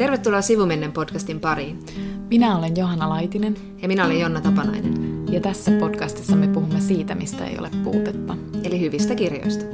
Tervetuloa 0.00 0.42
Sivumennen 0.42 0.92
podcastin 0.92 1.40
pariin. 1.40 1.84
Minä 2.30 2.58
olen 2.58 2.76
Johanna 2.76 3.08
Laitinen. 3.08 3.56
Ja 3.82 3.88
minä 3.88 4.06
olen 4.06 4.20
Jonna 4.20 4.40
Tapanainen. 4.40 4.94
Ja 5.32 5.40
tässä 5.40 5.70
podcastissa 5.80 6.36
me 6.36 6.48
puhumme 6.48 6.80
siitä, 6.80 7.14
mistä 7.14 7.46
ei 7.46 7.58
ole 7.58 7.70
puutetta. 7.84 8.36
Eli 8.64 8.80
hyvistä 8.80 9.14
kirjoista. 9.14 9.64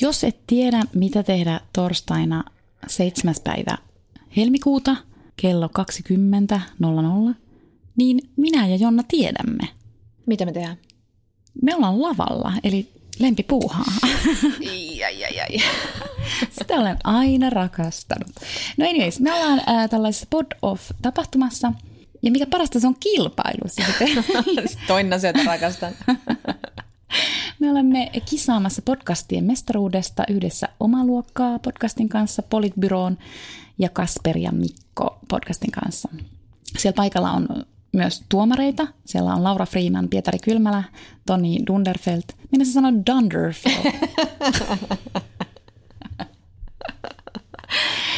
Jos 0.00 0.24
et 0.24 0.46
tiedä, 0.46 0.82
mitä 0.94 1.22
tehdä 1.22 1.60
torstaina 1.72 2.44
7. 2.86 3.34
päivä 3.44 3.78
helmikuuta 4.36 4.96
kello 5.36 5.70
20.00, 7.28 7.34
niin 7.96 8.20
minä 8.36 8.66
ja 8.66 8.76
Jonna 8.76 9.02
tiedämme. 9.08 9.68
Mitä 10.26 10.44
me 10.44 10.52
tehdään? 10.52 10.76
Me 11.62 11.76
ollaan 11.76 12.02
lavalla, 12.02 12.52
eli 12.64 12.88
lempipuuhaa. 13.22 13.84
Ai, 15.04 15.04
ai, 15.04 15.40
ai. 15.40 15.58
Sitä 16.58 16.74
olen 16.74 16.98
aina 17.04 17.50
rakastanut. 17.50 18.32
No 18.76 18.88
anyways, 18.88 19.20
me 19.20 19.34
ollaan 19.34 19.62
äh, 19.68 19.90
tällaisessa 19.90 20.26
pod-off-tapahtumassa, 20.30 21.72
ja 22.22 22.30
mikä 22.30 22.46
parasta, 22.46 22.80
se 22.80 22.86
on 22.86 22.96
kilpailu. 23.00 23.64
Siis 23.66 24.78
Toinen 24.86 25.12
asia, 25.12 25.32
rakastan. 25.46 25.92
Me 27.60 27.70
olemme 27.70 28.10
kisaamassa 28.30 28.82
podcastien 28.82 29.44
mestaruudesta 29.44 30.24
yhdessä 30.28 30.68
omaluokkaa 30.80 31.58
podcastin 31.58 32.08
kanssa, 32.08 32.42
Politbyroon 32.42 33.18
ja 33.78 33.88
Kasper 33.88 34.38
ja 34.38 34.52
Mikko 34.52 35.18
podcastin 35.28 35.70
kanssa. 35.70 36.08
Siellä 36.78 36.96
paikalla 36.96 37.30
on 37.30 37.48
myös 37.92 38.22
tuomareita. 38.28 38.86
Siellä 39.04 39.34
on 39.34 39.44
Laura 39.44 39.66
Freeman, 39.66 40.08
Pietari 40.08 40.38
Kylmälä, 40.38 40.82
Toni 41.26 41.58
Dunderfeld. 41.66 42.22
Minä 42.52 42.64
se 42.64 42.72
sanoo 42.72 42.92
Dunderfeld? 43.06 43.92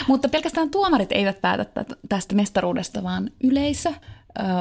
Mutta 0.08 0.28
pelkästään 0.28 0.70
tuomarit 0.70 1.12
eivät 1.12 1.40
päätä 1.40 1.84
tästä 2.08 2.34
mestaruudesta, 2.34 3.02
vaan 3.02 3.30
yleisö 3.44 3.92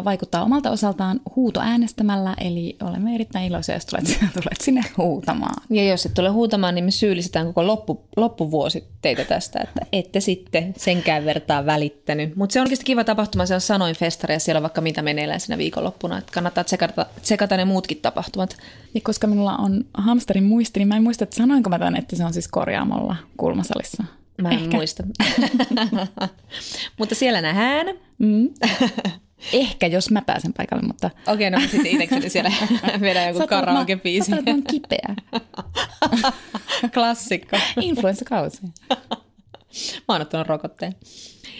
vaikuttaa 0.04 0.44
omalta 0.44 0.72
osaltaan 0.72 1.20
huuto 1.36 1.60
äänestämällä, 1.60 2.36
eli 2.42 2.78
olemme 2.84 3.16
erittäin 3.16 3.46
iloisia, 3.46 3.76
jos 3.76 3.86
tulet, 3.86 4.04
tulet 4.34 4.62
sinne 4.62 4.82
huutamaan. 4.98 5.64
Ja 5.70 5.84
jos 5.84 6.06
et 6.06 6.14
tule 6.14 6.30
huutamaan, 6.30 6.76
niin 6.76 6.86
me 6.86 6.92
syyllistetään 6.92 7.46
koko 7.46 7.68
loppu, 7.68 8.08
loppuvuosi 8.18 8.88
teitä 9.02 9.26
tästä, 9.26 9.60
että 9.64 9.86
ette 9.92 10.20
sitten 10.20 10.74
senkään 10.78 11.26
vertaa 11.26 11.66
välittänyt. 11.66 12.36
Mutta 12.36 12.54
se 12.54 12.60
on 12.60 12.64
oikeasti 12.66 12.86
kiva 12.86 13.04
tapahtuma, 13.04 13.46
se 13.46 13.56
on 13.56 13.62
sanoin 13.62 13.96
festari 13.96 14.34
ja 14.34 14.40
siellä 14.40 14.60
on 14.60 14.64
vaikka 14.64 14.82
mitä 14.82 15.02
meneillään 15.02 15.40
siinä 15.40 15.58
viikonloppuna, 15.58 16.18
että 16.18 16.32
kannattaa 16.34 16.64
tsekata, 16.64 17.06
tsekata 17.22 17.58
ne 17.58 17.66
muutkin 17.66 17.98
tapahtumat. 18.02 18.58
Ja 18.94 19.02
koska 19.04 19.28
minulla 19.28 19.56
on 19.56 19.86
hamsterin 19.94 20.44
muisti, 20.44 20.80
niin 20.80 20.88
mä 20.88 20.96
en 20.96 21.04
muista, 21.04 21.24
että 21.24 21.36
sanoinko 21.36 21.70
mä 21.70 21.80
tämän, 21.80 21.96
että 21.96 22.16
se 22.16 22.26
on 22.26 22.34
siis 22.34 22.48
korjaamolla 22.48 23.16
kulmasalissa. 23.38 24.04
Mä 24.42 24.50
en 24.50 24.60
Ehkä. 24.60 24.78
muista. 24.78 25.04
Mutta 27.00 27.16
siellä 27.16 27.42
nähdään. 27.42 27.86
Mm. 28.18 28.50
Ehkä, 29.54 29.88
jos 29.88 30.12
mä 30.12 30.22
pääsen 30.22 30.54
paikalle, 30.54 30.88
mutta... 30.88 31.10
Okei, 31.28 31.48
okay, 31.48 31.62
no 31.62 31.68
sitten 31.68 31.92
itsekseni 31.92 32.30
siellä 32.30 32.52
vedän 33.02 33.28
joku 33.28 33.48
karaoke-biisi. 33.48 34.30
Sä 34.30 34.36
olet 34.36 34.66
kipeä. 34.72 35.16
Klassikko. 36.94 37.58
Influenssakausi. 37.82 38.62
Mä 40.08 40.14
oon 40.14 40.22
ottanut 40.22 40.48
rokotteen. 40.48 40.96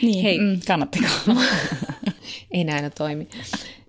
Niin, 0.02 0.24
Hei. 0.24 0.40
Mm, 0.40 0.60
kannattiko? 0.68 1.08
Ei 2.52 2.64
näin 2.64 2.92
toimi. 2.98 3.28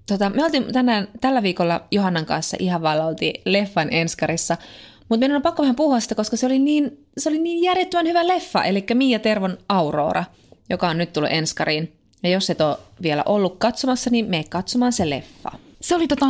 Tota, 0.06 0.30
me 0.30 0.44
oltiin 0.44 0.72
tänään, 0.72 1.08
tällä 1.20 1.42
viikolla 1.42 1.86
Johannan 1.90 2.26
kanssa 2.26 2.56
ihan 2.60 2.82
vaan 2.82 3.00
oltiin 3.00 3.42
leffan 3.44 3.88
enskarissa, 3.90 4.56
mutta 5.08 5.18
meidän 5.18 5.36
on 5.36 5.42
pakko 5.42 5.62
vähän 5.62 5.76
puhua 5.76 6.00
sitä, 6.00 6.14
koska 6.14 6.36
se 6.36 6.46
oli 6.46 6.58
niin, 6.58 7.06
se 7.18 7.28
oli 7.28 7.38
niin 7.38 7.62
järjettömän 7.62 8.06
hyvä 8.06 8.28
leffa, 8.28 8.64
eli 8.64 8.86
Mia 8.94 9.18
Tervon 9.18 9.58
Aurora, 9.68 10.24
joka 10.70 10.88
on 10.88 10.98
nyt 10.98 11.12
tullut 11.12 11.30
enskariin. 11.32 11.96
Ja 12.24 12.30
jos 12.30 12.50
et 12.50 12.60
ole 12.60 12.78
vielä 13.02 13.22
ollut 13.26 13.56
katsomassa, 13.58 14.10
niin 14.10 14.24
mene 14.26 14.44
katsomaan 14.44 14.92
se 14.92 15.10
leffa. 15.10 15.52
Se 15.80 15.94
oli 15.94 16.08
tota, 16.08 16.26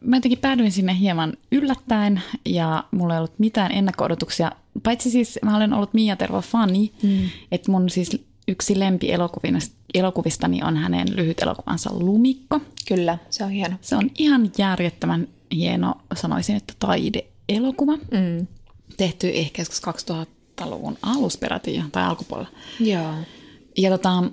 mä 0.00 0.16
jotenkin 0.16 0.38
päädyin 0.38 0.72
sinne 0.72 0.98
hieman 0.98 1.32
yllättäen 1.52 2.22
ja 2.44 2.84
mulla 2.90 3.14
ei 3.14 3.18
ollut 3.18 3.38
mitään 3.38 3.72
ennakko-odotuksia. 3.72 4.52
Paitsi 4.82 5.10
siis 5.10 5.38
mä 5.44 5.56
olen 5.56 5.72
ollut 5.72 5.94
Mia 5.94 6.16
Tervo 6.16 6.40
fani, 6.40 6.92
mm. 7.02 7.28
että 7.52 7.70
mun 7.70 7.90
siis 7.90 8.24
yksi 8.48 8.78
lempi 8.78 9.08
elokuvistani 9.94 10.62
on 10.62 10.76
hänen 10.76 11.16
lyhyt 11.16 11.42
elokuvansa 11.42 11.90
Lumikko. 11.92 12.60
Kyllä, 12.88 13.18
se 13.30 13.44
on 13.44 13.50
hieno. 13.50 13.76
Se 13.80 13.96
on 13.96 14.10
ihan 14.18 14.52
järjettömän 14.58 15.28
hieno, 15.52 15.94
sanoisin, 16.14 16.56
että 16.56 16.74
taide-elokuva. 16.78 17.96
Mm. 17.96 18.46
Tehty 18.96 19.30
ehkä 19.34 19.62
joskus 19.62 19.82
2000-luvun 20.10 20.98
alusperäti 21.02 21.84
tai 21.92 22.04
alkupuolella. 22.04 22.50
Joo. 22.80 23.14
Ja 23.76 23.90
tota, 23.90 24.24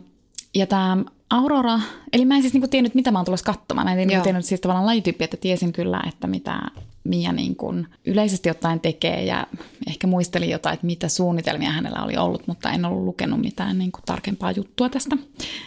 ja 0.58 0.68
tämä 0.68 0.98
Aurora, 1.30 1.80
eli 2.14 2.26
mä 2.26 2.36
en 2.36 2.42
siis 2.42 2.54
niinku 2.54 2.68
tiennyt, 2.68 2.96
mitä 2.96 3.12
mä 3.12 3.18
oon 3.20 3.26
tulossa 3.26 3.54
katsomaan. 3.54 3.88
Mä 3.88 3.92
en 3.92 4.08
niinku 4.08 4.24
tiennyt 4.24 4.46
siis 4.46 4.62
tavallaan 4.62 4.86
lajityyppiä, 4.86 5.26
että 5.26 5.38
tiesin 5.38 5.74
kyllä, 5.74 6.02
että 6.08 6.28
mitä 6.28 6.62
Mia 7.04 7.32
niin 7.32 7.56
kuin 7.56 7.88
yleisesti 8.06 8.50
ottaen 8.50 8.80
tekee 8.80 9.26
ja 9.26 9.48
ehkä 9.88 10.08
muistelin 10.08 10.50
jotain, 10.50 10.74
että 10.74 10.86
mitä 10.86 11.10
suunnitelmia 11.10 11.72
hänellä 11.72 12.04
oli 12.04 12.18
ollut, 12.18 12.48
mutta 12.48 12.72
en 12.72 12.86
ollut 12.86 13.04
lukenut 13.04 13.42
mitään 13.42 13.78
niin 13.78 13.92
kuin 13.92 14.04
tarkempaa 14.06 14.52
juttua 14.52 14.90
tästä. 14.90 15.18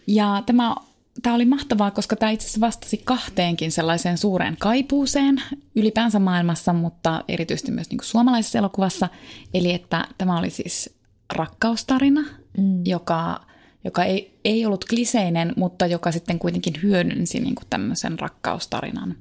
Ja 0.07 0.43
tämä 0.47 0.75
Tämä 1.23 1.35
oli 1.35 1.45
mahtavaa, 1.45 1.91
koska 1.91 2.17
tämä 2.17 2.31
itse 2.31 2.45
asiassa 2.45 2.61
vastasi 2.61 2.97
kahteenkin 3.05 3.73
sellaiseen 3.73 4.19
suureen 4.19 4.57
kaipuuseen 4.59 5.43
ylipäänsä 5.77 6.19
maailmassa, 6.19 6.73
mutta 6.73 7.25
erityisesti 7.29 7.73
myös 7.73 7.91
niin 7.91 7.99
kuin 7.99 8.07
suomalaisessa 8.07 8.59
elokuvassa. 8.59 9.09
Eli 9.55 9.73
että 9.73 10.09
tämä 10.19 10.39
oli 10.39 10.51
siis 10.51 10.95
rakkaustarina, 11.33 12.21
mm. 12.59 12.83
joka 12.87 13.41
joka 13.85 14.05
ei, 14.05 14.35
ei 14.45 14.67
ollut 14.67 14.85
kliseinen, 14.85 15.53
mutta 15.57 15.87
joka 15.87 16.13
sitten 16.13 16.39
kuitenkin 16.39 16.75
hyödynsi 16.83 17.41
niin 17.41 17.55
kuin 17.55 17.67
tämmöisen 17.71 18.19
rakkaustarinan 18.19 19.17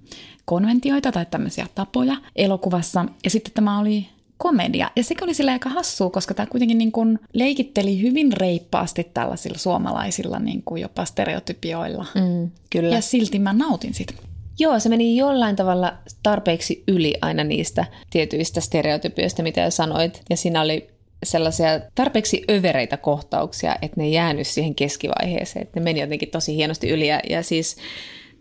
konventioita 0.45 1.11
tai 1.11 1.25
tämmöisiä 1.31 1.67
tapoja 1.75 2.15
elokuvassa. 2.35 3.05
Ja 3.23 3.29
sitten 3.29 3.53
tämä 3.53 3.79
oli 3.79 4.07
komedia. 4.37 4.91
Ja 4.95 5.03
se 5.03 5.15
oli 5.21 5.33
sillä 5.33 5.51
aika 5.51 5.69
hassua, 5.69 6.09
koska 6.09 6.33
tämä 6.33 6.45
kuitenkin 6.45 6.77
niin 6.77 6.91
kuin 6.91 7.19
leikitteli 7.33 8.01
hyvin 8.01 8.33
reippaasti 8.33 9.11
tällaisilla 9.13 9.57
suomalaisilla 9.57 10.39
niin 10.39 10.63
kuin 10.63 10.81
jopa 10.81 11.05
stereotypioilla. 11.05 12.05
Mm, 12.15 12.51
kyllä. 12.69 12.95
Ja 12.95 13.01
silti 13.01 13.39
mä 13.39 13.53
nautin 13.53 13.93
siitä. 13.93 14.13
Joo, 14.59 14.79
se 14.79 14.89
meni 14.89 15.17
jollain 15.17 15.55
tavalla 15.55 15.93
tarpeeksi 16.23 16.83
yli 16.87 17.15
aina 17.21 17.43
niistä 17.43 17.85
tietyistä 18.09 18.61
stereotypioista, 18.61 19.43
mitä 19.43 19.69
sanoit. 19.69 20.23
Ja 20.29 20.37
siinä 20.37 20.61
oli 20.61 20.89
sellaisia 21.23 21.79
tarpeeksi 21.95 22.43
övereitä 22.51 22.97
kohtauksia, 22.97 23.75
että 23.81 24.01
ne 24.01 24.09
jäänyt 24.09 24.47
siihen 24.47 24.75
keskivaiheeseen. 24.75 25.63
Että 25.63 25.79
ne 25.79 25.83
meni 25.83 26.01
jotenkin 26.01 26.29
tosi 26.29 26.55
hienosti 26.55 26.89
yli. 26.89 27.07
Ja, 27.07 27.19
ja 27.29 27.43
siis 27.43 27.77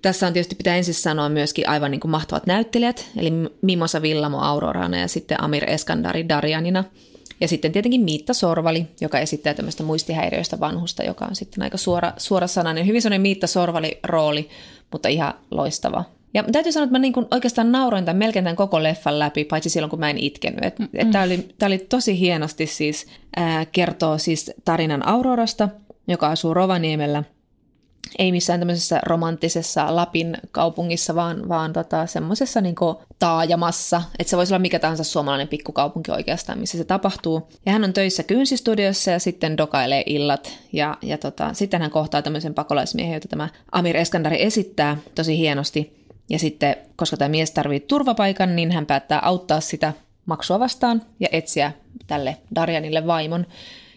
tässä 0.02 0.26
on 0.26 0.32
tietysti 0.32 0.54
pitää 0.54 0.76
ensin 0.76 0.94
sanoa 0.94 1.28
myöskin 1.28 1.68
aivan 1.68 1.90
niin 1.90 2.00
kuin 2.00 2.10
mahtavat 2.10 2.46
näyttelijät, 2.46 3.06
eli 3.16 3.30
Mimosa 3.62 4.02
Villamo 4.02 4.38
Aurorana 4.40 4.98
ja 4.98 5.08
sitten 5.08 5.42
Amir 5.42 5.70
Eskandari 5.70 6.28
Darjanina. 6.28 6.84
Ja 7.40 7.48
sitten 7.48 7.72
tietenkin 7.72 8.00
Miitta 8.00 8.34
Sorvali, 8.34 8.86
joka 9.00 9.18
esittää 9.18 9.54
tämmöistä 9.54 9.82
muistihäiriöistä 9.82 10.60
vanhusta, 10.60 11.02
joka 11.02 11.24
on 11.24 11.36
sitten 11.36 11.62
aika 11.62 11.76
suora, 11.76 12.12
suora 12.16 12.46
sananen. 12.46 12.86
Hyvin 12.86 13.02
sellainen 13.02 13.22
Miitta 13.22 13.46
Sorvali-rooli, 13.46 14.48
mutta 14.92 15.08
ihan 15.08 15.34
loistava 15.50 16.04
ja 16.34 16.44
täytyy 16.52 16.72
sanoa, 16.72 16.84
että 16.84 16.92
mä 16.92 16.98
niin 16.98 17.12
kuin 17.12 17.26
oikeastaan 17.30 17.72
nauroin 17.72 18.04
tämän 18.04 18.16
melkein 18.16 18.44
tämän 18.44 18.56
koko 18.56 18.82
leffan 18.82 19.18
läpi, 19.18 19.44
paitsi 19.44 19.70
silloin 19.70 19.90
kun 19.90 20.00
mä 20.00 20.10
en 20.10 20.18
itkenyt. 20.18 20.64
Et, 20.64 20.76
et 20.94 21.10
tämä, 21.10 21.24
oli, 21.24 21.48
tämä 21.58 21.68
oli 21.68 21.78
tosi 21.78 22.18
hienosti 22.18 22.66
siis, 22.66 23.06
ää, 23.36 23.64
kertoo 23.64 24.18
siis 24.18 24.52
tarinan 24.64 25.06
Aurorasta, 25.06 25.68
joka 26.08 26.28
asuu 26.28 26.54
Rovaniemellä. 26.54 27.24
Ei 28.18 28.32
missään 28.32 28.60
tämmöisessä 28.60 29.00
romanttisessa 29.06 29.96
Lapin 29.96 30.36
kaupungissa, 30.50 31.14
vaan, 31.14 31.48
vaan 31.48 31.72
tota, 31.72 32.06
semmoisessa 32.06 32.60
niin 32.60 32.74
taajamassa. 33.18 34.02
Että 34.18 34.30
se 34.30 34.36
voisi 34.36 34.54
olla 34.54 34.58
mikä 34.58 34.78
tahansa 34.78 35.04
suomalainen 35.04 35.48
pikkukaupunki 35.48 36.10
oikeastaan, 36.10 36.58
missä 36.58 36.78
se 36.78 36.84
tapahtuu. 36.84 37.48
Ja 37.66 37.72
hän 37.72 37.84
on 37.84 37.92
töissä 37.92 38.22
kynsistudiossa 38.22 39.10
ja 39.10 39.18
sitten 39.18 39.56
dokailee 39.56 40.02
illat. 40.06 40.58
Ja, 40.72 40.96
ja 41.02 41.18
tota, 41.18 41.54
sitten 41.54 41.80
hän 41.80 41.90
kohtaa 41.90 42.22
tämmöisen 42.22 42.54
pakolaismiehen, 42.54 43.14
jota 43.14 43.28
tämä 43.28 43.48
Amir 43.72 43.96
Eskandari 43.96 44.42
esittää 44.42 44.96
tosi 45.14 45.38
hienosti. 45.38 45.97
Ja 46.30 46.38
sitten, 46.38 46.76
koska 46.96 47.16
tämä 47.16 47.28
mies 47.28 47.50
tarvitsee 47.50 47.86
turvapaikan, 47.86 48.56
niin 48.56 48.72
hän 48.72 48.86
päättää 48.86 49.18
auttaa 49.22 49.60
sitä 49.60 49.92
maksua 50.26 50.60
vastaan 50.60 51.02
ja 51.20 51.28
etsiä 51.32 51.72
tälle 52.06 52.36
Darjanille 52.54 53.06
vaimon. 53.06 53.46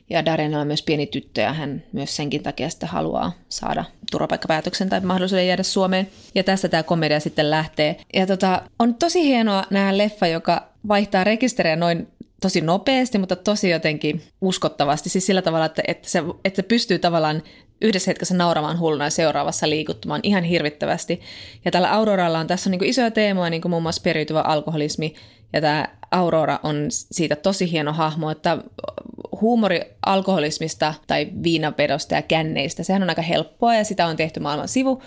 Ja 0.10 0.26
Darjanilla 0.26 0.62
on 0.62 0.68
myös 0.68 0.84
pieni 0.84 1.08
tyttö 1.08 1.42
ja 1.42 1.54
hän 1.54 1.84
myös 1.92 2.16
senkin 2.16 2.44
takia 2.44 2.70
sitten 2.70 2.90
haluaa 2.90 3.32
saada 3.50 3.86
turvapaikkapäätöksen 4.12 4.90
tai 4.90 5.00
mahdollisuuden 5.00 5.48
jäädä 5.48 5.64
Suomeen. 5.64 6.08
Ja 6.36 6.44
tästä 6.44 6.70
tämä 6.70 6.84
komedia 6.84 7.20
sitten 7.20 7.50
lähtee. 7.50 7.98
Ja 8.14 8.28
tota, 8.28 8.62
on 8.80 8.96
tosi 8.96 9.24
hienoa 9.24 9.64
nähdä 9.70 9.98
leffa, 9.98 10.28
joka 10.28 10.68
vaihtaa 10.88 11.24
rekisteriä 11.24 11.76
noin 11.76 12.08
tosi 12.42 12.62
nopeasti, 12.62 13.18
mutta 13.18 13.36
tosi 13.36 13.70
jotenkin 13.70 14.22
uskottavasti. 14.42 15.10
Siis 15.10 15.26
sillä 15.26 15.42
tavalla, 15.42 15.66
että, 15.66 15.82
että, 15.88 16.10
se, 16.10 16.24
että 16.46 16.56
se 16.56 16.64
pystyy 16.64 17.00
tavallaan 17.00 17.44
yhdessä 17.82 18.10
hetkessä 18.10 18.36
nauramaan 18.36 18.80
hulluna 18.80 19.04
ja 19.04 19.10
seuraavassa 19.10 19.70
liikuttumaan 19.70 20.22
ihan 20.24 20.44
hirvittävästi. 20.44 21.22
Ja 21.66 21.72
tällä 21.72 21.94
Auroralla 21.94 22.40
on 22.40 22.48
tässä 22.48 22.70
on 22.70 22.72
niin 22.72 22.90
isoja 22.90 23.12
teemoja, 23.12 23.50
niin 23.50 23.62
kuin 23.62 23.70
muun 23.70 23.84
muassa 23.84 24.02
periytyvä 24.02 24.42
alkoholismi, 24.42 25.16
ja 25.54 25.62
tämä 25.62 25.88
Aurora 26.12 26.60
on 26.64 26.86
siitä 26.90 27.36
tosi 27.36 27.72
hieno 27.72 27.94
hahmo, 27.94 28.32
että 28.32 28.58
huumori 29.42 29.82
alkoholismista 30.06 30.94
tai 31.08 31.28
viinapedosta 31.44 32.16
ja 32.16 32.22
känneistä, 32.22 32.84
sehän 32.84 33.04
on 33.04 33.10
aika 33.10 33.22
helppoa 33.22 33.76
ja 33.76 33.84
sitä 33.84 34.06
on 34.06 34.16
tehty 34.16 34.40
maailman 34.40 34.68
sivu, 34.68 35.02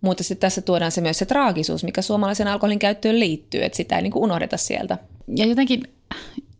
mutta 0.00 0.24
sitten 0.24 0.40
tässä 0.40 0.62
tuodaan 0.62 0.92
se 0.92 1.00
myös 1.00 1.18
se 1.18 1.26
traagisuus, 1.26 1.84
mikä 1.84 2.02
suomalaisen 2.02 2.48
alkoholin 2.48 2.78
käyttöön 2.78 3.20
liittyy, 3.20 3.64
että 3.64 3.76
sitä 3.76 3.96
ei 3.96 4.02
niin 4.02 4.12
unohdeta 4.16 4.56
sieltä. 4.56 4.98
Ja 5.36 5.46
jotenkin, 5.46 5.82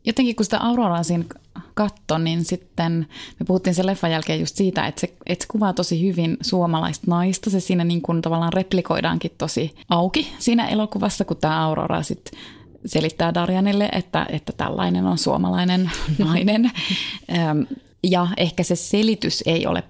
jotenkin 0.05 0.37
kun 0.37 0.45
sitä 0.45 0.59
Auroraa 0.59 1.03
siinä 1.03 1.25
katto, 1.75 2.19
niin 2.19 2.45
sitten 2.45 3.07
me 3.41 3.47
puhuttiin 3.47 3.75
sen 3.75 3.87
leffan 3.87 4.11
jälkeen 4.11 4.41
just 4.41 4.57
siitä, 4.57 4.87
että 4.87 5.01
se, 5.01 5.15
että 5.27 5.43
se 5.43 5.49
kuvaa 5.53 5.73
tosi 5.73 6.09
hyvin 6.09 6.37
suomalaista 6.41 7.05
naista. 7.07 7.51
Se 7.51 7.61
siinä 7.61 7.85
niin 7.85 8.03
kuin 8.03 8.23
tavallaan 8.23 8.53
replikoidaankin 8.53 9.31
tosi 9.39 9.75
auki 9.89 10.33
siinä 10.39 10.69
elokuvassa, 10.69 11.25
kun 11.25 11.37
tämä 11.37 11.67
Aurora 11.67 12.03
sitten 12.03 12.41
selittää 12.87 13.35
Darjanille, 13.35 13.89
että, 13.93 14.27
että 14.29 14.53
tällainen 14.57 15.07
on 15.07 15.19
suomalainen 15.19 15.91
nainen. 16.19 16.71
Ja 18.03 18.29
ehkä 18.37 18.63
se 18.63 18.77
selitys 18.77 19.43
ei 19.47 19.67
ole, 19.67 19.83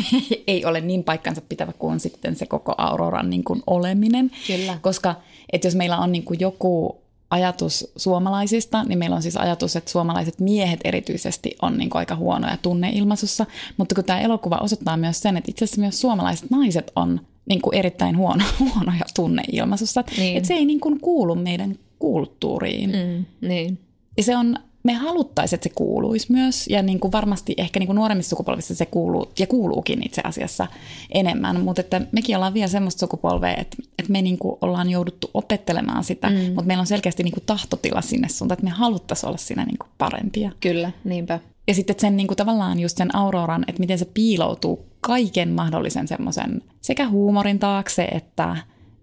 ei 0.46 0.64
ole 0.64 0.80
niin 0.80 1.04
paikkansa 1.04 1.42
pitävä 1.48 1.72
kuin 1.72 2.00
sitten 2.00 2.36
se 2.36 2.46
koko 2.46 2.74
Auroran 2.78 3.30
niin 3.30 3.44
kuin 3.44 3.62
oleminen. 3.66 4.30
Kyllä. 4.46 4.78
Koska 4.80 5.14
että 5.52 5.66
jos 5.66 5.74
meillä 5.74 5.98
on 5.98 6.12
niin 6.12 6.24
kuin 6.24 6.40
joku 6.40 7.00
ajatus 7.30 7.92
suomalaisista, 7.96 8.84
niin 8.84 8.98
meillä 8.98 9.16
on 9.16 9.22
siis 9.22 9.36
ajatus, 9.36 9.76
että 9.76 9.90
suomalaiset 9.90 10.40
miehet 10.40 10.80
erityisesti 10.84 11.56
on 11.62 11.78
niin 11.78 11.90
kuin 11.90 11.98
aika 11.98 12.16
huonoja 12.16 12.56
tunneilmaisussa. 12.56 13.46
Mutta 13.76 13.94
kun 13.94 14.04
tämä 14.04 14.20
elokuva 14.20 14.58
osoittaa 14.60 14.96
myös 14.96 15.20
sen, 15.20 15.36
että 15.36 15.50
itse 15.50 15.64
asiassa 15.64 15.80
myös 15.80 16.00
suomalaiset 16.00 16.50
naiset 16.50 16.92
on 16.96 17.20
niin 17.48 17.62
kuin 17.62 17.74
erittäin 17.74 18.16
huono, 18.16 18.44
huonoja 18.60 19.04
tunneilmaisussa. 19.14 20.04
Niin. 20.16 20.36
Että 20.36 20.46
se 20.46 20.54
ei 20.54 20.64
niin 20.64 20.80
kuin 20.80 21.00
kuulu 21.00 21.34
meidän 21.34 21.78
kulttuuriin. 21.98 22.90
Mm, 22.90 23.48
niin. 23.48 23.78
Ja 24.16 24.22
se 24.22 24.36
on, 24.36 24.58
me 24.82 24.94
haluttaisiin, 24.94 25.56
että 25.56 25.68
se 25.68 25.74
kuuluisi 25.74 26.32
myös, 26.32 26.66
ja 26.68 26.82
niin 26.82 27.00
kuin 27.00 27.12
varmasti 27.12 27.54
ehkä 27.56 27.80
niin 27.80 27.86
kuin 27.86 27.96
nuoremmissa 27.96 28.30
sukupolvissa 28.30 28.74
se 28.74 28.86
kuuluu, 28.86 29.32
ja 29.38 29.46
kuuluukin 29.46 30.06
itse 30.06 30.22
asiassa 30.24 30.66
enemmän, 31.14 31.60
mutta 31.60 31.80
että 31.80 32.00
mekin 32.12 32.36
ollaan 32.36 32.54
vielä 32.54 32.68
semmoista 32.68 33.00
sukupolvea, 33.00 33.56
että, 33.56 33.76
että 33.98 34.12
me 34.12 34.22
niin 34.22 34.38
kuin 34.38 34.58
ollaan 34.60 34.90
jouduttu 34.90 35.30
opettelemaan 35.34 36.04
sitä, 36.04 36.30
mm. 36.30 36.36
mutta 36.36 36.62
meillä 36.62 36.80
on 36.80 36.86
selkeästi 36.86 37.22
niin 37.22 37.34
kuin 37.34 37.44
tahtotila 37.46 38.00
sinne 38.00 38.28
suuntaan, 38.28 38.58
että 38.58 38.64
me 38.64 38.70
haluttaisiin 38.70 39.28
olla 39.28 39.38
siinä 39.38 39.64
niin 39.64 39.78
kuin 39.78 39.90
parempia. 39.98 40.50
Kyllä, 40.60 40.92
niinpä. 41.04 41.40
Ja 41.68 41.74
sitten 41.74 41.96
sen 42.00 42.16
niin 42.16 42.26
kuin 42.26 42.36
tavallaan 42.36 42.80
just 42.80 42.96
sen 42.96 43.16
auroran, 43.16 43.64
että 43.68 43.80
miten 43.80 43.98
se 43.98 44.04
piiloutuu 44.14 44.86
kaiken 45.00 45.48
mahdollisen 45.48 46.08
semmoisen 46.08 46.62
sekä 46.80 47.08
huumorin 47.08 47.58
taakse, 47.58 48.04
että, 48.04 48.56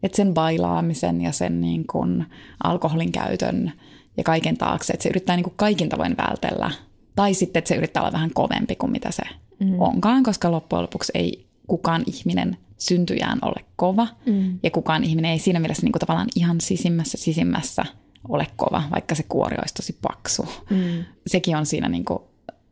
että 0.03 0.15
sen 0.15 0.33
bailaamisen 0.33 1.21
ja 1.21 1.31
sen 1.31 1.61
niin 1.61 1.87
kuin 1.87 2.25
alkoholin 2.63 3.11
käytön 3.11 3.71
ja 4.17 4.23
kaiken 4.23 4.57
taakse, 4.57 4.93
että 4.93 5.03
se 5.03 5.09
yrittää 5.09 5.35
niin 5.35 5.43
kuin 5.43 5.53
kaikin 5.55 5.89
tavoin 5.89 6.17
vältellä. 6.17 6.71
Tai 7.15 7.33
sitten, 7.33 7.59
että 7.59 7.69
se 7.69 7.75
yrittää 7.75 8.03
olla 8.03 8.13
vähän 8.13 8.31
kovempi 8.33 8.75
kuin 8.75 8.91
mitä 8.91 9.11
se 9.11 9.23
mm. 9.59 9.81
onkaan, 9.81 10.23
koska 10.23 10.51
loppujen 10.51 10.83
lopuksi 10.83 11.11
ei 11.15 11.45
kukaan 11.67 12.03
ihminen 12.05 12.57
syntyjään 12.77 13.39
ole 13.41 13.65
kova. 13.75 14.07
Mm. 14.25 14.59
Ja 14.63 14.71
kukaan 14.71 15.03
ihminen 15.03 15.31
ei 15.31 15.39
siinä 15.39 15.59
mielessä 15.59 15.83
niin 15.83 15.91
kuin 15.91 15.99
tavallaan 15.99 16.29
ihan 16.35 16.61
sisimmässä 16.61 17.17
sisimmässä 17.17 17.85
ole 18.29 18.47
kova, 18.55 18.83
vaikka 18.91 19.15
se 19.15 19.23
kuori 19.29 19.57
olisi 19.59 19.73
tosi 19.73 19.97
paksu. 20.01 20.47
Mm. 20.69 21.03
Sekin 21.27 21.57
on 21.57 21.65
siinä, 21.65 21.89
niin 21.89 22.05
kuin, 22.05 22.19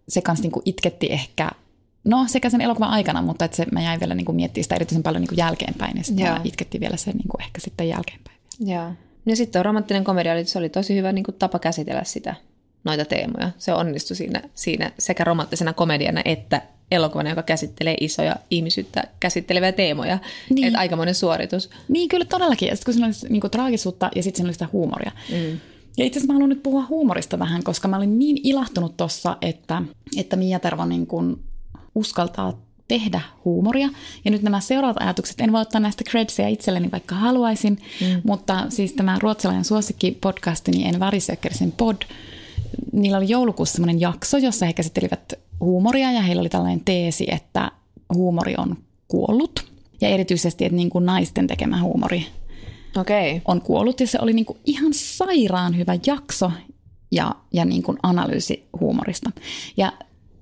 se 0.10 0.22
kanssa 0.22 0.44
niin 0.44 0.51
kuin 0.51 0.63
itketti 0.66 1.07
ehkä 1.12 1.50
No 2.04 2.25
sekä 2.28 2.50
sen 2.50 2.62
elokuvan 2.62 2.90
aikana, 2.90 3.22
mutta 3.22 3.45
että 3.45 3.57
se, 3.57 3.66
mä 3.72 3.81
jäin 3.81 4.00
vielä 4.00 4.16
niin 4.16 4.25
kuin 4.25 4.36
miettimään 4.36 4.63
sitä 4.63 4.75
erityisen 4.75 5.04
paljon 5.04 5.22
niin 5.22 5.30
kuin 5.30 5.38
jälkeenpäin 5.38 5.98
ja 5.98 6.04
sitten 6.04 6.42
itketti 6.44 6.80
vielä 6.80 6.98
se 6.98 7.12
niin 7.12 7.28
kuin 7.28 7.42
ehkä 7.42 7.62
sitten 7.62 7.88
jälkeenpäin. 7.88 8.38
Joo. 8.60 8.92
Ja 9.25 9.35
sitten 9.35 9.65
romanttinen 9.65 10.03
komedia, 10.03 10.45
se 10.45 10.59
oli 10.59 10.69
tosi 10.69 10.95
hyvä 10.95 11.11
niin 11.11 11.23
kuin 11.23 11.35
tapa 11.35 11.59
käsitellä 11.59 12.03
sitä, 12.03 12.35
noita 12.83 13.05
teemoja. 13.05 13.51
Se 13.57 13.73
onnistui 13.73 14.17
siinä, 14.17 14.41
siinä 14.53 14.91
sekä 14.99 15.23
romanttisena 15.23 15.73
komediana 15.73 16.21
että 16.25 16.61
elokuvana, 16.91 17.29
joka 17.29 17.43
käsittelee 17.43 17.95
isoja 17.99 18.35
ihmisyyttä 18.51 19.03
käsitteleviä 19.19 19.71
teemoja. 19.71 20.19
Niin. 20.49 20.67
Että 20.67 20.79
aikamoinen 20.79 21.15
suoritus. 21.15 21.69
Niin, 21.87 22.09
kyllä 22.09 22.25
todellakin. 22.25 22.67
Ja 22.67 22.75
sitten 22.75 22.85
kun 22.85 22.93
siinä 22.93 23.07
oli 23.07 23.29
niin 23.29 23.41
kuin, 23.41 23.51
traagisuutta 23.51 24.09
ja 24.15 24.23
sitten 24.23 24.37
siinä 24.37 24.47
oli 24.47 24.53
sitä 24.53 24.67
huumoria. 24.73 25.11
Mm. 25.31 25.59
Ja 25.97 26.05
itse 26.05 26.19
asiassa 26.19 26.27
mä 26.27 26.33
haluan 26.33 26.49
nyt 26.49 26.63
puhua 26.63 26.85
huumorista 26.89 27.39
vähän, 27.39 27.63
koska 27.63 27.87
mä 27.87 27.97
olin 27.97 28.19
niin 28.19 28.37
ilahtunut 28.43 28.97
tossa, 28.97 29.37
että, 29.41 29.81
että 30.17 30.35
Mia 30.35 30.59
Tervo 30.59 30.85
niin 30.85 31.07
kuin 31.07 31.39
uskaltaa 31.95 32.61
tehdä 32.94 33.22
huumoria. 33.45 33.90
Ja 34.25 34.31
nyt 34.31 34.42
nämä 34.42 34.60
seuraavat 34.60 35.01
ajatukset, 35.01 35.42
en 35.42 35.51
voi 35.51 35.62
ottaa 35.62 35.81
näistä 35.81 36.04
credsia 36.04 36.48
itselleni, 36.48 36.92
vaikka 36.92 37.16
haluaisin, 37.16 37.80
mm. 38.01 38.22
mutta 38.24 38.66
siis 38.69 38.94
tämä 38.94 39.18
ruotsalainen 39.22 39.66
suosikki 39.66 40.18
podcasti, 40.22 40.72
niin 40.72 40.88
En 40.88 41.00
Varisökkersin 41.00 41.72
pod, 41.72 41.95
niillä 42.92 43.18
oli 43.18 43.30
joulukuussa 43.30 43.74
semmoinen 43.74 44.01
jakso, 44.01 44.38
jossa 44.38 44.66
he 44.66 44.74
käsittelivät 44.74 45.34
huumoria 45.60 46.12
ja 46.12 46.22
heillä 46.22 46.40
oli 46.40 46.50
tällainen 46.50 46.81
teesi, 46.86 47.28
että 47.31 47.72
huumori 48.13 48.54
on 48.57 48.78
kuollut. 49.07 49.66
Ja 50.01 50.10
erityisesti, 50.10 50.66
että 50.66 50.75
niin 50.75 50.90
kuin 50.90 51.06
naisten 51.06 51.48
tekemä 51.48 51.81
huumori 51.81 52.25
okay. 52.98 53.42
on 53.45 53.62
kuollut. 53.62 54.00
Ja 54.00 54.07
se 54.07 54.18
oli 54.22 54.34
niin 54.34 54.45
kuin 54.45 54.57
ihan 54.66 54.94
sairaan 54.94 55.78
hyvä 55.78 55.98
jakso 56.06 56.51
ja, 57.12 57.36
ja 57.54 57.66
niin 57.66 57.84
kuin 57.84 57.98
analyysi 58.04 58.68
huumorista. 58.80 59.31
Ja 59.78 59.92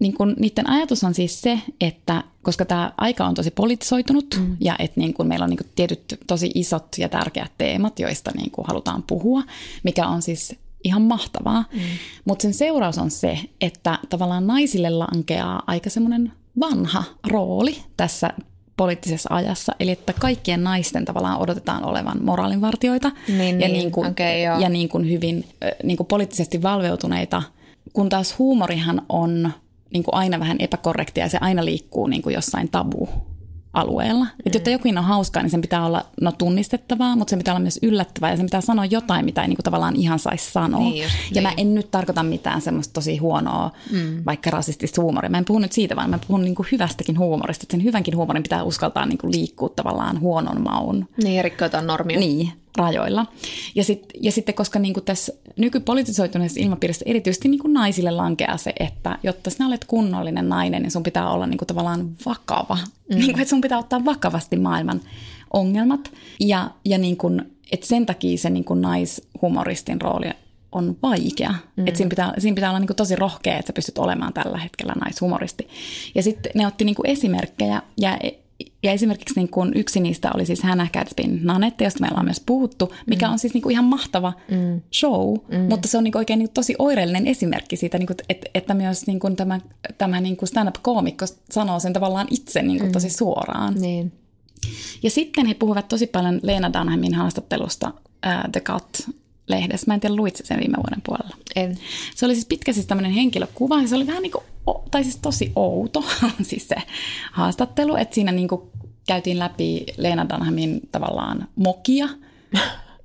niin 0.02 0.14
kun, 0.14 0.36
niiden 0.40 0.70
ajatus 0.70 1.04
on 1.04 1.14
siis 1.14 1.42
se, 1.42 1.60
että 1.82 2.24
koska 2.42 2.66
tämä 2.66 2.94
aika 2.98 3.26
on 3.26 3.34
tosi 3.34 3.52
politisoitunut 3.52 4.36
mm. 4.40 4.58
ja 4.60 4.76
että 4.80 5.00
niin 5.00 5.14
kun 5.14 5.28
meillä 5.28 5.44
on 5.44 5.50
niin 5.50 5.58
kun 5.58 5.70
tietyt 5.76 6.04
tosi 6.28 6.52
isot 6.56 6.88
ja 6.98 7.10
tärkeät 7.10 7.52
teemat, 7.58 8.00
joista 8.00 8.32
niin 8.36 8.52
kun 8.52 8.66
halutaan 8.68 9.04
puhua, 9.04 9.44
mikä 9.84 10.08
on 10.08 10.22
siis 10.22 10.56
ihan 10.84 11.02
mahtavaa. 11.02 11.66
Mm. 11.74 11.80
Mutta 12.26 12.42
sen 12.42 12.54
seuraus 12.54 12.98
on 12.98 13.12
se, 13.12 13.40
että 13.62 14.00
tavallaan 14.10 14.48
naisille 14.48 14.90
lankeaa 14.90 15.64
aika 15.68 15.90
semmoinen 15.90 16.32
vanha 16.60 17.04
rooli 17.28 17.78
tässä 17.98 18.34
poliittisessa 18.78 19.36
ajassa, 19.36 19.76
eli 19.80 19.92
että 19.92 20.14
kaikkien 20.14 20.64
naisten 20.64 21.06
tavallaan 21.06 21.40
odotetaan 21.40 21.86
olevan 21.86 22.24
moraalinvartioita 22.24 23.12
niin, 23.28 23.62
ja, 23.62 23.68
niin. 23.68 23.74
Niin 23.74 23.92
kuin, 23.92 24.08
okay, 24.08 24.38
ja 24.62 24.70
niin 24.70 24.90
kuin 24.90 25.10
hyvin 25.10 25.46
niin 25.84 25.98
kuin 25.98 26.08
poliittisesti 26.08 26.62
valveutuneita, 26.62 27.44
kun 27.94 28.10
taas 28.10 28.40
huumorihan 28.40 29.02
on 29.10 29.52
niin 29.94 30.04
kuin 30.04 30.16
aina 30.16 30.40
vähän 30.40 30.58
epäkorrektia 30.60 31.24
ja 31.24 31.30
se 31.30 31.38
aina 31.42 31.66
liikkuu 31.66 32.08
niin 32.08 32.22
kuin 32.22 32.34
jossain 32.34 32.70
tabu 32.72 33.10
alueella. 33.74 34.24
Mm. 34.24 34.32
Että 34.46 34.58
jotta 34.58 34.70
jokin 34.70 34.98
on 34.98 35.04
hauskaa, 35.04 35.44
niin 35.44 35.50
sen 35.50 35.62
pitää 35.62 35.86
olla 35.86 36.06
no, 36.22 36.32
tunnistettavaa, 36.32 37.16
mutta 37.16 37.30
sen 37.30 37.40
pitää 37.40 37.54
olla 37.54 37.60
myös 37.60 37.80
yllättävää 37.82 38.32
ja 38.32 38.38
sen 38.38 38.46
pitää 38.46 38.62
sanoa 38.62 38.86
jotain, 38.86 39.26
mitä 39.26 39.42
ei 39.42 39.48
niin 39.48 39.58
kuin, 39.58 39.64
tavallaan 39.64 39.96
ihan 39.96 40.20
saisi 40.20 40.52
sanoa. 40.52 40.80
Niin 40.80 41.04
just, 41.04 41.16
ja 41.16 41.34
niin. 41.34 41.44
mä 41.44 41.54
en 41.58 41.76
nyt 41.76 41.92
tarkoita 41.92 42.24
mitään 42.24 42.62
semmoista 42.62 42.94
tosi 42.94 43.18
huonoa, 43.18 43.72
mm. 43.92 44.24
vaikka 44.26 44.50
rasistista 44.50 45.02
huumoria. 45.02 45.30
Mä 45.30 45.38
en 45.38 45.46
puhu 45.46 45.60
nyt 45.60 45.72
siitä, 45.72 45.96
vaan 45.96 46.10
mä 46.10 46.20
puhun 46.28 46.42
niin 46.42 46.56
kuin 46.56 46.68
hyvästäkin 46.72 47.20
huumorista. 47.20 47.64
Että 47.64 47.74
sen 47.78 47.84
hyvänkin 47.84 48.18
huumorin 48.18 48.44
pitää 48.44 48.64
uskaltaa 48.64 49.06
niin 49.06 49.18
kuin 49.18 49.32
liikkua 49.32 49.70
tavallaan 49.70 50.20
huonon 50.20 50.62
maun. 50.62 51.08
Niin, 51.24 51.36
ja 51.36 51.42
rikkoa 51.42 51.82
normia. 51.82 52.20
Niin, 52.20 52.52
rajoilla. 52.78 53.26
Ja, 53.76 53.84
sit, 53.84 54.06
ja 54.22 54.32
sitten, 54.32 54.56
koska 54.56 54.80
niin 54.80 54.94
kuin 54.94 55.04
tässä 55.04 55.34
nykypolitisoituneessa 55.58 56.60
ilmapiirissä 56.60 57.06
erityisesti 57.08 57.48
niin 57.48 57.60
kuin 57.60 57.74
naisille 57.74 58.12
lankeaa 58.12 58.58
se, 58.58 58.74
että 58.80 59.18
jotta 59.24 59.50
sinä 59.50 59.68
olet 59.68 59.86
kunnollinen 59.86 60.50
nainen, 60.50 60.82
niin 60.82 60.92
sun 60.92 61.04
pitää 61.04 61.30
olla 61.30 61.48
niin 61.48 61.58
kuin 61.58 61.68
tavallaan 61.68 62.10
vakava. 62.26 62.78
Mm. 63.10 63.16
Niin 63.16 63.32
kuin, 63.32 63.42
että 63.42 63.50
sun 63.50 63.62
pitää 63.62 63.80
ottaa 63.80 64.06
vakavasti 64.06 64.56
maailman 64.56 65.02
ongelmat. 65.54 66.12
Ja, 66.40 66.72
ja 66.86 66.98
niin 66.98 67.18
kuin, 67.18 67.52
että 67.72 67.88
sen 67.88 68.06
takia 68.06 68.38
se 68.38 68.50
niin 68.50 68.64
kuin 68.64 68.82
naishumoristin 68.82 70.02
rooli 70.02 70.30
on 70.72 70.98
vaikea. 71.02 71.54
Mm. 71.76 71.88
Että 71.88 71.98
siinä 71.98 72.10
pitää, 72.10 72.34
siinä 72.38 72.56
pitää 72.56 72.70
olla 72.70 72.80
niin 72.80 72.88
kuin 72.88 72.98
tosi 72.98 73.16
rohkea, 73.16 73.58
että 73.58 73.68
sä 73.68 73.74
pystyt 73.74 73.98
olemaan 73.98 74.34
tällä 74.34 74.58
hetkellä 74.58 74.94
naishumoristi. 74.94 75.68
Ja 76.16 76.24
sitten 76.24 76.52
ne 76.56 76.68
otti 76.68 76.86
niin 76.86 76.96
kuin 76.96 77.10
esimerkkejä 77.10 77.82
ja 77.98 78.20
ja 78.84 78.92
esimerkiksi 78.92 79.36
niin 79.36 79.50
kuin 79.50 79.72
yksi 79.76 80.00
niistä 80.00 80.32
oli 80.36 80.46
siis 80.46 80.64
Hannah 80.64 80.92
Gadsbyn 80.92 81.40
Nanette, 81.44 81.84
josta 81.84 82.00
meillä 82.00 82.20
on 82.20 82.26
myös 82.26 82.44
puhuttu, 82.46 82.94
mikä 83.06 83.28
mm. 83.28 83.32
on 83.32 83.40
siis 83.40 83.54
niin 83.54 83.62
kuin 83.62 83.72
ihan 83.72 83.86
mahtava 83.86 84.34
mm. 84.52 84.82
show, 84.94 85.36
mm. 85.52 85.60
mutta 85.70 85.88
se 85.88 85.98
on 85.98 86.04
niin 86.04 86.12
kuin 86.12 86.20
oikein 86.20 86.40
niin 86.40 86.48
kuin 86.48 86.54
tosi 86.54 86.76
oireellinen 86.80 87.28
esimerkki 87.28 87.76
siitä, 87.76 87.98
niin 87.98 88.08
kuin, 88.08 88.18
että, 88.30 88.50
että 88.56 88.74
myös 88.74 89.08
niin 89.08 89.20
kuin 89.20 89.36
tämä, 89.36 89.60
tämä 89.98 90.22
niin 90.22 90.38
kuin 90.38 90.50
stand-up-koomikko 90.50 91.26
sanoo 91.52 91.80
sen 91.80 91.94
tavallaan 91.94 92.28
itse 92.30 92.62
niin 92.62 92.78
kuin 92.80 92.90
mm. 92.90 92.94
tosi 92.94 93.10
suoraan. 93.10 93.74
Niin. 93.74 94.12
Ja 95.04 95.10
sitten 95.10 95.46
he 95.46 95.54
puhuvat 95.54 95.88
tosi 95.88 96.08
paljon 96.08 96.40
Leena 96.44 96.74
Dunhamin 96.74 97.14
haastattelusta 97.14 97.88
uh, 97.88 98.52
The 98.52 98.62
Cut 98.62 99.16
lehdessä. 99.52 99.88
Mä 99.88 99.94
en 99.94 100.00
tiedä, 100.00 100.16
luitse 100.16 100.46
sen 100.46 100.60
viime 100.60 100.78
vuoden 100.78 101.02
puolella. 101.06 101.36
En. 101.56 101.78
Se 102.16 102.26
oli 102.26 102.34
siis 102.34 102.46
pitkä 102.46 102.74
siis 102.74 102.86
tämmöinen 102.86 103.12
henkilökuva, 103.12 103.82
ja 103.82 103.88
se 103.88 103.96
oli 103.96 104.08
vähän 104.08 104.22
niin 104.22 104.32
kuin, 104.32 104.44
tai 104.92 105.04
siis 105.04 105.18
tosi 105.18 105.52
outo, 105.56 106.04
siis 106.42 106.68
se 106.68 106.76
haastattelu, 107.32 107.96
että 107.96 108.16
siinä 108.16 108.32
niin 108.32 108.48
kuin 108.48 108.62
käytiin 109.08 109.40
läpi 109.40 109.86
Leena 109.98 110.30
Dunhamin 110.30 110.82
tavallaan 110.92 111.48
mokia, 111.56 112.10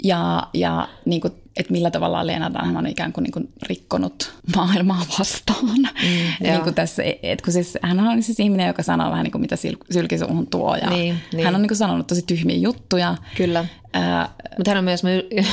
ja, 0.05 0.49
ja 0.55 0.89
niin 1.05 1.21
kuin, 1.21 1.33
että 1.57 1.73
millä 1.73 1.91
tavalla 1.91 2.27
Leena 2.27 2.55
Dunham 2.55 2.77
on 2.77 2.87
ikään 2.87 3.13
kuin, 3.13 3.25
niin 3.25 3.33
kuin 3.33 3.49
rikkonut 3.63 4.33
maailmaa 4.57 5.03
vastaan. 5.19 5.79
Mm, 5.79 6.17
niin 6.51 6.63
kuin 6.63 6.75
tässä, 6.75 7.03
et 7.23 7.43
kun 7.43 7.53
siis, 7.53 7.79
hän 7.83 8.01
on 8.01 8.23
siis 8.23 8.41
ihminen, 8.41 8.67
joka 8.67 8.83
sanoo 8.83 9.11
vähän 9.11 9.25
niin 9.25 9.33
kuin 9.33 9.41
mitä 9.41 9.57
syl- 9.57 9.87
sylkisuuhun 9.91 10.47
tuo. 10.47 10.77
Ja 10.77 10.91
niin, 10.91 11.19
niin. 11.33 11.45
Hän 11.45 11.55
on 11.55 11.63
niin 11.63 11.69
kuin 11.69 11.79
sanonut 11.79 12.07
tosi 12.07 12.23
tyhmiä 12.27 12.57
juttuja. 12.57 13.17
Kyllä. 13.37 13.65
Äh, 13.97 14.29
Mutta 14.57 14.71
hän 14.71 14.79
on 14.79 14.85
myös, 14.85 15.03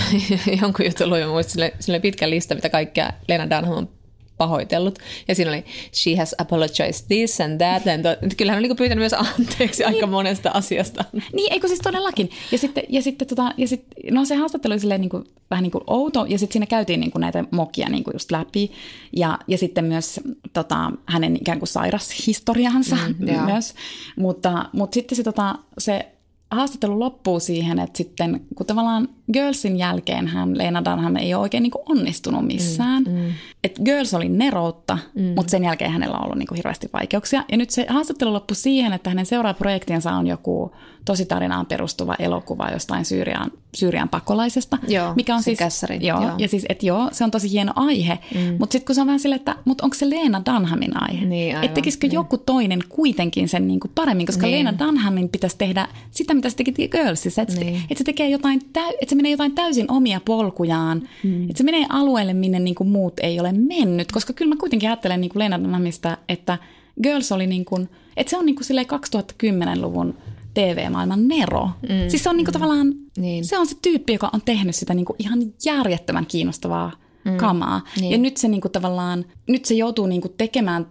jonkun 0.62 0.86
jutun 0.86 1.10
luin, 1.10 1.44
sille, 1.44 1.74
sille 1.80 2.00
pitkä 2.00 2.30
lista, 2.30 2.56
mitä 2.56 2.70
kaikkea 2.70 3.10
Leena 3.28 3.50
Dunham 3.50 3.78
on 3.78 3.90
pahoitellut. 4.38 5.00
Ja 5.28 5.36
siinä 5.36 5.52
oli, 5.52 5.66
she 5.94 6.16
has 6.16 6.36
apologized 6.38 7.08
this 7.08 7.42
and 7.42 7.58
that. 7.58 7.88
And 7.88 8.02
that. 8.02 8.36
Kyllähän 8.38 8.64
on 8.64 8.64
niin 8.64 8.78
pyytänyt 8.78 9.02
myös 9.02 9.14
anteeksi 9.14 9.84
niin. 9.84 9.96
aika 9.96 10.08
monesta 10.08 10.52
asiasta. 10.54 11.06
Niin, 11.34 11.54
eikö 11.54 11.68
siis 11.68 11.80
todellakin. 11.80 12.30
Ja 12.52 12.58
sitten, 12.58 12.84
ja 12.90 13.02
sitten 13.02 13.28
tota, 13.28 13.54
ja 13.58 13.68
sit, 13.68 13.86
no 14.12 14.26
se 14.26 14.36
haastattelu 14.36 14.72
oli 14.72 14.80
silleen 14.80 15.02
niin 15.02 15.10
kuin, 15.10 15.24
vähän 15.52 15.64
niin 15.64 15.72
kuin 15.72 15.84
outo, 15.88 16.26
ja 16.30 16.40
sitten 16.40 16.54
siinä 16.54 16.66
käytiin 16.66 17.00
niin 17.00 17.12
kuin 17.12 17.22
näitä 17.22 17.44
mokia 17.52 17.90
niin 17.90 18.04
kuin 18.04 18.14
just 18.16 18.32
läpi. 18.32 18.72
Ja, 19.16 19.40
ja 19.48 19.58
sitten 19.58 19.86
myös 19.86 20.20
tota, 20.54 20.92
hänen 21.06 21.36
ikään 21.36 21.60
kuin 21.60 21.68
sairashistoriansa 21.68 22.96
mm, 22.96 23.26
myös. 23.46 23.74
Mutta, 24.16 24.70
mutta 24.74 24.94
sitten 24.94 25.16
se, 25.16 25.24
tota, 25.24 25.56
se 25.78 26.14
haastattelu 26.52 27.00
loppuu 27.00 27.40
siihen, 27.40 27.80
että 27.80 27.98
sitten 27.98 28.42
kun 28.56 28.66
tavallaan 28.66 29.10
Girlsin 29.34 29.78
jälkeen 29.78 30.28
hän, 30.28 30.58
Leena 30.58 30.86
Dunham 30.86 31.16
ei 31.16 31.34
ole 31.34 31.42
oikein 31.42 31.64
niin 31.64 31.72
kuin 31.72 31.84
onnistunut 31.90 32.46
missään. 32.46 33.04
Mm, 33.04 33.12
mm. 33.12 33.32
Et 33.64 33.80
Girls 33.86 34.14
oli 34.14 34.30
neroutta, 34.30 34.98
mm. 35.16 35.24
mutta 35.24 35.52
sen 35.52 35.64
jälkeen 35.64 35.92
hänellä 35.92 36.18
on 36.18 36.24
ollut 36.24 36.38
niin 36.38 36.48
kuin 36.48 36.56
hirveästi 36.56 36.90
vaikeuksia. 36.94 37.44
Ja 37.52 37.58
nyt 37.58 37.70
se 37.70 37.86
haastattelu 37.90 38.34
loppui 38.34 38.56
siihen, 38.56 38.94
että 38.94 39.10
hänen 39.10 39.26
seuraava 39.26 39.58
projektiensa 39.58 40.12
on 40.12 40.28
joku 40.28 40.72
tositarinaan 41.06 41.66
perustuva 41.66 42.16
elokuva 42.20 42.70
jostain 42.70 43.06
Syyrian, 43.06 43.52
Syyrian 43.76 44.10
pakolaisesta. 44.10 44.78
Joo, 44.88 45.14
mikä 45.16 45.36
on 45.36 45.44
siis, 45.44 45.60
kässäri. 45.60 46.00
Joo, 46.02 46.22
joo. 46.22 46.32
Ja 46.38 46.48
siis, 46.48 46.66
että 46.70 46.86
joo, 46.86 47.10
se 47.12 47.24
on 47.24 47.32
tosi 47.32 47.52
hieno 47.52 47.74
aihe. 47.76 48.20
Mm. 48.36 48.56
Mutta 48.60 48.74
sitten 48.74 48.86
kun 48.86 48.96
se 48.96 49.02
on 49.02 49.08
vähän 49.08 49.20
silleen, 49.20 49.40
että 49.40 49.56
mutta 49.66 49.84
onko 49.84 49.94
se 49.94 50.10
Leena 50.10 50.42
Dunhamin 50.46 51.02
aihe? 51.02 51.26
Niin, 51.26 51.56
että 51.56 51.76
tekisikö 51.76 52.08
niin. 52.08 52.14
joku 52.14 52.38
toinen 52.38 52.80
kuitenkin 52.90 53.50
sen 53.50 53.68
niin 53.68 53.80
kuin 53.80 53.92
paremmin, 53.96 54.26
koska 54.26 54.46
niin. 54.46 54.66
Leena 54.66 54.80
Dunhamin 54.80 55.30
pitäisi 55.30 55.58
tehdä 55.58 55.88
sitä, 56.12 56.34
mitä 56.34 56.50
se 56.50 56.56
teki 56.56 56.88
Girlsissa. 56.88 57.42
Että 57.42 57.60
niin. 57.60 57.82
et 57.90 57.98
se 57.98 58.04
tekee 58.04 58.30
jotain, 58.30 58.62
täy, 58.74 58.94
että 59.02 59.13
se 59.14 59.18
menee 59.18 59.32
jotain 59.32 59.56
täysin 59.56 59.92
omia 59.92 60.22
polkujaan. 60.26 61.10
Mm. 61.24 61.44
Että 61.44 61.58
se 61.58 61.64
menee 61.64 61.86
alueelle, 61.90 62.34
minne 62.34 62.60
niin 62.60 62.76
kuin 62.76 62.90
muut 62.90 63.14
ei 63.20 63.40
ole 63.40 63.52
mennyt. 63.52 64.12
Koska 64.12 64.34
kyllä 64.34 64.56
mä 64.56 64.60
kuitenkin 64.60 64.90
ajattelen 64.90 65.22
niin 65.22 65.32
kuin 65.32 65.52
Dunhamista, 65.52 66.18
että 66.30 66.58
Girls 67.04 67.32
oli 67.32 67.48
niin 67.48 67.66
kuin, 67.66 67.90
että 68.18 68.30
se 68.30 68.38
on 68.38 68.46
niin 68.46 68.56
kuin 68.56 68.66
2010-luvun 68.78 70.18
TV-maailman 70.54 71.28
Nero. 71.28 71.70
Mm, 71.82 72.10
siis 72.10 72.24
se 72.24 72.30
on 72.30 72.38
niinku 72.38 72.52
mm, 72.52 72.54
tavallaan, 72.54 72.94
niin. 73.18 73.46
se 73.46 73.58
on 73.58 73.68
se 73.68 73.76
tyyppi, 73.82 74.14
joka 74.14 74.30
on 74.34 74.42
tehnyt 74.46 74.76
sitä 74.76 74.94
niinku 74.94 75.16
ihan 75.20 75.40
järjettömän 75.66 76.26
kiinnostavaa 76.26 76.92
mm, 77.26 77.38
kamaa. 77.38 77.82
Niin. 78.00 78.12
Ja 78.12 78.18
nyt 78.18 78.38
se 78.38 78.48
niinku 78.48 78.70
tavallaan, 78.70 79.26
nyt 79.48 79.66
se 79.66 79.74
joutuu 79.74 80.08
niinku 80.08 80.30
tekemään 80.30 80.88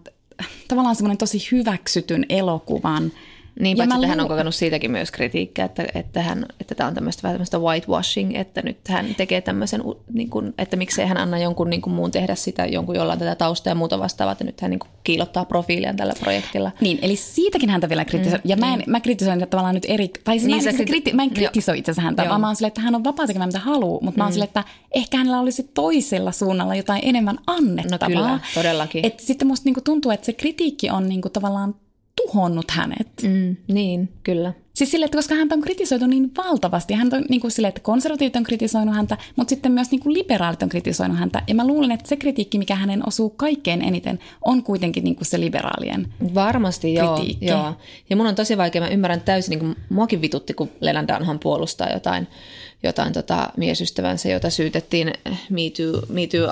tavallaan 0.69 0.97
semmoinen 0.97 1.19
tosi 1.19 1.49
hyväksytyn 1.53 2.27
elokuvan– 2.29 3.13
niin, 3.61 3.77
paitsi 3.77 3.95
että 3.95 4.07
hän 4.07 4.21
on 4.21 4.29
kokenut 4.29 4.55
siitäkin 4.55 4.91
myös 4.91 5.11
kritiikkiä, 5.11 5.65
että, 5.65 5.85
että, 5.95 6.23
hän, 6.23 6.47
että 6.61 6.75
tämä 6.75 6.89
on 6.89 6.95
tämmöistä 6.95 7.23
vähän 7.23 7.35
tämmöistä 7.35 7.59
whitewashing, 7.59 8.37
että 8.37 8.63
nyt 8.63 8.89
hän 8.89 9.15
tekee 9.15 9.41
tämmöisen, 9.41 9.83
niin 10.13 10.31
kuin, 10.31 10.55
että 10.59 10.77
miksei 10.77 11.07
hän 11.07 11.17
anna 11.17 11.39
jonkun 11.39 11.71
niin 11.71 11.83
kuin 11.83 11.95
muun 11.95 12.11
tehdä 12.11 12.35
sitä, 12.35 12.67
jonkun 12.67 12.97
jollain 12.97 13.19
tätä 13.19 13.35
taustaa 13.35 13.71
ja 13.71 13.75
muuta 13.75 13.99
vastaavaa, 13.99 14.33
että 14.33 14.45
nyt 14.45 14.61
hän 14.61 14.71
niin 14.71 14.79
kuin 14.79 14.91
kiilottaa 15.05 15.45
profiilia 15.45 15.95
tällä 15.95 16.15
projektilla. 16.21 16.71
Niin, 16.81 16.99
eli 17.03 17.17
siitäkin 17.17 17.71
häntä 17.71 17.89
vielä 17.89 18.05
kritisoin. 18.05 18.41
Mm, 18.45 18.51
ja 18.51 18.57
mä, 18.57 18.73
en, 18.73 18.79
niin. 18.79 18.91
mä 18.91 19.01
kritisoin 19.01 19.49
tavallaan 19.51 19.75
nyt 19.75 19.87
eri, 19.89 20.09
tai 20.25 20.39
siis 20.39 20.47
niin, 20.47 20.65
mä, 20.65 20.71
en, 20.71 20.87
kriti, 20.87 21.13
mä 21.13 21.23
en 21.23 21.31
kritisoi 21.31 21.79
itse 21.79 21.91
asiassa 21.91 22.03
häntä, 22.03 22.23
Joo. 22.23 22.31
vaan 22.31 22.41
mä 22.41 22.47
oon 22.47 22.57
silleen, 22.57 22.69
että 22.69 22.81
hän 22.81 22.95
on 22.95 23.05
vapaa 23.05 23.27
tekemään 23.27 23.49
mitä 23.49 23.59
haluaa, 23.59 24.01
mutta 24.03 24.11
mm. 24.11 24.21
mä 24.21 24.25
oon 24.25 24.31
mm. 24.31 24.33
silleen, 24.33 24.49
että 24.49 24.65
ehkä 24.95 25.17
hänellä 25.17 25.41
olisi 25.41 25.71
toisella 25.75 26.33
suunnalla 26.33 26.75
jotain 26.75 27.01
enemmän 27.05 27.39
annettavaa. 27.47 28.09
No 28.09 28.15
kyllä, 28.15 28.39
todellakin. 28.55 29.07
Et 29.07 29.21
sitten 29.21 29.49
musta 29.49 29.65
niinku 29.65 29.81
tuntuu, 29.81 30.11
että 30.11 30.27
se 30.27 30.33
kritiikki 30.33 30.91
on 30.91 31.09
niinku 31.09 31.29
tavallaan 31.29 31.75
tuhonnut 32.17 32.71
hänet. 32.71 33.09
Mm, 33.23 33.57
niin, 33.69 34.09
kyllä. 34.23 34.53
Siis 34.75 34.91
sille, 34.91 35.05
että 35.05 35.19
koska 35.19 35.35
häntä 35.35 35.55
on 35.55 35.61
kritisoitu 35.61 36.07
niin 36.07 36.31
valtavasti. 36.37 36.95
Hän 36.95 37.09
on 37.13 37.25
niin 37.29 37.41
kuin 37.41 37.51
sille, 37.51 37.69
että 37.69 37.81
konservatiivit 37.81 38.37
on 38.37 38.43
kritisoinut 38.43 38.95
häntä, 38.95 39.17
mutta 39.37 39.51
sitten 39.51 39.73
myös 39.73 39.91
niin 39.91 40.01
kuin 40.01 40.15
liberaalit 40.15 40.63
on 40.63 40.69
kritisoinut 40.69 41.19
häntä. 41.19 41.43
Ja 41.49 41.55
mä 41.55 41.67
luulen, 41.67 41.91
että 41.91 42.09
se 42.09 42.17
kritiikki, 42.17 42.59
mikä 42.59 42.75
hänen 42.75 43.09
osuu 43.09 43.31
kaikkein 43.31 43.83
eniten, 43.83 44.19
on 44.45 44.63
kuitenkin 44.63 45.05
niin 45.05 45.17
kuin 45.17 45.27
se 45.27 45.41
liberaalien 45.41 46.09
Varmasti, 46.35 46.95
kritiikki. 46.95 47.47
joo, 47.47 47.59
joo. 47.59 47.75
Ja 48.11 48.17
mun 48.17 48.27
on 48.27 48.35
tosi 48.35 48.59
vaikea, 48.59 48.83
mä 48.83 48.89
ymmärrän 48.89 49.21
täysin, 49.21 49.51
niin 49.51 49.61
kuin 49.61 49.77
muakin 49.91 50.21
vitutti, 50.23 50.55
kun 50.55 50.71
Leland 50.81 51.09
Dunham 51.15 51.39
puolustaa 51.39 51.93
jotain, 51.93 52.27
jotain 52.83 53.13
tota 53.13 53.51
miesystävänsä, 53.57 54.29
jota 54.29 54.51
syytettiin 54.51 55.13
Me 55.51 55.63
Too, 55.77 56.03
Me 56.09 56.27
Too 56.27 56.51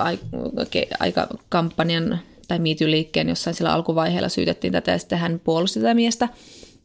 aika 0.99 1.27
kampanjan 1.49 2.19
tai 2.51 2.59
MeToo-liikkeen 2.59 3.29
jossain 3.29 3.53
sillä 3.53 3.73
alkuvaiheella 3.73 4.29
syytettiin 4.29 4.73
tätä 4.73 4.91
ja 4.91 4.97
sitten 4.97 5.19
hän 5.19 5.41
puolusti 5.43 5.79
tätä 5.79 5.93
miestä. 5.93 6.29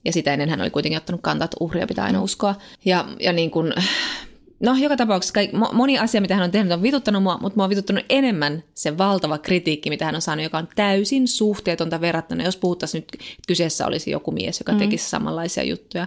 Ja 0.04 0.12
sitä 0.12 0.32
ennen 0.32 0.48
hän 0.48 0.60
oli 0.60 0.70
kuitenkin 0.70 0.96
ottanut 0.96 1.20
kantaa, 1.20 1.44
että 1.44 1.56
uhria 1.60 1.86
pitää 1.86 2.04
aina 2.04 2.22
uskoa. 2.22 2.54
Ja, 2.84 3.04
ja 3.20 3.32
niin 3.32 3.50
kuin, 3.50 3.72
no 4.60 4.76
joka 4.76 4.96
tapauksessa 4.96 5.34
kaik, 5.34 5.50
moni 5.72 5.98
asia, 5.98 6.20
mitä 6.20 6.34
hän 6.34 6.44
on 6.44 6.50
tehnyt, 6.50 6.72
on 6.72 6.82
vituttanut 6.82 7.22
mua, 7.22 7.38
mutta 7.40 7.56
mua 7.56 7.64
on 7.64 7.70
vituttanut 7.70 8.04
enemmän 8.08 8.64
se 8.74 8.98
valtava 8.98 9.38
kritiikki, 9.38 9.90
mitä 9.90 10.04
hän 10.04 10.14
on 10.14 10.22
saanut, 10.22 10.44
joka 10.44 10.58
on 10.58 10.68
täysin 10.74 11.28
suhteetonta 11.28 12.00
verrattuna. 12.00 12.44
Jos 12.44 12.56
puhuttaisiin 12.56 13.00
nyt, 13.00 13.08
että 13.14 13.42
kyseessä 13.48 13.86
olisi 13.86 14.10
joku 14.10 14.30
mies, 14.30 14.60
joka 14.60 14.72
mm. 14.72 14.78
tekisi 14.78 15.10
samanlaisia 15.10 15.64
juttuja. 15.64 16.06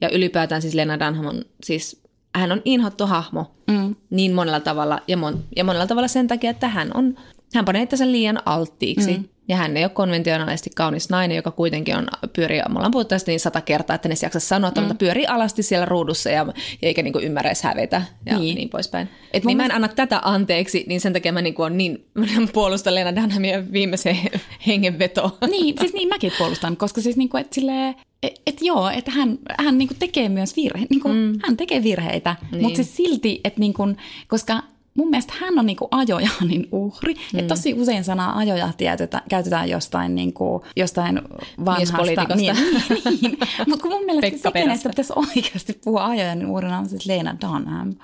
Ja 0.00 0.10
ylipäätään 0.10 0.62
siis 0.62 0.74
Lena 0.74 0.98
Dunham 1.00 1.26
on 1.26 1.44
siis 1.64 2.02
hän 2.34 2.52
on 2.52 2.62
inhottu 2.64 3.06
hahmo 3.06 3.54
mm. 3.70 3.94
niin 4.10 4.34
monella 4.34 4.60
tavalla 4.60 5.00
ja, 5.08 5.16
mon, 5.16 5.44
ja 5.56 5.64
monella 5.64 5.86
tavalla 5.86 6.08
sen 6.08 6.28
takia, 6.28 6.50
että 6.50 6.68
hän 6.68 6.90
on 6.94 7.14
hän 7.54 7.64
panee 7.64 7.82
itsensä 7.82 8.10
liian 8.12 8.42
alttiiksi. 8.46 9.16
Mm. 9.16 9.24
Ja 9.48 9.56
hän 9.56 9.76
ei 9.76 9.84
ole 9.84 9.90
konventionaalisesti 9.90 10.70
kaunis 10.76 11.10
nainen, 11.10 11.36
joka 11.36 11.50
kuitenkin 11.50 11.96
on 11.96 12.06
pyörii, 12.32 12.58
me 12.68 12.74
ollaan 12.76 12.90
puhuttu 12.90 13.14
niin 13.26 13.40
sata 13.40 13.60
kertaa, 13.60 13.96
että 13.96 14.08
ne 14.08 14.14
jaksa 14.22 14.40
sanoa, 14.40 14.70
mm. 14.70 14.80
mutta 14.80 14.94
pyörii 14.94 15.26
alasti 15.26 15.62
siellä 15.62 15.84
ruudussa 15.84 16.30
ja, 16.30 16.46
ja 16.82 16.88
eikä 16.88 17.02
niinku 17.02 17.18
ymmärrä 17.18 17.48
edes 17.48 17.62
hävetä 17.62 18.02
ja 18.26 18.38
niin, 18.38 18.54
niin 18.54 18.68
poispäin. 18.68 19.08
Et 19.32 19.44
niin 19.44 19.56
mä 19.56 19.64
en 19.64 19.74
anna 19.74 19.88
tätä 19.88 20.20
anteeksi, 20.24 20.84
niin 20.88 21.00
sen 21.00 21.12
takia 21.12 21.32
mä 21.32 21.42
niinku 21.42 21.62
on 21.62 21.78
niin, 21.78 22.06
puolustan 22.52 22.94
Leena 22.94 23.22
Dunhamia 23.22 23.72
viimeiseen 23.72 24.18
hengenvetoon. 24.66 25.30
Niin, 25.50 25.74
siis 25.80 25.92
niin 25.92 26.08
mäkin 26.08 26.32
puolustan, 26.38 26.76
koska 26.76 27.00
siis 27.00 27.16
niinku, 27.16 27.36
että 27.36 27.54
silleen, 27.54 27.94
et, 28.22 28.40
et 28.46 28.62
joo, 28.62 28.90
että 28.90 29.10
hän, 29.10 29.38
hän 29.58 29.78
niinku 29.78 29.94
tekee 29.98 30.28
myös 30.28 30.56
virheitä, 30.56 30.88
niinku, 30.90 31.08
mm. 31.08 31.38
hän 31.46 31.56
tekee 31.56 31.82
virheitä, 31.82 32.36
niin. 32.52 32.62
mutta 32.62 32.76
siis 32.76 32.96
silti, 32.96 33.40
että 33.44 33.60
niinku, 33.60 33.82
koska 34.28 34.62
mun 34.96 35.10
mielestä 35.10 35.32
hän 35.40 35.58
on 35.58 35.66
niinku 35.66 35.88
ajojanin 35.90 36.68
uhri. 36.72 37.14
Mm. 37.14 37.38
Et 37.38 37.46
tosi 37.46 37.74
usein 37.74 38.04
sanaa 38.04 38.38
ajojahti 38.38 38.84
käytetään 39.28 39.68
jostain, 39.68 40.14
niinku, 40.14 40.62
jostain 40.76 41.20
vanhasta. 41.64 42.02
Niin, 42.34 42.56
niin, 42.88 43.18
niin. 43.22 43.38
Mutta 43.68 43.82
kun 43.82 43.90
mun 43.90 44.04
mielestä 44.04 44.38
se, 44.38 44.52
kenestä 44.52 44.88
pitäisi 44.88 45.12
oikeasti 45.16 45.80
puhua 45.84 46.06
ajojanin 46.06 46.46
uhrina, 46.46 46.78
on 46.78 46.88
siis 46.88 47.06
Leena 47.06 47.36
Dunham. 47.40 47.94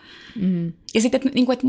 Mm. 0.41 0.73
Ja 0.95 1.01
sitten, 1.01 1.19
että 1.19 1.31
niinku, 1.35 1.53
et, 1.53 1.61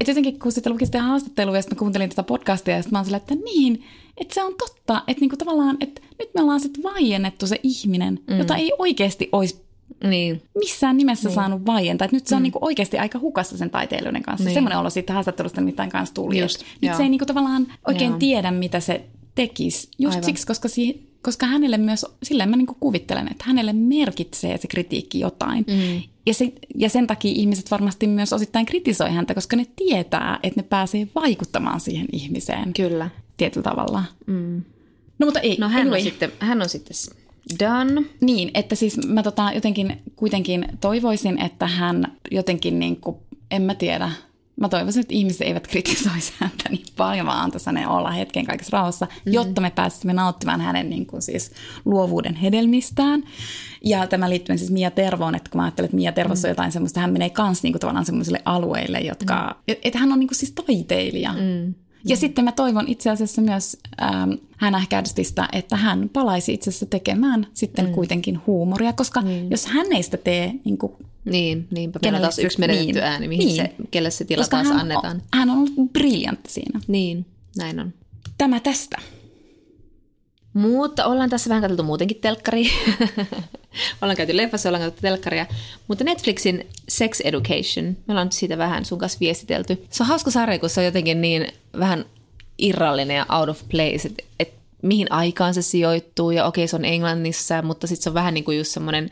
et 0.00 0.08
jotenkin 0.08 0.38
kun 0.38 0.52
sitten 0.52 0.72
luki 0.72 0.86
sitä 0.86 1.02
haastattelua 1.02 1.56
ja 1.56 1.62
sitten 1.62 1.76
mä 1.76 1.78
kuuntelin 1.78 2.10
tätä 2.10 2.22
podcastia 2.22 2.76
ja 2.76 2.82
sitten 2.82 2.94
mä 2.94 2.98
oon 2.98 3.04
silleen, 3.04 3.22
että 3.22 3.34
niin, 3.34 3.84
että 4.16 4.34
se 4.34 4.42
on 4.42 4.54
totta, 4.58 5.02
että 5.06 5.20
niinku 5.20 5.36
tavallaan, 5.36 5.76
että 5.80 6.00
nyt 6.18 6.28
me 6.34 6.42
ollaan 6.42 6.60
sitten 6.60 6.82
vaiennettu 6.82 7.46
se 7.46 7.60
ihminen, 7.62 8.20
mm. 8.30 8.38
jota 8.38 8.56
ei 8.56 8.72
oikeasti 8.78 9.28
olisi 9.32 9.67
niin. 10.04 10.42
missään 10.58 10.96
nimessä 10.96 11.28
niin. 11.28 11.34
saanut 11.34 11.66
vaientaa. 11.66 12.04
Et 12.04 12.12
nyt 12.12 12.26
se 12.26 12.34
on 12.34 12.40
mm. 12.40 12.42
niinku 12.42 12.58
oikeasti 12.62 12.98
aika 12.98 13.18
hukassa 13.18 13.56
sen 13.56 13.70
taiteilijoiden 13.70 14.22
kanssa. 14.22 14.44
Niin. 14.44 14.54
Semmoinen 14.54 14.78
olo 14.78 14.90
siitä 14.90 15.12
haastattelusta 15.12 15.60
mitään 15.60 15.88
kanssa 15.88 16.14
tuli. 16.14 16.38
Just, 16.38 16.64
nyt 16.82 16.96
se 16.96 17.02
ei 17.02 17.08
niinku 17.08 17.26
tavallaan 17.26 17.66
oikein 17.86 18.10
joo. 18.10 18.18
tiedä, 18.18 18.50
mitä 18.50 18.80
se 18.80 19.04
tekisi. 19.34 19.88
Just 19.98 20.14
Aivan. 20.14 20.24
siksi, 20.24 20.46
koska, 20.46 20.68
si- 20.68 21.08
koska 21.22 21.46
hänelle 21.46 21.78
myös, 21.78 22.06
silleen 22.22 22.50
mä 22.50 22.56
niinku 22.56 22.76
kuvittelen, 22.80 23.28
että 23.30 23.44
hänelle 23.46 23.72
merkitsee 23.72 24.58
se 24.58 24.68
kritiikki 24.68 25.20
jotain. 25.20 25.64
Mm. 25.68 26.02
Ja, 26.26 26.34
se, 26.34 26.52
ja 26.74 26.88
sen 26.88 27.06
takia 27.06 27.32
ihmiset 27.34 27.70
varmasti 27.70 28.06
myös 28.06 28.32
osittain 28.32 28.66
kritisoi 28.66 29.10
häntä, 29.10 29.34
koska 29.34 29.56
ne 29.56 29.66
tietää, 29.76 30.38
että 30.42 30.60
ne 30.60 30.66
pääsee 30.68 31.08
vaikuttamaan 31.14 31.80
siihen 31.80 32.06
ihmiseen. 32.12 32.72
Kyllä. 32.72 33.10
Tietyllä 33.36 33.64
tavalla. 33.64 34.04
Mm. 34.26 34.62
No 35.18 35.26
mutta 35.26 35.40
ei. 35.40 35.56
No 35.60 35.68
hän 35.68 35.80
anyway. 35.80 35.98
on 35.98 36.04
sitten, 36.04 36.32
hän 36.38 36.62
on 36.62 36.68
sitten 36.68 36.96
Done. 37.60 38.02
Niin, 38.20 38.50
että 38.54 38.74
siis 38.74 39.06
mä 39.06 39.22
tota 39.22 39.52
jotenkin 39.54 40.02
kuitenkin 40.16 40.68
toivoisin, 40.80 41.42
että 41.42 41.66
hän 41.66 42.12
jotenkin 42.30 42.78
niin 42.78 43.00
kuin, 43.00 43.16
en 43.50 43.62
mä 43.62 43.74
tiedä, 43.74 44.10
mä 44.60 44.68
toivoisin, 44.68 45.00
että 45.00 45.14
ihmiset 45.14 45.40
eivät 45.40 45.66
kritisoisi 45.66 46.32
häntä 46.38 46.68
niin 46.70 46.84
paljon, 46.96 47.26
vaan 47.26 47.40
antaisi 47.40 47.66
hänen 47.66 47.88
olla 47.88 48.10
hetken 48.10 48.46
kaikessa 48.46 48.76
rauhassa, 48.76 49.06
mm. 49.26 49.32
jotta 49.32 49.60
me 49.60 49.70
pääsisimme 49.70 50.12
nauttimaan 50.12 50.60
hänen 50.60 50.90
niin 50.90 51.06
kuin 51.06 51.22
siis 51.22 51.52
luovuuden 51.84 52.34
hedelmistään. 52.34 53.22
Ja 53.84 54.06
tämä 54.06 54.30
liittyy 54.30 54.58
siis 54.58 54.70
Mia 54.70 54.90
Tervoon, 54.90 55.34
että 55.34 55.50
kun 55.50 55.58
mä 55.58 55.64
ajattelen, 55.64 55.84
että 55.84 55.96
Mia 55.96 56.12
Tervossa 56.12 56.48
mm. 56.48 56.50
on 56.50 56.52
jotain 56.52 56.72
semmoista, 56.72 57.00
hän 57.00 57.12
menee 57.12 57.30
kans 57.30 57.62
niin 57.62 57.72
kuin 57.72 57.80
tavallaan 57.80 58.06
semmoisille 58.06 58.42
alueille, 58.44 58.98
jotka, 58.98 59.34
mm. 59.34 59.62
että 59.68 59.88
et 59.88 59.94
hän 59.94 60.12
on 60.12 60.18
niin 60.18 60.28
kuin 60.28 60.38
siis 60.38 60.52
taiteilija. 60.52 61.32
Mm. 61.32 61.74
Ja 62.04 62.16
sitten 62.16 62.44
mä 62.44 62.52
toivon 62.52 62.88
itse 62.88 63.10
asiassa 63.10 63.42
myös 63.42 63.76
ähm, 64.02 64.32
hänähkärdistä, 64.56 65.48
että 65.52 65.76
hän 65.76 66.10
palaisi 66.12 66.54
itse 66.54 66.70
asiassa 66.70 66.86
tekemään 66.86 67.46
sitten 67.54 67.86
mm. 67.86 67.92
kuitenkin 67.92 68.40
huumoria, 68.46 68.92
koska 68.92 69.20
mm. 69.20 69.50
jos 69.50 69.66
hän 69.66 69.92
ei 69.92 70.02
sitä 70.02 70.16
tee 70.16 70.54
niin 70.64 70.78
kuin 70.78 70.92
niin, 71.24 71.66
niinpä 71.70 71.98
meillä 72.02 72.20
taas 72.20 72.38
yksi 72.38 72.60
menetetty 72.60 72.92
niin, 72.92 73.04
ääni, 73.04 73.28
mihin 73.28 73.46
niin. 73.46 73.56
se, 73.56 73.74
kelle 73.90 74.10
se 74.10 74.24
tila 74.24 74.40
Koska 74.40 74.56
taas 74.56 74.68
hän 74.68 74.80
annetaan. 74.80 75.16
On, 75.16 75.22
hän 75.34 75.50
on 75.50 75.58
ollut 75.58 75.92
briljantti 75.92 76.52
siinä. 76.52 76.80
Niin, 76.88 77.26
näin 77.56 77.80
on. 77.80 77.94
Tämä 78.38 78.60
tästä. 78.60 78.98
Mutta 80.58 81.06
ollaan 81.06 81.30
tässä 81.30 81.48
vähän 81.48 81.62
katsottu 81.62 81.82
muutenkin 81.82 82.20
telkkari. 82.20 82.70
ollaan 84.02 84.16
käyty 84.16 84.36
leffassa, 84.36 84.68
ollaan 84.68 84.82
katsottu 84.84 85.02
telkkaria. 85.02 85.46
Mutta 85.88 86.04
Netflixin 86.04 86.66
Sex 86.88 87.20
Education, 87.20 87.84
me 87.84 88.12
ollaan 88.12 88.32
siitä 88.32 88.58
vähän 88.58 88.84
sun 88.84 88.98
kanssa 88.98 89.20
viestitelty. 89.20 89.86
Se 89.90 90.02
on 90.02 90.06
hauska 90.06 90.30
sarja, 90.30 90.58
kun 90.58 90.70
se 90.70 90.80
on 90.80 90.84
jotenkin 90.84 91.20
niin 91.20 91.48
vähän 91.78 92.04
irrallinen 92.58 93.16
ja 93.16 93.26
out 93.38 93.48
of 93.48 93.62
place, 93.68 94.08
että 94.08 94.22
et 94.38 94.52
mihin 94.82 95.12
aikaan 95.12 95.54
se 95.54 95.62
sijoittuu 95.62 96.30
ja 96.30 96.46
okei 96.46 96.68
se 96.68 96.76
on 96.76 96.84
Englannissa, 96.84 97.62
mutta 97.62 97.86
sitten 97.86 98.02
se 98.02 98.10
on 98.10 98.14
vähän 98.14 98.34
niin 98.34 98.44
kuin 98.44 98.58
just 98.58 98.70
semmoinen, 98.70 99.10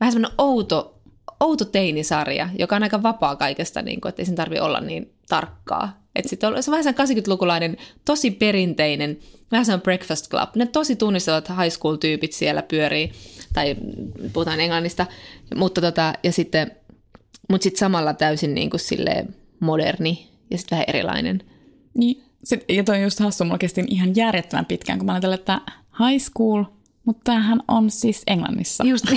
vähän 0.00 0.12
semmoinen 0.12 0.34
outo, 0.38 0.94
outo 1.40 1.64
teinisarja, 1.64 2.48
joka 2.58 2.76
on 2.76 2.82
aika 2.82 3.02
vapaa 3.02 3.36
kaikesta, 3.36 3.82
niin 3.82 4.00
kuin, 4.00 4.10
että 4.10 4.22
ei 4.22 4.26
sen 4.26 4.34
tarvitse 4.34 4.62
olla 4.62 4.80
niin 4.80 5.12
tarkkaa. 5.28 6.05
Että 6.16 6.28
sit 6.28 6.44
on, 6.44 6.62
se 6.62 6.70
on 6.70 6.78
vähän 6.78 6.94
80-lukulainen, 6.94 7.76
tosi 8.04 8.30
perinteinen, 8.30 9.18
vähän 9.52 9.66
semmoinen 9.66 9.82
breakfast 9.82 10.30
club. 10.30 10.56
Ne 10.56 10.66
tosi 10.66 10.96
tunnistavat 10.96 11.48
high 11.48 11.70
school-tyypit 11.70 12.32
siellä 12.32 12.62
pyörii, 12.62 13.12
tai 13.52 13.76
puhutaan 14.32 14.60
englannista, 14.60 15.06
mutta 15.54 15.80
tota, 15.80 16.12
ja 16.22 16.32
sitten, 16.32 16.70
mutta 17.50 17.62
sitten 17.62 17.78
samalla 17.78 18.14
täysin 18.14 18.54
niin 18.54 18.70
kuin 18.70 18.80
moderni 19.60 20.28
ja 20.50 20.58
sitten 20.58 20.76
vähän 20.76 20.84
erilainen. 20.88 21.42
Niin, 21.94 22.22
sit, 22.44 22.64
ja 22.68 22.84
toi 22.84 22.96
on 22.96 23.02
just 23.02 23.20
hassu, 23.20 23.44
mulla 23.44 23.58
kesti 23.58 23.84
ihan 23.88 24.16
järjettömän 24.16 24.66
pitkään, 24.66 24.98
kun 24.98 25.06
mä 25.06 25.12
ajattelin, 25.12 25.34
että 25.34 25.60
high 26.06 26.22
school, 26.22 26.64
mutta 27.04 27.22
tämähän 27.24 27.60
on 27.68 27.90
siis 27.90 28.22
Englannissa. 28.26 28.84
Just 28.84 29.04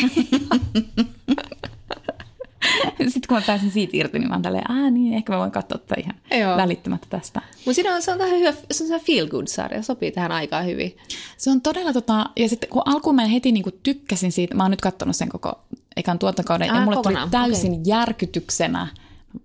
Sitten 2.97 3.27
kun 3.27 3.37
mä 3.37 3.43
pääsin 3.47 3.71
siitä 3.71 3.97
irti, 3.97 4.19
niin 4.19 4.29
mä 4.29 4.35
oon 4.35 4.41
tälleen, 4.41 4.71
aa 4.71 4.89
niin, 4.89 5.13
ehkä 5.13 5.33
mä 5.33 5.39
voin 5.39 5.51
katsoa 5.51 5.77
tätä 5.77 6.01
ihan 6.01 6.41
Joo. 6.41 6.57
välittömättä 6.57 7.07
tästä. 7.09 7.41
Mutta 7.55 7.73
siinä 7.73 7.95
on, 7.95 8.01
se 8.01 8.11
on 8.11 8.19
vähän 8.19 8.39
hyvä, 8.39 8.53
se 8.71 8.93
on 8.93 9.01
feel 9.01 9.27
good 9.27 9.47
sarja, 9.47 9.81
sopii 9.81 10.11
tähän 10.11 10.31
aikaan 10.31 10.65
hyvin. 10.65 10.97
Se 11.37 11.51
on 11.51 11.61
todella 11.61 11.93
tota, 11.93 12.29
ja 12.35 12.49
sitten 12.49 12.69
kun 12.69 12.81
alkuun 12.85 13.15
mä 13.15 13.25
heti 13.25 13.51
niinku 13.51 13.71
tykkäsin 13.71 14.31
siitä, 14.31 14.55
mä 14.55 14.63
oon 14.63 14.71
nyt 14.71 14.81
katsonut 14.81 15.15
sen 15.15 15.29
koko 15.29 15.59
ekan 15.95 16.19
tuotantokauden, 16.19 16.67
ja 16.67 16.81
mulle 16.81 16.95
kokonaan. 16.95 17.29
tuli 17.29 17.41
täysin 17.41 17.71
okay. 17.71 17.83
järkytyksenä 17.85 18.87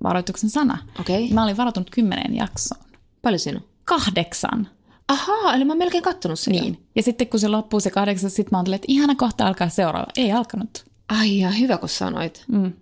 varoituksen 0.03 0.51
sana. 0.51 0.79
Okay. 1.01 1.29
Mä 1.31 1.45
olin 1.45 1.57
varoitunut 1.57 1.91
kymmeneen 1.91 2.37
jaksoon. 2.37 2.85
Paljon 3.23 3.39
siinä 3.39 3.59
on? 3.59 3.65
Kahdeksan. 3.85 4.69
Ahaa, 5.09 5.55
eli 5.55 5.65
mä 5.65 5.73
oon 5.73 5.79
melkein 5.79 6.03
kattonut 6.03 6.39
sen. 6.39 6.53
Niin. 6.53 6.79
Ja 6.97 7.03
sitten 7.03 7.29
kun 7.29 7.41
se 7.41 7.49
loppuu 7.49 7.81
se 7.81 7.91
kahdeksan, 7.91 8.31
sit 8.31 8.51
mä 8.51 8.59
oon 8.59 8.75
että 8.75 8.87
ihana 8.89 9.15
kohta 9.15 9.47
alkaa 9.47 9.69
seuraava. 9.69 10.07
Ei 10.17 10.33
alkanut. 10.33 10.85
Ai 11.09 11.39
ja 11.39 11.51
hyvä 11.51 11.79
kun 11.79 11.89
sanoit. 11.89 12.45
Mm. 12.49 12.73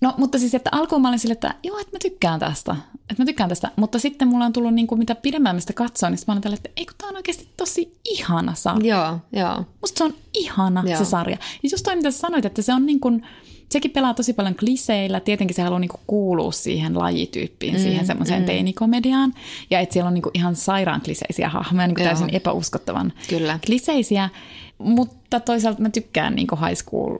No, 0.00 0.14
mutta 0.16 0.38
siis, 0.38 0.54
että 0.54 0.70
alkuun 0.72 1.02
mä 1.02 1.08
olin 1.08 1.18
sille, 1.18 1.32
että 1.32 1.54
joo, 1.62 1.78
että 1.78 1.96
mä 1.96 1.98
tykkään 2.02 2.40
tästä. 2.40 2.76
Että 2.94 3.22
mä 3.22 3.24
tykkään 3.24 3.48
tästä. 3.48 3.70
Mutta 3.76 3.98
sitten 3.98 4.28
mulla 4.28 4.44
on 4.44 4.52
tullut 4.52 4.74
niin 4.74 4.86
kuin, 4.86 4.98
mitä 4.98 5.14
pidemmän 5.14 5.54
mistä 5.54 5.72
katsoa, 5.72 6.10
niin 6.10 6.18
mä 6.26 6.32
olen 6.32 6.42
tällä, 6.42 6.54
että 6.54 6.70
eikö 6.76 6.92
tämä 6.98 7.08
on 7.08 7.16
oikeasti 7.16 7.48
tosi 7.56 7.98
ihana 8.04 8.54
sarja. 8.54 8.96
Joo, 8.96 9.18
joo. 9.32 9.64
Musta 9.80 9.98
se 9.98 10.04
on 10.04 10.14
ihana 10.34 10.82
joo. 10.86 10.98
se 10.98 11.04
sarja. 11.04 11.36
Ja 11.62 11.68
just 11.72 11.84
toi, 11.84 11.96
mitä 11.96 12.10
sanoit, 12.10 12.44
että 12.44 12.62
se 12.62 12.74
on 12.74 12.86
niin 12.86 13.00
kuin, 13.00 13.26
sekin 13.68 13.90
pelaa 13.90 14.14
tosi 14.14 14.32
paljon 14.32 14.54
kliseillä. 14.54 15.20
Tietenkin 15.20 15.54
se 15.54 15.62
haluaa 15.62 15.80
niin 15.80 15.88
kuin 15.88 16.00
kuulua 16.06 16.52
siihen 16.52 16.98
lajityyppiin, 16.98 17.74
mm, 17.74 17.80
siihen 17.80 18.06
semmoiseen 18.06 18.42
mm. 18.42 18.46
teinikomediaan. 18.46 19.34
Ja 19.70 19.80
että 19.80 19.92
siellä 19.92 20.08
on 20.08 20.14
niin 20.14 20.22
kuin 20.22 20.32
ihan 20.34 20.56
sairaan 20.56 21.00
kliseisiä 21.00 21.48
hahmoja, 21.48 21.86
niin 21.86 21.94
kuin 21.94 22.04
täysin 22.04 22.30
epäuskottavan 22.34 23.12
Kyllä. 23.28 23.58
kliseisiä. 23.66 24.28
Mutta 24.78 25.40
toisaalta 25.40 25.82
mä 25.82 25.90
tykkään 25.90 26.34
niin 26.34 26.46
kuin 26.46 26.60
high 26.60 26.76
school 26.76 27.18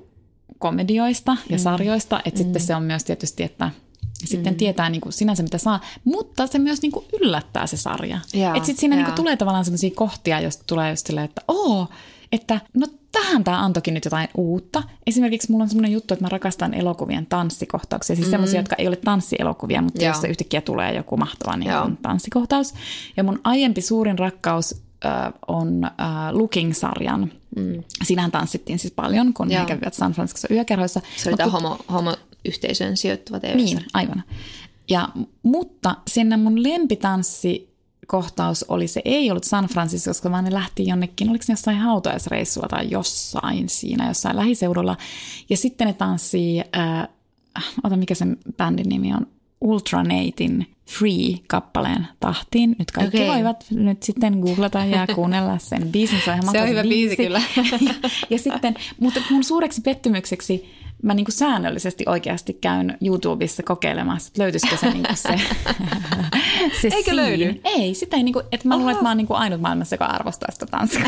komedioista 0.60 1.36
ja 1.48 1.56
mm. 1.56 1.62
sarjoista, 1.62 2.20
että 2.24 2.40
mm. 2.40 2.44
sitten 2.44 2.62
se 2.62 2.74
on 2.74 2.82
myös 2.82 3.04
tietysti, 3.04 3.42
että 3.42 3.70
sitten 4.12 4.52
mm. 4.52 4.56
tietää 4.56 4.90
niin 4.90 5.00
kuin 5.00 5.12
sinänsä 5.12 5.42
mitä 5.42 5.58
saa, 5.58 5.80
mutta 6.04 6.46
se 6.46 6.58
myös 6.58 6.82
niin 6.82 6.92
kuin 6.92 7.04
yllättää 7.20 7.66
se 7.66 7.76
sarja. 7.76 8.20
Että 8.56 8.66
sitten 8.66 8.80
siinä 8.80 8.96
niin 8.96 9.04
kuin 9.04 9.14
tulee 9.14 9.36
tavallaan 9.36 9.64
sellaisia 9.64 9.90
kohtia, 9.94 10.40
joista 10.40 10.64
tulee 10.66 10.90
just 10.90 11.06
silleen, 11.06 11.24
että 11.24 11.42
oo, 11.48 11.86
että 12.32 12.60
no 12.74 12.86
tähän 13.12 13.44
tämä 13.44 13.64
antoikin 13.64 13.94
nyt 13.94 14.04
jotain 14.04 14.28
uutta. 14.36 14.82
Esimerkiksi 15.06 15.50
mulla 15.50 15.62
on 15.62 15.68
semmoinen 15.68 15.92
juttu, 15.92 16.14
että 16.14 16.24
mä 16.24 16.28
rakastan 16.28 16.74
elokuvien 16.74 17.26
tanssikohtauksia, 17.26 18.16
siis 18.16 18.28
mm. 18.28 18.30
semmoisia, 18.30 18.60
jotka 18.60 18.76
ei 18.78 18.88
ole 18.88 18.96
tanssielokuvia, 18.96 19.82
mutta 19.82 20.04
Joo. 20.04 20.10
jossa 20.10 20.28
yhtäkkiä 20.28 20.60
tulee 20.60 20.94
joku 20.94 21.16
mahtava 21.16 21.56
niin 21.56 21.72
kuin 21.82 21.98
tanssikohtaus. 22.02 22.74
Ja 23.16 23.24
mun 23.24 23.40
aiempi 23.44 23.80
suurin 23.80 24.18
rakkaus 24.18 24.82
äh, 25.04 25.32
on 25.48 25.84
äh, 25.84 25.90
Looking-sarjan. 26.32 27.32
Mm. 27.56 27.84
Siinähän 28.02 28.30
tanssittiin 28.30 28.78
siis 28.78 28.92
paljon, 28.92 29.34
kun 29.34 29.50
Joo. 29.50 29.60
he 29.60 29.66
kävivät 29.66 29.94
San 29.94 30.12
Francisco 30.12 30.54
yökerhoissa. 30.54 31.00
Se 31.16 31.28
oli 31.28 31.36
tämä 31.36 31.50
homo, 31.50 31.78
homo-yhteisöön 31.92 32.96
sijoittuva 32.96 33.40
TV. 33.40 33.56
Niin, 33.56 33.84
aivan. 33.94 34.22
Ja, 34.90 35.08
mutta 35.42 35.96
sinne 36.08 36.36
mun 36.36 36.62
lempitanssi 36.62 37.70
kohtaus 38.06 38.64
oli, 38.68 38.88
se 38.88 39.02
ei 39.04 39.30
ollut 39.30 39.44
San 39.44 39.64
Francisco, 39.64 40.30
vaan 40.30 40.44
ne 40.44 40.52
lähti 40.52 40.86
jonnekin, 40.86 41.30
oliko 41.30 41.44
ne 41.48 41.52
jossain 41.52 41.76
hautajaisreissulla 41.76 42.68
tai 42.68 42.90
jossain 42.90 43.68
siinä, 43.68 44.08
jossain 44.08 44.36
lähiseudulla. 44.36 44.96
Ja 45.50 45.56
sitten 45.56 45.86
ne 45.86 45.92
tanssii, 45.92 46.62
äh, 46.76 47.08
ota 47.84 47.96
mikä 47.96 48.14
sen 48.14 48.36
bändin 48.56 48.88
nimi 48.88 49.14
on, 49.14 49.26
Ultranatein 49.60 50.66
Free-kappaleen 50.98 52.08
tahtiin. 52.20 52.76
Nyt 52.78 52.90
kaikki 52.90 53.16
okay. 53.16 53.28
voivat 53.28 53.66
nyt 53.70 54.02
sitten 54.02 54.38
googlata 54.38 54.84
ja 54.84 55.06
kuunnella 55.14 55.58
sen 55.58 55.88
biisin. 55.88 56.18
Se 56.24 56.30
on, 56.30 56.52
se 56.52 56.62
on 56.62 56.68
hyvä 56.68 56.82
biisi, 56.82 57.16
biisi 57.16 57.16
kyllä. 57.16 57.42
ja, 57.56 58.10
ja 58.30 58.38
sitten, 58.38 58.74
mutta 59.00 59.20
mun 59.30 59.44
suureksi 59.44 59.80
pettymykseksi 59.80 60.70
mä 61.02 61.14
niin 61.14 61.26
säännöllisesti 61.28 62.04
oikeasti 62.08 62.52
käyn 62.52 62.98
YouTubessa 63.04 63.62
kokeilemassa, 63.62 64.28
että 64.28 64.42
löytyisikö 64.42 64.76
se, 64.76 64.90
niin 64.90 65.04
se, 65.14 65.40
se 66.80 66.88
Eikö 66.92 67.16
löydy? 67.16 67.60
Ei, 67.64 67.94
sitä 67.94 68.16
ei, 68.16 68.22
niin 68.22 68.32
kuin, 68.32 68.44
että 68.52 68.68
mä 68.68 68.76
luulen, 68.76 68.92
että 68.92 69.02
mä 69.02 69.10
oon 69.10 69.16
niin 69.16 69.26
ainut 69.30 69.60
maailmassa, 69.60 69.94
joka 69.94 70.04
arvostaa 70.04 70.48
sitä 70.52 70.66
tanssia. 70.66 71.04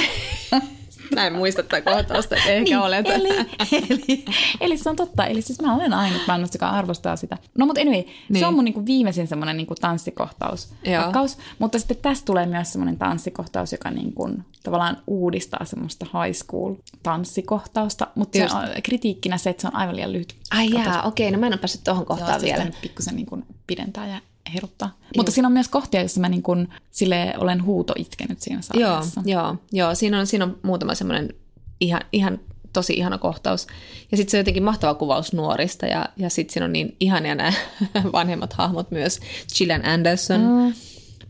Näin 1.17 1.33
muistat 1.33 1.67
kohtausta, 1.85 2.37
ehkä 2.37 2.61
niin, 2.61 2.79
olet. 2.79 3.07
Eli, 3.09 3.29
eli, 3.73 4.25
eli, 4.61 4.77
se 4.77 4.91
on 4.91 4.97
totta. 4.97 5.27
Eli 5.27 5.43
siis 5.43 5.63
mä 5.63 5.75
olen 5.75 5.93
ainut 5.93 6.23
maailmassa, 6.27 6.57
joka 6.57 6.69
arvostaa 6.69 7.17
sitä. 7.17 7.39
No 7.59 7.67
mutta 7.67 7.81
anyway, 7.81 8.03
niin. 8.29 8.41
se 8.41 8.47
on 8.47 8.55
mun 8.55 8.65
niinku 8.65 8.87
viimeisin 8.87 9.27
semmoinen 9.27 9.57
niinku 9.57 9.75
tanssikohtaus. 9.75 10.75
Rakkaus, 10.97 11.39
mutta 11.59 11.79
sitten 11.79 11.97
tästä 11.97 12.25
tulee 12.25 12.47
myös 12.47 12.73
semmoinen 12.73 12.99
tanssikohtaus, 12.99 13.73
joka 13.73 13.91
niinku, 13.91 14.31
tavallaan 14.63 14.97
uudistaa 15.07 15.65
semmoista 15.65 16.07
high 16.07 16.37
school 16.37 16.75
tanssikohtausta. 17.03 18.07
Mutta 18.15 18.39
se 18.39 18.45
on 18.45 18.69
kritiikkinä 18.83 19.39
se, 19.39 19.51
että 19.51 19.61
se 19.61 19.67
on 19.67 19.77
aivan 19.77 19.97
liian 19.97 20.13
lyhyt. 20.13 20.37
Ai 20.51 20.71
jaa, 20.71 21.03
okei, 21.03 21.31
no 21.31 21.39
mä 21.39 21.47
en 21.47 21.53
ole 21.53 21.61
päässyt 21.61 21.85
tuohon 21.85 22.07
kohtaan 22.07 22.33
Joo, 22.33 22.41
vielä. 22.43 22.71
pikkusen 22.83 23.17
niinku 23.17 23.39
pidentää 23.67 24.07
ja 24.07 24.21
heruttaa. 24.55 24.89
Joo. 25.01 25.11
Mutta 25.17 25.33
siinä 25.33 25.49
on 25.49 25.53
myös 25.53 25.69
kohtia, 25.69 26.01
joissa 26.01 26.21
mä 26.21 26.29
niin 26.29 26.43
kun, 26.43 26.69
sille 26.91 27.35
olen 27.39 27.65
huuto 27.65 27.95
itkenyt 27.97 28.41
siinä 28.41 28.63
sarjassa. 28.63 29.23
Joo, 29.25 29.43
joo, 29.43 29.57
joo. 29.73 29.95
Siinä, 29.95 30.19
on, 30.19 30.27
siinä 30.27 30.45
on 30.45 30.59
muutama 30.63 30.95
semmoinen 30.95 31.35
ihan, 31.81 32.01
ihan 32.13 32.41
tosi 32.73 32.93
ihana 32.93 33.19
kohtaus. 33.19 33.67
Ja 34.11 34.17
sitten 34.17 34.31
se 34.31 34.37
on 34.37 34.41
jotenkin 34.41 34.63
mahtava 34.63 34.95
kuvaus 34.95 35.33
nuorista 35.33 35.87
ja, 35.87 36.09
ja 36.17 36.31
sitten 36.31 36.53
siinä 36.53 36.65
on 36.65 36.73
niin 36.73 36.97
ihania 37.01 37.35
nämä 37.35 37.53
vanhemmat 38.13 38.53
hahmot 38.53 38.91
myös. 38.91 39.21
Gillian 39.59 39.87
Anderson, 39.87 40.41
mm. 40.41 40.73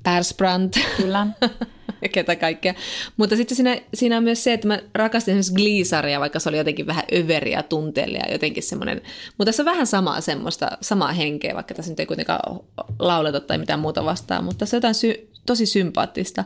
Persbrandt. 0.02 0.76
Kyllä. 0.96 1.26
ja 2.02 2.08
ketä 2.08 2.36
kaikkea. 2.36 2.74
Mutta 3.16 3.36
sitten 3.36 3.56
siinä, 3.56 3.80
siinä 3.94 4.16
on 4.16 4.24
myös 4.24 4.44
se, 4.44 4.52
että 4.52 4.68
mä 4.68 4.78
rakastin 4.94 5.38
esimerkiksi 5.38 5.54
Glee-sarjaa, 5.54 6.20
vaikka 6.20 6.38
se 6.38 6.48
oli 6.48 6.58
jotenkin 6.58 6.86
vähän 6.86 7.04
överiä, 7.14 7.62
tunteellinen 7.62 8.26
ja 8.28 8.32
jotenkin 8.32 8.62
semmoinen. 8.62 9.02
Mutta 9.38 9.44
tässä 9.44 9.62
on 9.62 9.66
vähän 9.66 9.86
samaa 9.86 10.20
semmoista, 10.20 10.70
samaa 10.80 11.12
henkeä, 11.12 11.54
vaikka 11.54 11.74
tässä 11.74 11.92
nyt 11.92 12.00
ei 12.00 12.06
kuitenkaan 12.06 12.60
lauleta 12.98 13.40
tai 13.40 13.58
mitään 13.58 13.80
muuta 13.80 14.04
vastaan, 14.04 14.44
mutta 14.44 14.66
se 14.66 14.76
on 14.76 14.78
jotain 14.78 14.94
sy- 14.94 15.28
tosi 15.46 15.66
sympaattista. 15.66 16.44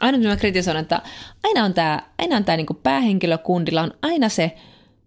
Aina 0.00 0.18
mä 0.18 0.36
kritisoin, 0.36 0.76
että 0.76 1.02
aina 1.42 1.64
on 1.64 1.74
tämä, 1.74 2.02
aina 2.18 2.36
on 2.36 2.44
tämä 2.44 2.56
niin 2.56 2.66
päähenkilökundilla 2.82 3.82
on 3.82 3.94
aina 4.02 4.28
se 4.28 4.52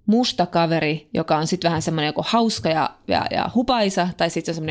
musta 0.07 0.45
kaveri, 0.45 1.07
joka 1.13 1.37
on 1.37 1.47
sitten 1.47 1.69
vähän 1.69 1.81
semmoinen 1.81 2.09
joku 2.09 2.23
hauska 2.27 2.69
ja, 2.69 2.89
ja, 3.07 3.25
ja 3.31 3.49
hupaisa, 3.55 4.09
tai 4.17 4.29
sitten 4.29 4.55
se, 4.55 4.61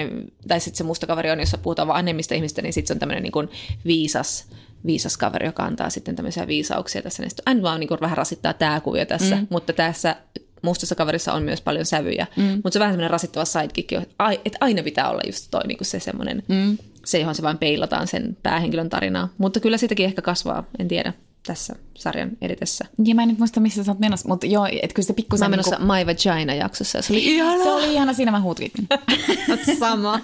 tai 0.48 0.60
sit 0.60 0.74
se 0.74 0.84
musta 0.84 1.06
kaveri 1.06 1.30
on, 1.30 1.40
jossa 1.40 1.58
puhutaan 1.58 1.90
annemmista 1.90 2.34
ihmistä, 2.34 2.62
niin 2.62 2.72
sitten 2.72 2.88
se 2.88 2.92
on 2.92 2.98
tämmöinen 2.98 3.22
niin 3.22 3.48
viisas, 3.86 4.48
viisas 4.86 5.16
kaveri, 5.16 5.46
joka 5.46 5.64
antaa 5.64 5.90
sitten 5.90 6.16
tämmöisiä 6.16 6.46
viisauksia 6.46 7.02
tässä. 7.02 7.22
Niin 7.22 7.30
aina 7.46 7.62
vaan 7.62 7.80
niin 7.80 7.88
kuin 7.88 8.00
vähän 8.00 8.16
rasittaa 8.16 8.52
tämä 8.52 8.80
kuvio 8.80 9.06
tässä, 9.06 9.36
mm. 9.36 9.46
mutta 9.50 9.72
tässä 9.72 10.16
mustassa 10.62 10.94
kaverissa 10.94 11.32
on 11.32 11.42
myös 11.42 11.60
paljon 11.60 11.86
sävyjä, 11.86 12.26
mm. 12.36 12.42
mutta 12.42 12.70
se 12.70 12.78
on 12.78 12.80
vähän 12.80 12.92
semmoinen 12.92 13.10
rasittava 13.10 13.44
sidekick, 13.44 13.92
että 13.92 14.58
aina 14.60 14.82
pitää 14.82 15.10
olla 15.10 15.22
just 15.26 15.48
toi 15.50 15.66
niin 15.66 15.78
kuin 15.78 15.86
se 15.86 16.00
semmoinen, 16.00 16.42
mm. 16.48 16.78
se 17.04 17.18
johon 17.18 17.34
se 17.34 17.42
vain 17.42 17.58
peilataan 17.58 18.06
sen 18.06 18.36
päähenkilön 18.42 18.88
tarinaa. 18.88 19.28
Mutta 19.38 19.60
kyllä 19.60 19.78
siitäkin 19.78 20.06
ehkä 20.06 20.22
kasvaa, 20.22 20.64
en 20.78 20.88
tiedä 20.88 21.12
tässä 21.46 21.74
sarjan 21.94 22.30
edetessä. 22.40 22.84
Ja 23.04 23.14
mä 23.14 23.22
en 23.22 23.28
nyt 23.28 23.38
muista, 23.38 23.60
missä 23.60 23.84
sä 23.84 23.90
oot 23.90 23.98
menossa, 23.98 24.28
mutta 24.28 24.46
joo, 24.46 24.66
että 24.66 24.94
kyllä 24.94 25.06
se 25.06 25.12
pikkusen... 25.12 25.42
Mä 25.42 25.46
oon 25.46 25.50
menossa 25.50 25.76
niin 25.76 25.86
kuin... 25.86 25.98
My 25.98 26.06
Vagina-jaksossa, 26.06 27.02
se 27.02 27.12
oli 27.12 27.26
ihana. 27.26 27.64
Se 27.64 27.70
oli 27.70 27.94
ihana, 27.94 28.12
siinä 28.12 28.30
mä 28.30 28.40
huutvitin. 28.40 28.86
Sama. 29.78 30.20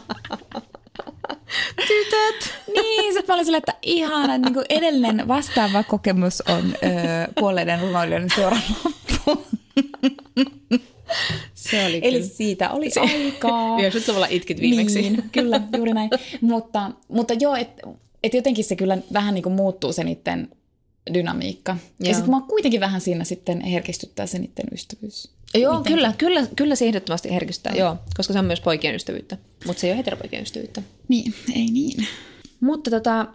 Tytöt! 1.77 2.55
niin, 2.75 3.15
se 3.15 3.33
oli 3.33 3.45
sille, 3.45 3.57
että 3.57 3.75
ihana, 3.83 4.39
niin 4.39 4.55
kuin 4.55 4.67
edellinen 4.69 5.29
vastaava 5.29 5.83
kokemus 5.83 6.41
on 6.41 6.75
öö, 6.85 6.91
kuolleiden 7.39 7.81
runoilijoiden 7.81 8.31
seuraava 8.37 8.63
loppu. 8.85 9.47
Se 11.55 11.87
oli 11.87 12.01
Eli 12.03 12.19
kyllä. 12.19 12.35
siitä 12.35 12.71
oli 12.71 12.91
se, 12.91 13.01
aikaa. 13.01 13.79
90-luvulla 13.79 14.27
itkit 14.31 14.61
viimeksi. 14.61 15.03
Niin, 15.03 15.25
kyllä, 15.33 15.61
juuri 15.77 15.93
näin. 15.93 16.11
mutta, 16.41 16.91
mutta 17.09 17.35
joo, 17.35 17.57
että 17.57 17.83
et 18.23 18.35
jotenkin 18.35 18.65
se 18.65 18.77
kyllä 18.77 18.99
vähän 19.13 19.35
niin 19.35 19.43
kuin 19.43 19.53
muuttuu 19.53 19.93
se 19.93 20.05
niiden 20.05 20.49
dynamiikka. 21.15 21.73
Joo. 21.73 22.09
Ja 22.09 22.15
sitten 22.15 22.31
mua 22.31 22.41
kuitenkin 22.41 22.81
vähän 22.81 23.01
siinä 23.01 23.25
sitten 23.25 23.61
herkistyttää 23.61 24.27
se 24.27 24.39
niiden 24.39 24.67
ystävyys. 24.73 25.31
Joo, 25.55 25.79
Miten? 25.79 25.93
kyllä, 25.93 26.13
kyllä, 26.19 26.47
kyllä 26.57 26.75
se 26.75 26.87
ehdottomasti 26.87 27.31
herkistyttää, 27.31 27.73
mm. 27.73 27.79
joo, 27.79 27.97
koska 28.17 28.33
se 28.33 28.39
on 28.39 28.45
myös 28.45 28.61
poikien 28.61 28.95
ystävyyttä, 28.95 29.37
mutta 29.67 29.81
se 29.81 29.87
ei 29.87 29.91
ole 29.91 29.99
heteropoikien 29.99 30.43
ystävyyttä. 30.43 30.83
Niin, 31.09 31.35
ei 31.55 31.67
niin. 31.67 32.07
Mutta 32.61 32.91
tota, 32.91 33.27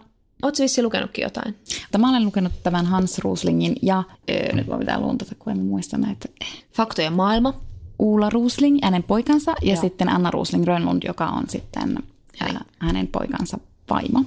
Oletko 0.42 0.62
vissi 0.62 0.82
lukenutkin 0.82 1.22
jotain? 1.22 1.54
Mä 1.98 2.10
olen 2.10 2.24
lukenut 2.24 2.52
tämän 2.62 2.86
Hans 2.86 3.18
Ruslingin 3.18 3.76
ja 3.82 4.04
öö, 4.30 4.52
nyt 4.52 4.68
vaan 4.68 4.80
pitää 4.80 5.00
luntata, 5.00 5.34
kun 5.38 5.52
en 5.52 5.60
muista 5.60 5.98
näitä. 5.98 6.28
Faktojen 6.72 7.12
maailma. 7.12 7.60
Uula 7.98 8.30
Rusling, 8.30 8.78
hänen 8.82 9.02
poikansa, 9.02 9.54
ja 9.62 9.72
Joo. 9.72 9.80
sitten 9.80 10.08
Anna 10.08 10.30
Rusling 10.30 10.64
Rönnlund, 10.64 11.02
joka 11.06 11.26
on 11.26 11.44
sitten 11.48 11.98
hänen 12.78 13.06
poikansa 13.06 13.58
vaimo. 13.90 14.24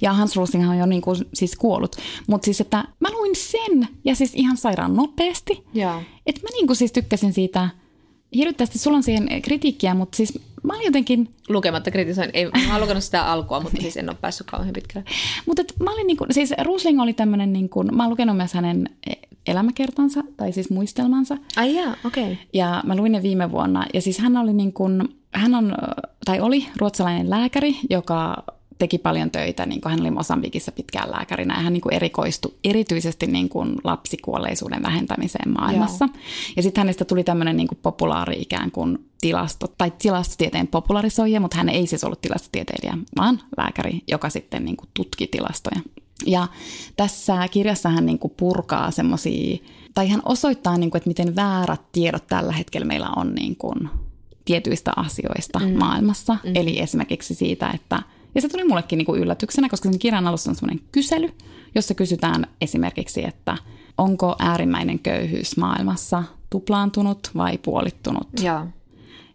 Ja 0.00 0.12
Hans 0.12 0.36
Rusling 0.36 0.70
on 0.70 0.78
jo 0.78 0.86
niin 0.86 1.02
kuin, 1.02 1.16
siis 1.34 1.56
kuollut. 1.56 1.96
Mutta 2.26 2.44
siis, 2.44 2.60
että 2.60 2.84
mä 3.00 3.08
luin 3.10 3.36
sen, 3.36 3.88
ja 4.04 4.14
siis 4.14 4.32
ihan 4.34 4.56
sairaan 4.56 4.96
nopeasti. 4.96 5.64
Että 6.26 6.40
mä 6.42 6.48
niin 6.52 6.66
kuin 6.66 6.76
siis 6.76 6.92
tykkäsin 6.92 7.32
siitä 7.32 7.68
hirvittävästi. 8.34 8.78
Sulla 8.78 8.96
on 8.96 9.02
siihen 9.02 9.42
kritiikkiä, 9.42 9.94
mutta 9.94 10.16
siis 10.16 10.38
mä 10.62 10.74
olin 10.74 10.84
jotenkin... 10.84 11.28
Lukematta 11.48 11.90
kritisoin. 11.90 12.30
Ei, 12.32 12.44
mä 12.44 12.72
oon 12.72 12.80
lukenut 12.80 13.04
sitä 13.04 13.32
alkua, 13.32 13.60
mutta 13.60 13.80
siis 13.80 13.96
en 13.96 14.10
ole 14.10 14.16
päässyt 14.20 14.46
kauhean 14.46 14.72
pitkälle. 14.72 15.06
mutta 15.46 15.62
mä 15.82 15.92
olin 15.92 16.06
niin 16.06 16.16
kuin, 16.16 16.34
siis 16.34 16.54
Rusling 16.62 17.00
oli 17.00 17.12
tämmöinen, 17.12 17.52
niin 17.52 17.68
kuin, 17.68 17.96
mä 17.96 18.02
oon 18.02 18.10
lukenut 18.10 18.36
myös 18.36 18.54
hänen 18.54 18.88
elämäkertansa, 19.46 20.24
tai 20.36 20.52
siis 20.52 20.70
muistelmansa. 20.70 21.36
Ai 21.56 21.74
jaa, 21.74 21.96
okei. 22.04 22.24
Okay. 22.24 22.36
Ja 22.52 22.82
mä 22.86 22.96
luin 22.96 23.12
ne 23.12 23.22
viime 23.22 23.50
vuonna. 23.50 23.86
Ja 23.94 24.02
siis 24.02 24.18
hän 24.18 24.36
oli 24.36 24.52
niin 24.52 24.72
kuin, 24.72 25.08
hän 25.34 25.54
on, 25.54 25.74
tai 26.24 26.40
oli 26.40 26.66
ruotsalainen 26.76 27.30
lääkäri, 27.30 27.76
joka 27.90 28.44
teki 28.82 28.98
paljon 28.98 29.30
töitä, 29.30 29.66
niin 29.66 29.80
kuin 29.80 29.90
hän 29.90 30.00
oli 30.00 30.10
Mosambikissa 30.10 30.72
pitkään 30.72 31.10
lääkärinä 31.10 31.54
ja 31.54 31.60
hän 31.60 31.72
niin 31.72 31.80
kuin 31.80 31.94
erikoistui 31.94 32.54
erityisesti 32.64 33.26
niin 33.26 33.48
kuin 33.48 33.76
lapsikuolleisuuden 33.84 34.82
vähentämiseen 34.82 35.52
maailmassa. 35.52 36.04
Joo. 36.04 36.22
Ja 36.56 36.62
sitten 36.62 36.80
hänestä 36.80 37.04
tuli 37.04 37.24
tämmöinen 37.24 37.56
niin 37.56 37.68
kuin 37.68 37.78
populaari 37.82 38.42
ikään 38.42 38.70
kuin 38.70 38.98
tilasto, 39.20 39.66
tai 39.78 39.92
tilastotieteen 39.98 40.66
popularisoija, 40.66 41.40
mutta 41.40 41.56
hän 41.56 41.68
ei 41.68 41.86
siis 41.86 42.04
ollut 42.04 42.20
tilastotieteilijä, 42.20 42.98
vaan 43.16 43.40
lääkäri, 43.56 44.00
joka 44.08 44.30
sitten 44.30 44.64
niin 44.64 44.76
kuin 44.76 44.88
tutki 44.94 45.26
tilastoja. 45.26 45.80
Ja 46.26 46.48
tässä 46.96 47.48
kirjassa 47.48 47.88
hän 47.88 48.06
niin 48.06 48.18
kuin 48.18 48.34
purkaa 48.36 48.90
semmoisia, 48.90 49.58
tai 49.94 50.08
hän 50.08 50.22
osoittaa, 50.24 50.78
niin 50.78 50.90
kuin, 50.90 50.98
että 50.98 51.10
miten 51.10 51.36
väärät 51.36 51.92
tiedot 51.92 52.26
tällä 52.26 52.52
hetkellä 52.52 52.86
meillä 52.86 53.08
on 53.16 53.34
niin 53.34 53.56
kuin 53.56 53.88
tietyistä 54.44 54.92
asioista 54.96 55.58
mm. 55.58 55.78
maailmassa. 55.78 56.36
Mm. 56.44 56.56
Eli 56.56 56.80
esimerkiksi 56.80 57.34
siitä, 57.34 57.70
että 57.70 58.02
ja 58.34 58.40
se 58.40 58.48
tuli 58.48 58.64
mullekin 58.64 58.96
niin 58.96 59.06
kuin 59.06 59.20
yllätyksenä, 59.20 59.68
koska 59.68 59.90
sen 59.90 59.98
kirjan 59.98 60.26
alussa 60.26 60.50
on 60.50 60.54
semmoinen 60.54 60.84
kysely, 60.92 61.28
jossa 61.74 61.94
kysytään 61.94 62.46
esimerkiksi, 62.60 63.24
että 63.24 63.56
onko 63.98 64.36
äärimmäinen 64.38 64.98
köyhyys 64.98 65.56
maailmassa 65.56 66.22
tuplaantunut 66.50 67.30
vai 67.36 67.58
puolittunut. 67.58 68.28
Ja. 68.42 68.66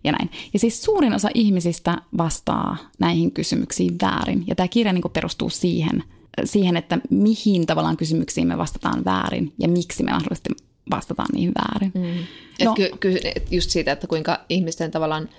Ja 0.03 0.11
näin. 0.11 0.29
Ja 0.53 0.59
siis 0.59 0.83
suurin 0.83 1.13
osa 1.13 1.29
ihmisistä 1.33 2.01
vastaa 2.17 2.77
näihin 2.99 3.31
kysymyksiin 3.31 3.95
väärin. 4.01 4.43
Ja 4.47 4.55
tämä 4.55 4.67
kirja 4.67 4.93
niin 4.93 5.01
kuin 5.01 5.11
perustuu 5.11 5.49
siihen, 5.49 6.03
siihen, 6.43 6.77
että 6.77 6.99
mihin 7.09 7.65
tavallaan 7.65 7.97
kysymyksiin 7.97 8.47
me 8.47 8.57
vastataan 8.57 9.05
väärin 9.05 9.53
ja 9.59 9.67
miksi 9.67 10.03
me 10.03 10.11
mahdollisesti 10.11 10.49
vastataan 10.91 11.29
niihin 11.33 11.51
väärin. 11.55 11.91
Mm. 11.95 12.23
No, 12.65 12.73
ky- 12.73 12.91
ky- 12.99 13.19
just 13.51 13.69
siitä, 13.69 13.91
että 13.91 14.07
kuinka 14.07 14.39
ihmisten 14.49 14.91
tavallaan 14.91 15.29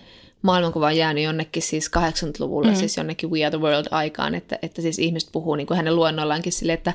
maailmankuva 0.43 0.87
on 0.87 0.97
jäänyt 0.97 1.25
jonnekin 1.25 1.63
siis 1.63 1.91
80-luvulla, 1.97 2.71
mm. 2.71 2.77
siis 2.77 2.97
jonnekin 2.97 3.31
We 3.31 3.45
Are 3.45 3.59
the 3.59 3.67
World-aikaan, 3.67 4.35
että, 4.35 4.59
että 4.63 4.83
siis 4.83 4.99
ihmiset 4.99 5.29
puhuu 5.33 5.55
niin 5.55 5.67
kuin 5.67 5.77
hänen 5.77 5.97
luennollaankin 5.97 6.53
sille, 6.53 6.73
että 6.73 6.93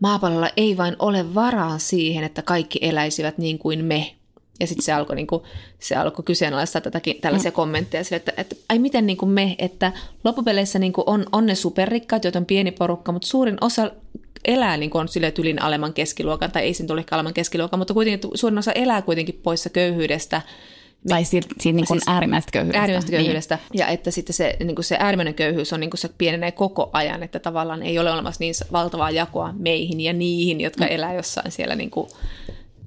maapallolla 0.00 0.50
ei 0.56 0.76
vain 0.76 0.96
ole 0.98 1.34
varaa 1.34 1.78
siihen, 1.78 2.24
että 2.24 2.42
kaikki 2.42 2.78
eläisivät 2.82 3.38
niin 3.38 3.58
kuin 3.58 3.84
me. 3.84 4.14
Ja 4.60 4.66
sitten 4.66 4.84
se 4.84 4.92
alkoi, 4.92 5.16
niin 5.16 5.26
kuin, 5.26 5.42
se 5.78 5.96
alkoi 5.96 6.24
kyseenalaistaa 6.24 6.80
tätäkin, 6.80 7.20
tällaisia 7.20 7.50
mm. 7.50 7.54
kommentteja 7.54 8.04
sille, 8.04 8.16
että, 8.16 8.32
että 8.36 8.56
ai 8.68 8.78
miten 8.78 9.06
niin 9.06 9.16
kuin 9.16 9.30
me, 9.30 9.56
että 9.58 9.92
loppupeleissä 10.24 10.78
niin 10.78 10.92
kuin 10.92 11.04
on, 11.06 11.26
on 11.32 11.46
ne 11.46 11.54
superrikkaat, 11.54 12.24
joita 12.24 12.38
on 12.38 12.46
pieni 12.46 12.70
porukka, 12.70 13.12
mutta 13.12 13.28
suurin 13.28 13.56
osa 13.60 13.90
elää 14.44 14.76
niin 14.76 14.90
kuin 14.90 15.00
on 15.00 15.08
sille 15.08 15.30
tylin 15.30 15.62
alemman 15.62 15.94
keskiluokan, 15.94 16.52
tai 16.52 16.62
ei 16.62 16.74
sen 16.74 16.86
tule 16.86 17.04
alemman 17.10 17.34
keskiluokan, 17.34 17.78
mutta 17.78 17.94
kuitenkin 17.94 18.30
suurin 18.34 18.58
osa 18.58 18.72
elää 18.72 19.02
kuitenkin 19.02 19.40
poissa 19.42 19.70
köyhyydestä, 19.70 20.42
tai 21.08 21.24
siitä, 21.24 21.48
siitä 21.60 21.76
niin 21.76 21.86
kuin 21.86 22.00
siis 22.00 22.08
äärimmäisestä 22.08 22.52
köyhyydestä. 22.52 22.80
Äärimmäisestä 22.80 23.16
köyhyydestä. 23.16 23.54
Niin. 23.54 23.78
Ja 23.78 23.86
että 23.86 24.10
sitten 24.10 24.34
se, 24.34 24.56
niin 24.64 24.74
kuin 24.74 24.84
se 24.84 24.96
äärimmäinen 25.00 25.34
köyhyys 25.34 25.72
on 25.72 25.80
niin 25.80 25.90
kuin 25.90 25.98
se 25.98 26.10
pienenee 26.18 26.52
koko 26.52 26.90
ajan, 26.92 27.22
että 27.22 27.38
tavallaan 27.38 27.82
ei 27.82 27.98
ole 27.98 28.12
olemassa 28.12 28.40
niin 28.40 28.54
valtavaa 28.72 29.10
jakoa 29.10 29.54
meihin 29.58 30.00
ja 30.00 30.12
niihin, 30.12 30.60
jotka 30.60 30.84
mm. 30.84 30.90
elää 30.90 31.14
jossain 31.14 31.52
siellä 31.52 31.74
niin 31.74 31.90
kuin 31.90 32.08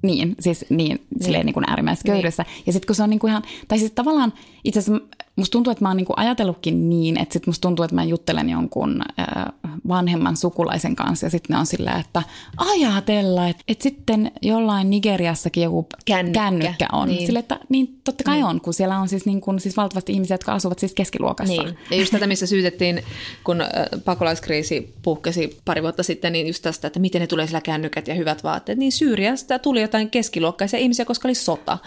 niin, 0.03 0.35
siis 0.39 0.65
niin, 0.69 0.77
niin. 0.77 0.99
silleen 1.21 1.45
niin 1.45 1.53
kuin 1.53 1.69
äärimmäisessä 1.69 2.03
niin. 2.05 2.11
köyhyydessä. 2.11 2.45
Ja 2.65 2.73
sitten 2.73 2.87
kun 2.87 2.95
se 2.95 3.03
on 3.03 3.09
niin 3.09 3.19
kuin 3.19 3.31
ihan, 3.31 3.43
tai 3.67 3.79
siis 3.79 3.91
tavallaan 3.91 4.33
itse 4.63 4.79
asiassa 4.79 5.07
musta 5.35 5.51
tuntuu, 5.51 5.71
että 5.71 5.85
mä 5.85 5.89
oon 5.89 5.97
niin 5.97 6.05
kuin 6.05 6.19
ajatellutkin 6.19 6.89
niin, 6.89 7.17
että 7.17 7.33
sitten 7.33 7.49
musta 7.49 7.61
tuntuu, 7.61 7.83
että 7.83 7.95
mä 7.95 8.03
juttelen 8.03 8.49
jonkun 8.49 9.01
äh, 9.19 9.45
vanhemman 9.87 10.37
sukulaisen 10.37 10.95
kanssa 10.95 11.25
ja 11.25 11.29
sitten 11.29 11.53
ne 11.53 11.59
on 11.59 11.65
silleen, 11.65 11.99
että 11.99 12.23
ajatella, 12.57 13.47
että, 13.47 13.63
että 13.67 13.83
sitten 13.83 14.31
jollain 14.41 14.89
Nigeriassakin 14.89 15.63
joku 15.63 15.87
kännykkä, 16.05 16.39
kännykkä 16.39 16.87
on. 16.91 17.07
Niin. 17.07 17.25
Sille, 17.25 17.39
että 17.39 17.59
niin 17.69 17.99
totta 18.03 18.23
kai 18.23 18.35
niin. 18.35 18.45
on, 18.45 18.61
kun 18.61 18.73
siellä 18.73 18.99
on 18.99 19.09
siis, 19.09 19.25
niin 19.25 19.41
kuin, 19.41 19.59
siis 19.59 19.77
valtavasti 19.77 20.13
ihmisiä, 20.13 20.33
jotka 20.33 20.53
asuvat 20.53 20.79
siis 20.79 20.93
keskiluokassa. 20.93 21.63
Niin. 21.63 21.77
Ja 21.91 21.97
just 21.97 22.11
tätä, 22.11 22.27
missä 22.27 22.47
syytettiin, 22.47 23.03
kun 23.43 23.63
pakolaiskriisi 24.05 24.93
puhkesi 25.01 25.59
pari 25.65 25.81
vuotta 25.81 26.03
sitten, 26.03 26.33
niin 26.33 26.47
just 26.47 26.63
tästä, 26.63 26.87
että 26.87 26.99
miten 26.99 27.21
ne 27.21 27.27
tulee 27.27 27.47
sillä 27.47 27.61
kännykät 27.61 28.07
ja 28.07 28.15
hyvät 28.15 28.43
vaatteet, 28.43 28.77
niin 28.77 28.91
Syyriasta 28.91 29.59
tuli 29.59 29.81
jotain 29.93 30.09
keskiluokkaisia 30.09 30.79
ihmisiä, 30.79 31.05
koska 31.05 31.27
oli 31.27 31.35
sota. 31.35 31.77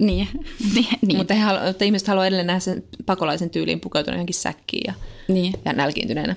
Niin. 0.00 0.28
niin, 0.74 0.86
niin. 1.02 1.16
Mutta 1.16 1.34
halu, 1.34 1.58
että 1.66 1.84
ihmiset 1.84 2.08
haluaa 2.08 2.26
edelleen 2.26 2.46
nähdä 2.46 2.60
sen 2.60 2.84
pakolaisen 3.06 3.50
tyyliin 3.50 3.80
pukeutuneen 3.80 4.18
johonkin 4.18 4.34
säkkiin 4.34 4.84
ja, 4.86 4.94
niin. 5.28 5.52
ja 5.64 5.72
nälkiintyneenä. 5.72 6.36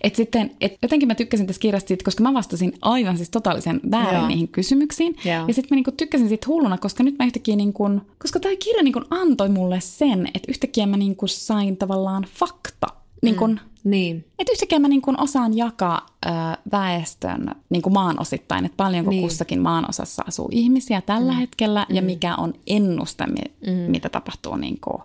Et 0.00 0.16
sitten, 0.16 0.50
et 0.60 0.72
jotenkin 0.82 1.08
mä 1.08 1.14
tykkäsin 1.14 1.46
tästä 1.46 1.60
kirjasta 1.60 1.88
siitä, 1.88 2.04
koska 2.04 2.22
mä 2.22 2.34
vastasin 2.34 2.72
aivan 2.82 3.16
siis 3.16 3.30
totaalisen 3.30 3.80
väärin 3.90 4.18
Joo. 4.18 4.28
niihin 4.28 4.48
kysymyksiin. 4.48 5.16
Joo. 5.24 5.44
Ja 5.48 5.54
sitten 5.54 5.68
mä 5.70 5.74
niinku 5.74 5.92
tykkäsin 5.92 6.28
siitä 6.28 6.46
hulluna, 6.46 6.78
koska 6.78 7.02
nyt 7.02 7.18
mä 7.18 7.24
yhtäkkiä, 7.24 7.56
niinku, 7.56 8.00
koska 8.18 8.40
tämä 8.40 8.54
kirja 8.64 8.82
niinku 8.82 9.02
antoi 9.10 9.48
mulle 9.48 9.80
sen, 9.80 10.26
että 10.26 10.46
yhtäkkiä 10.48 10.86
mä 10.86 10.96
niinku 10.96 11.26
sain 11.26 11.76
tavallaan 11.76 12.26
fakta. 12.34 12.86
Niinku, 13.22 13.46
mm. 13.46 13.58
Niin. 13.84 14.24
Että 14.38 14.52
yhtäkkiä 14.52 14.78
mä 14.78 14.88
niin 14.88 15.02
kuin 15.02 15.20
osaan 15.20 15.56
jakaa 15.56 16.06
ö, 16.26 16.28
väestön 16.72 17.54
niin 17.70 17.82
kuin 17.82 17.92
maanosittain, 17.92 18.64
että 18.64 18.76
paljonko 18.76 19.10
niin. 19.10 19.22
kussakin 19.22 19.60
maanosassa 19.60 20.24
asuu 20.28 20.48
ihmisiä 20.52 21.00
tällä 21.00 21.32
mm. 21.32 21.38
hetkellä 21.38 21.86
mm. 21.88 21.96
ja 21.96 22.02
mikä 22.02 22.36
on 22.36 22.54
ennuste, 22.66 23.26
mm. 23.26 23.72
mitä 23.88 24.08
tapahtuu 24.08 24.56
niin 24.56 24.78
kuin 24.80 25.02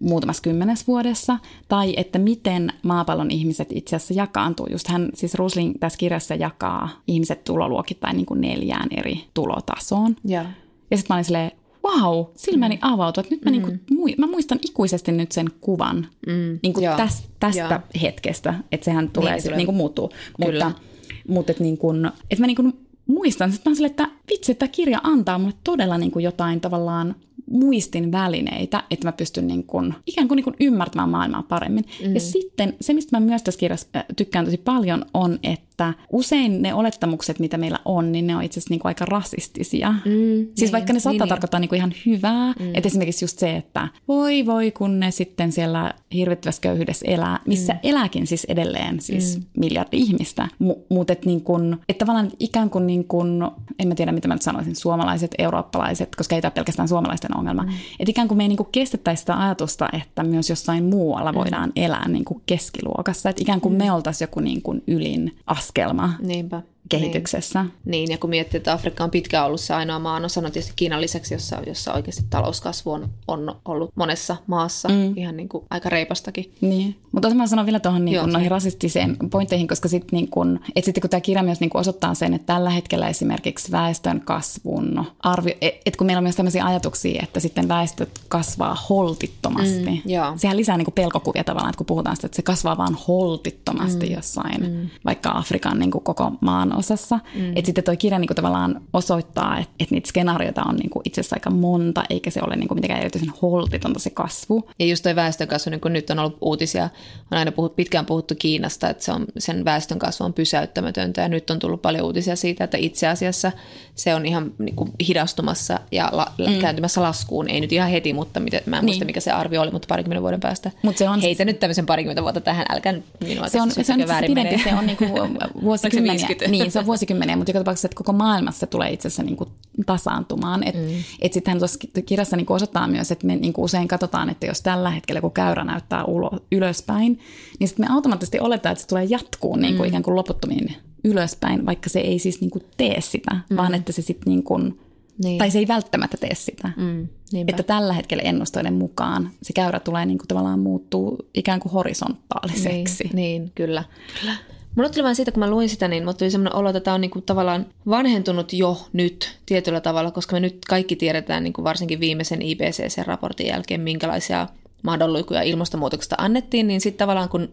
muutamassa 0.00 0.42
kymmenes 0.42 0.86
vuodessa. 0.86 1.38
Tai 1.68 1.94
että 1.96 2.18
miten 2.18 2.72
maapallon 2.82 3.30
ihmiset 3.30 3.68
itse 3.72 3.96
asiassa 3.96 4.14
jakaantuu. 4.14 4.66
Just 4.70 4.88
hän, 4.88 5.08
siis 5.14 5.34
Rusling 5.34 5.74
tässä 5.80 5.98
kirjassa 5.98 6.34
jakaa 6.34 6.88
ihmiset 7.06 7.44
tuloluokittain 7.44 8.16
niin 8.16 8.26
kuin 8.26 8.40
neljään 8.40 8.88
eri 8.96 9.24
tulotasoon. 9.34 10.16
Ja, 10.24 10.44
ja 10.90 10.96
sitten 10.96 11.14
mä 11.14 11.16
olin 11.16 11.24
silleen, 11.24 11.52
wow, 11.84 12.26
silmäni 12.36 12.74
mm. 12.74 12.80
avautui. 12.82 13.20
Että 13.20 13.34
nyt 13.34 13.44
mä, 13.44 13.50
niinku 13.50 13.70
mm. 13.70 13.78
niinku, 13.90 14.20
mä 14.20 14.26
muistan 14.26 14.58
ikuisesti 14.62 15.12
nyt 15.12 15.32
sen 15.32 15.50
kuvan 15.60 16.06
mm. 16.26 16.58
niinku 16.62 16.80
tästä, 16.96 17.28
tästä 17.40 17.80
hetkestä, 18.02 18.54
että 18.72 18.84
sehän 18.84 19.10
tulee, 19.10 19.32
niin, 19.32 19.42
se 19.42 19.56
niinku 19.56 19.72
muuttuu. 19.72 20.12
Kyllä. 20.44 20.64
Mutta, 20.64 20.80
mutta 21.28 21.52
että 21.52 21.64
niinku, 21.64 21.92
et 22.30 22.38
mä 22.38 22.46
niinku 22.46 22.72
muistan, 23.06 23.54
että 23.54 23.70
mä 23.70 23.74
sille, 23.74 23.86
että 23.86 24.08
vitsi, 24.30 24.52
että 24.52 24.68
kirja 24.68 25.00
antaa 25.02 25.38
mulle 25.38 25.54
todella 25.64 25.98
niinku 25.98 26.18
jotain 26.18 26.60
tavallaan 26.60 27.14
muistin 27.50 28.12
välineitä, 28.12 28.84
että 28.90 29.08
mä 29.08 29.12
pystyn 29.12 29.46
niin 29.46 29.64
kuin, 29.64 29.94
ikään 30.06 30.28
kuin, 30.28 30.36
niin 30.36 30.44
kuin 30.44 30.56
ymmärtämään 30.60 31.08
maailmaa 31.08 31.42
paremmin. 31.42 31.84
Mm. 32.06 32.14
Ja 32.14 32.20
sitten 32.20 32.76
se, 32.80 32.94
mistä 32.94 33.20
mä 33.20 33.26
myös 33.26 33.42
tässä 33.42 33.60
kirjassa 33.60 33.88
äh, 33.96 34.04
tykkään 34.16 34.44
tosi 34.44 34.56
paljon, 34.56 35.04
on, 35.14 35.38
että 35.42 35.67
usein 36.12 36.62
ne 36.62 36.74
olettamukset, 36.74 37.38
mitä 37.38 37.58
meillä 37.58 37.78
on, 37.84 38.12
niin 38.12 38.26
ne 38.26 38.36
on 38.36 38.42
itse 38.42 38.60
asiassa 38.60 38.72
niin 38.72 38.80
kuin 38.80 38.90
aika 38.90 39.04
rasistisia. 39.04 39.90
Mm, 39.90 40.00
siis 40.04 40.60
niin, 40.60 40.72
vaikka 40.72 40.92
ne 40.92 41.00
saattaa 41.00 41.24
niin, 41.24 41.28
tarkoittaa 41.28 41.60
niin 41.60 41.68
kuin 41.68 41.76
ihan 41.76 41.92
hyvää, 42.06 42.52
mm. 42.58 42.74
että 42.74 42.86
esimerkiksi 42.86 43.24
just 43.24 43.38
se, 43.38 43.56
että 43.56 43.88
voi 44.08 44.46
voi, 44.46 44.70
kun 44.70 45.00
ne 45.00 45.10
sitten 45.10 45.52
siellä 45.52 45.94
hirvittävässä 46.14 46.62
köyhyydessä 46.62 47.06
elää, 47.08 47.40
missä 47.46 47.72
mm. 47.72 47.78
elääkin 47.82 48.26
siis 48.26 48.44
edelleen 48.44 49.00
siis 49.00 49.38
mm. 49.38 49.44
miljardi 49.56 49.96
ihmistä, 49.96 50.48
M- 50.58 50.94
mutta 50.94 51.12
että 51.12 51.26
niin 51.26 51.40
kuin, 51.40 51.76
että 51.88 52.04
tavallaan 52.04 52.30
ikään 52.40 52.70
kuin, 52.70 52.86
niin 52.86 53.04
kuin, 53.04 53.42
en 53.78 53.88
mä 53.88 53.94
tiedä 53.94 54.12
mitä 54.12 54.28
mä 54.28 54.34
nyt 54.34 54.42
sanoisin, 54.42 54.76
suomalaiset, 54.76 55.34
eurooppalaiset, 55.38 56.16
koska 56.16 56.34
ei 56.34 56.42
tämä 56.42 56.50
pelkästään 56.50 56.88
suomalaisten 56.88 57.36
ongelma. 57.36 57.62
Mm. 57.62 57.68
Että 58.00 58.10
ikään 58.10 58.28
kuin 58.28 58.38
me 58.38 58.44
ei 58.44 58.48
niin 58.48 58.56
kuin 58.56 58.68
kestettäisi 58.72 59.20
sitä 59.20 59.40
ajatusta, 59.40 59.88
että 59.92 60.22
myös 60.22 60.50
jossain 60.50 60.84
muualla 60.84 61.32
mm. 61.32 61.38
voidaan 61.38 61.72
elää 61.76 62.08
niin 62.08 62.24
kuin 62.24 62.42
keskiluokassa. 62.46 63.30
Että 63.30 63.42
ikään 63.42 63.60
kuin 63.60 63.74
mm. 63.74 63.78
me 63.78 63.92
oltaisiin 63.92 64.26
joku 64.26 64.40
niin 64.40 64.62
kuin 64.62 64.82
ylin 64.86 65.36
askelma. 65.68 66.12
Niinpä. 66.22 66.62
Kehityksessä. 66.88 67.62
Niin. 67.62 67.72
niin, 67.84 68.10
ja 68.10 68.18
kun 68.18 68.30
miettii, 68.30 68.58
että 68.58 68.72
Afrikka 68.72 69.04
on 69.04 69.10
pitkään 69.10 69.46
ollut 69.46 69.60
se 69.60 69.74
ainoa 69.74 69.98
maa, 69.98 70.20
no 70.20 70.28
tietysti 70.52 70.72
Kiinan 70.76 71.00
lisäksi, 71.00 71.34
jossa, 71.34 71.62
jossa 71.66 71.92
oikeasti 71.92 72.22
talouskasvu 72.30 72.92
on, 72.92 73.08
on 73.28 73.56
ollut 73.64 73.90
monessa 73.94 74.36
maassa 74.46 74.88
mm. 74.88 75.16
ihan 75.16 75.36
niin 75.36 75.48
kuin 75.48 75.64
aika 75.70 75.88
reipastakin. 75.88 76.52
Niin, 76.60 76.96
mutta 77.12 77.34
mä 77.34 77.46
sanon 77.46 77.66
vielä 77.66 77.80
tuohon 77.80 78.04
niin 78.04 78.32
noihin 78.32 78.50
rasistiseen 78.50 79.16
pointteihin, 79.30 79.68
koska 79.68 79.88
sitten 79.88 80.16
niin 80.16 80.28
kun, 80.28 80.60
et 80.76 80.84
sitten 80.84 81.00
kun 81.00 81.10
tämä 81.10 81.20
kirja 81.20 81.42
myös 81.42 81.60
niin 81.60 81.70
osoittaa 81.74 82.14
sen, 82.14 82.34
että 82.34 82.46
tällä 82.46 82.70
hetkellä 82.70 83.08
esimerkiksi 83.08 83.72
väestön 83.72 84.20
kasvun 84.20 85.04
arvio, 85.20 85.54
että 85.60 85.80
et 85.86 85.96
kun 85.96 86.06
meillä 86.06 86.18
on 86.18 86.24
myös 86.24 86.36
tämmöisiä 86.36 86.64
ajatuksia, 86.64 87.22
että 87.22 87.40
sitten 87.40 87.68
väestö 87.68 88.06
kasvaa 88.28 88.76
holtittomasti. 88.88 90.02
Mm, 90.04 90.38
Sehän 90.38 90.56
lisää 90.56 90.76
niin 90.76 90.84
kuin 90.84 90.94
pelkokuvia 90.94 91.44
tavallaan, 91.44 91.70
että 91.70 91.78
kun 91.78 91.86
puhutaan 91.86 92.16
sitä, 92.16 92.26
että 92.26 92.36
se 92.36 92.42
kasvaa 92.42 92.78
vaan 92.78 92.96
holtittomasti 93.08 94.06
mm, 94.06 94.14
jossain, 94.14 94.70
mm. 94.70 94.88
vaikka 95.04 95.30
Afrikan 95.30 95.78
niin 95.78 95.90
kuin 95.90 96.04
koko 96.04 96.32
maan 96.40 96.77
osassa. 96.78 97.18
Mm. 97.34 97.50
Että 97.56 97.66
sitten 97.66 97.84
tuo 97.84 97.94
kirja 97.98 98.18
niin 98.18 98.28
kuin 98.28 98.36
tavallaan 98.36 98.80
osoittaa, 98.92 99.58
että, 99.58 99.74
että 99.80 99.94
niitä 99.94 100.08
skenaarioita 100.08 100.62
on 100.62 100.76
niin 100.76 100.90
kuin 100.90 101.02
itse 101.04 101.20
asiassa 101.20 101.36
aika 101.36 101.50
monta, 101.50 102.04
eikä 102.10 102.30
se 102.30 102.40
ole 102.46 102.56
niin 102.56 102.68
kuin 102.68 102.76
mitenkään 102.76 103.00
erityisen 103.00 103.32
holtitonta 103.42 103.98
se 103.98 104.10
kasvu. 104.10 104.70
Ja 104.78 104.86
just 104.86 105.02
tuo 105.02 105.16
väestönkasvu, 105.16 105.70
niin 105.70 105.80
kuin 105.80 105.92
nyt 105.92 106.10
on 106.10 106.18
ollut 106.18 106.38
uutisia, 106.40 106.88
on 107.32 107.38
aina 107.38 107.52
puhut, 107.52 107.76
pitkään 107.76 108.06
puhuttu 108.06 108.34
Kiinasta, 108.38 108.90
että 108.90 109.04
se 109.04 109.12
on, 109.12 109.26
sen 109.38 109.64
väestönkasvu 109.64 110.24
on 110.24 110.32
pysäyttämätöntä, 110.32 111.20
ja 111.20 111.28
nyt 111.28 111.50
on 111.50 111.58
tullut 111.58 111.82
paljon 111.82 112.04
uutisia 112.04 112.36
siitä, 112.36 112.64
että 112.64 112.78
itse 112.78 113.06
asiassa 113.06 113.52
se 113.94 114.14
on 114.14 114.26
ihan 114.26 114.52
niin 114.58 114.76
kuin 114.76 114.92
hidastumassa 115.08 115.80
ja 115.92 116.08
la, 116.12 116.32
mm. 116.38 116.58
kääntymässä 116.58 117.02
laskuun. 117.02 117.50
Ei 117.50 117.60
nyt 117.60 117.72
ihan 117.72 117.90
heti, 117.90 118.12
mutta 118.12 118.40
mitä, 118.40 118.60
mä 118.66 118.78
en 118.78 118.84
muista, 118.84 119.00
niin. 119.00 119.06
mikä 119.06 119.20
se 119.20 119.30
arvio 119.30 119.62
oli, 119.62 119.70
mutta 119.70 119.86
parikymmentä 119.88 120.22
vuoden 120.22 120.40
päästä. 120.40 120.70
Mut 120.82 120.96
se 120.96 121.08
on 121.08 121.20
Heitä 121.20 121.44
nyt 121.44 121.60
tämmöisen 121.60 121.86
parikymmentä 121.86 122.22
vuotta 122.22 122.40
tähän, 122.40 122.66
älkää 122.68 122.94
minua 123.20 123.48
se 123.48 123.62
on, 123.62 123.70
se 123.70 123.92
on 123.92 124.08
väärin 124.08 124.34
pidempi, 124.34 124.62
se 124.64 124.74
on 124.74 124.86
niin 124.86 124.96
kuin 124.96 125.12
vuosikymmeniä. 125.62 126.28
niin, 126.48 126.57
se 126.70 126.78
on 126.78 126.86
vuosikymmeniä, 126.86 127.36
mutta 127.36 127.50
joka 127.50 127.60
tapauksessa, 127.60 127.86
että 127.86 127.96
koko 127.96 128.12
maailmassa 128.12 128.66
tulee 128.66 128.90
itse 128.90 129.08
asiassa 129.08 129.22
niin 129.22 129.36
kuin 129.36 129.50
tasaantumaan. 129.86 130.62
Et, 130.62 130.74
mm. 130.74 131.04
et 131.20 131.32
sittenhän 131.32 131.58
tuossa 131.58 131.78
kirjassa 132.06 132.36
niin 132.36 132.46
kuin 132.46 132.54
osoittaa 132.54 132.86
myös, 132.86 133.10
että 133.10 133.26
me 133.26 133.36
niin 133.36 133.52
kuin 133.52 133.64
usein 133.64 133.88
katsotaan, 133.88 134.30
että 134.30 134.46
jos 134.46 134.60
tällä 134.60 134.90
hetkellä 134.90 135.20
kun 135.20 135.32
käyrä 135.32 135.64
näyttää 135.64 136.04
ulo, 136.04 136.30
ylöspäin, 136.52 137.18
niin 137.58 137.68
sitten 137.68 137.86
me 137.86 137.94
automaattisesti 137.94 138.40
oletaan, 138.40 138.72
että 138.72 138.82
se 138.82 138.88
tulee 138.88 139.04
jatkuu 139.04 139.56
niin 139.56 139.76
kuin 139.76 139.86
mm. 139.86 139.88
ikään 139.88 140.02
kuin 140.02 140.16
loputtomiin 140.16 140.76
ylöspäin, 141.04 141.66
vaikka 141.66 141.90
se 141.90 142.00
ei 142.00 142.18
siis 142.18 142.40
niin 142.40 142.50
kuin 142.50 142.64
tee 142.76 143.00
sitä, 143.00 143.36
mm. 143.50 143.56
vaan 143.56 143.74
että 143.74 143.92
se 143.92 144.02
sitten 144.02 144.30
niin 144.30 144.42
kuin, 144.42 144.80
niin. 145.24 145.38
tai 145.38 145.50
se 145.50 145.58
ei 145.58 145.68
välttämättä 145.68 146.16
tee 146.16 146.34
sitä. 146.34 146.70
Mm, 146.76 147.08
että 147.48 147.62
tällä 147.62 147.92
hetkellä 147.92 148.22
ennustoiden 148.22 148.74
mukaan 148.74 149.30
se 149.42 149.52
käyrä 149.52 149.80
tulee 149.80 150.06
niin 150.06 150.18
kuin 150.18 150.28
tavallaan 150.28 150.58
muuttuu 150.58 151.18
ikään 151.34 151.60
kuin 151.60 151.72
horisontaaliseksi. 151.72 153.04
Niin, 153.04 153.16
niin 153.16 153.52
kyllä. 153.54 153.84
kyllä. 154.20 154.34
Mulla 154.78 154.90
tuli 154.90 155.04
vain 155.04 155.16
siitä, 155.16 155.32
kun 155.32 155.40
mä 155.40 155.50
luin 155.50 155.68
sitä, 155.68 155.88
niin 155.88 156.02
mulla 156.02 156.14
tuli 156.14 156.30
semmoinen 156.30 156.54
olo, 156.54 156.68
että 156.68 156.80
tämä 156.80 156.94
on 156.94 157.00
niin 157.00 157.10
kuin 157.10 157.24
tavallaan 157.24 157.66
vanhentunut 157.88 158.52
jo 158.52 158.86
nyt 158.92 159.38
tietyllä 159.46 159.80
tavalla, 159.80 160.10
koska 160.10 160.36
me 160.36 160.40
nyt 160.40 160.58
kaikki 160.68 160.96
tiedetään 160.96 161.44
niin 161.44 161.52
kuin 161.52 161.64
varsinkin 161.64 162.00
viimeisen 162.00 162.42
IPCC-raportin 162.42 163.46
jälkeen, 163.46 163.80
minkälaisia 163.80 164.46
mahdollisuuksia 164.82 165.42
ilmastonmuutoksesta 165.42 166.16
annettiin, 166.18 166.66
niin 166.66 166.80
sitten 166.80 166.98
tavallaan 166.98 167.28
kun 167.28 167.48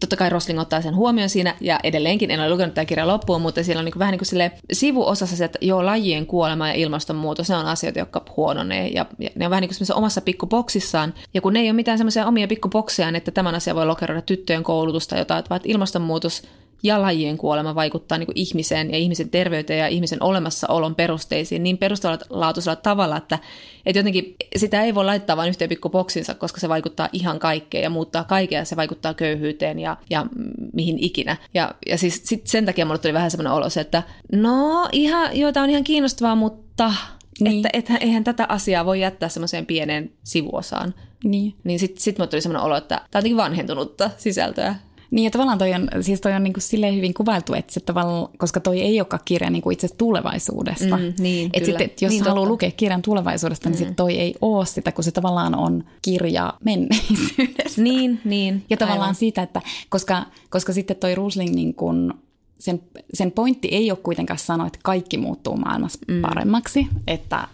totta 0.00 0.16
kai 0.16 0.30
Rosling 0.30 0.60
ottaa 0.60 0.82
sen 0.82 0.96
huomioon 0.96 1.28
siinä, 1.28 1.54
ja 1.60 1.80
edelleenkin 1.82 2.30
en 2.30 2.40
ole 2.40 2.50
lukenut 2.50 2.74
tämä 2.74 2.84
kirja 2.84 3.06
loppuun, 3.06 3.42
mutta 3.42 3.64
siellä 3.64 3.78
on 3.78 3.84
niin 3.84 3.98
vähän 3.98 4.12
niin 4.12 4.18
kuin 4.30 4.60
sivuosassa 4.72 5.36
se, 5.36 5.44
että 5.44 5.58
joo, 5.62 5.86
lajien 5.86 6.26
kuolema 6.26 6.68
ja 6.68 6.74
ilmastonmuutos, 6.74 7.48
ne 7.48 7.56
on 7.56 7.66
asioita, 7.66 7.98
jotka 7.98 8.24
huononee, 8.36 8.88
ja, 8.88 9.06
ja 9.18 9.30
ne 9.34 9.46
on 9.46 9.50
vähän 9.50 9.62
niin 9.62 9.70
kuin 9.78 9.96
omassa 9.96 10.20
pikkuboksissaan, 10.20 11.14
ja 11.34 11.40
kun 11.40 11.52
ne 11.52 11.60
ei 11.60 11.66
ole 11.66 11.72
mitään 11.72 11.98
semmoisia 11.98 12.26
omia 12.26 12.48
pikkuboksiaan, 12.48 13.16
että 13.16 13.30
tämän 13.30 13.54
asian 13.54 13.76
voi 13.76 13.86
lokeroida 13.86 14.22
tyttöjen 14.22 14.62
koulutusta, 14.62 15.18
jotain, 15.18 15.40
että 15.40 15.58
ilmastonmuutos 15.64 16.42
ja 16.82 17.02
lajien 17.02 17.38
kuolema 17.38 17.74
vaikuttaa 17.74 18.18
niin 18.18 18.26
kuin 18.26 18.38
ihmiseen 18.38 18.90
ja 18.90 18.98
ihmisen 18.98 19.30
terveyteen 19.30 19.78
ja 19.78 19.88
ihmisen 19.88 20.22
olemassaolon 20.22 20.94
perusteisiin 20.94 21.62
niin 21.62 21.78
perustavanlaatuisella 21.78 22.76
tavalla, 22.76 23.16
että, 23.16 23.38
että 23.86 23.98
jotenkin 23.98 24.36
sitä 24.56 24.82
ei 24.82 24.94
voi 24.94 25.04
laittaa 25.04 25.36
vain 25.36 25.48
yhteen 25.48 25.68
pikku 25.68 25.90
boksinsa, 25.90 26.34
koska 26.34 26.60
se 26.60 26.68
vaikuttaa 26.68 27.08
ihan 27.12 27.38
kaikkeen 27.38 27.82
ja 27.82 27.90
muuttaa 27.90 28.24
kaikkea. 28.24 28.64
Se 28.64 28.76
vaikuttaa 28.76 29.14
köyhyyteen 29.14 29.78
ja, 29.78 29.96
ja 30.10 30.26
mihin 30.72 30.98
ikinä. 30.98 31.36
Ja, 31.54 31.74
ja 31.86 31.98
siis 31.98 32.22
sit 32.24 32.46
sen 32.46 32.66
takia 32.66 32.86
mulle 32.86 32.98
tuli 32.98 33.14
vähän 33.14 33.30
semmoinen 33.30 33.52
olo 33.52 33.66
että 33.80 34.02
no 34.32 34.88
ihan, 34.92 35.36
joita 35.36 35.62
on 35.62 35.70
ihan 35.70 35.84
kiinnostavaa, 35.84 36.36
mutta 36.36 36.92
niin. 37.40 37.66
että 37.66 37.94
et, 37.94 38.02
eihän 38.02 38.24
tätä 38.24 38.46
asiaa 38.48 38.84
voi 38.84 39.00
jättää 39.00 39.28
semmoiseen 39.28 39.66
pieneen 39.66 40.12
sivuosaan. 40.24 40.94
Niin. 41.24 41.54
Niin 41.64 41.78
sitten 41.78 42.02
sit 42.02 42.18
mulle 42.18 42.30
tuli 42.30 42.40
semmoinen 42.40 42.66
olo, 42.66 42.76
että 42.76 42.94
tämä 42.94 43.04
on 43.04 43.08
jotenkin 43.14 43.36
vanhentunutta 43.36 44.10
sisältöä. 44.18 44.74
Niin 45.10 45.24
ja 45.24 45.30
tavallaan 45.30 45.58
toi 45.58 45.74
on, 45.74 45.88
siis 46.00 46.20
toi 46.20 46.32
on 46.32 46.42
niin 46.42 46.52
kuin 46.52 46.62
silleen 46.62 46.96
hyvin 46.96 47.14
kuvailtu, 47.14 47.54
että 47.54 47.72
se 47.72 47.80
tavallaan, 47.80 48.28
koska 48.38 48.60
toi 48.60 48.80
ei 48.80 49.00
olekaan 49.00 49.22
kirja 49.24 49.50
niin 49.50 49.62
kuin 49.62 49.72
itse 49.72 49.88
tulevaisuudesta. 49.98 50.96
Mm, 50.96 51.12
niin, 51.18 51.50
et 51.52 51.64
sitten, 51.64 51.84
et 51.84 52.02
jos 52.02 52.12
niin, 52.12 52.24
haluaa 52.24 52.48
lukea 52.48 52.70
kirjan 52.70 53.02
tulevaisuudesta, 53.02 53.70
niin 53.70 53.80
mm. 53.80 53.86
sit 53.86 53.96
toi 53.96 54.18
ei 54.18 54.34
ole 54.40 54.66
sitä, 54.66 54.92
kun 54.92 55.04
se 55.04 55.10
tavallaan 55.10 55.54
on 55.54 55.84
kirja 56.02 56.54
menneisyydestä. 56.64 57.82
Niin, 57.82 58.20
niin. 58.24 58.64
Ja 58.70 58.76
tavallaan 58.76 59.02
aivan. 59.02 59.14
siitä, 59.14 59.42
että 59.42 59.62
koska, 59.88 60.22
koska 60.50 60.72
sitten 60.72 60.96
toi 60.96 61.14
Rusling 61.14 61.54
niin 61.54 61.74
kuin, 61.74 62.12
sen, 62.58 62.82
sen 63.14 63.32
pointti 63.32 63.68
ei 63.68 63.90
ole 63.90 63.98
kuitenkaan 64.02 64.38
sanoa, 64.38 64.66
että 64.66 64.78
kaikki 64.82 65.18
muuttuu 65.18 65.56
maailmassa 65.56 65.98
mm. 66.08 66.20
paremmaksi, 66.20 66.88
että 67.06 67.48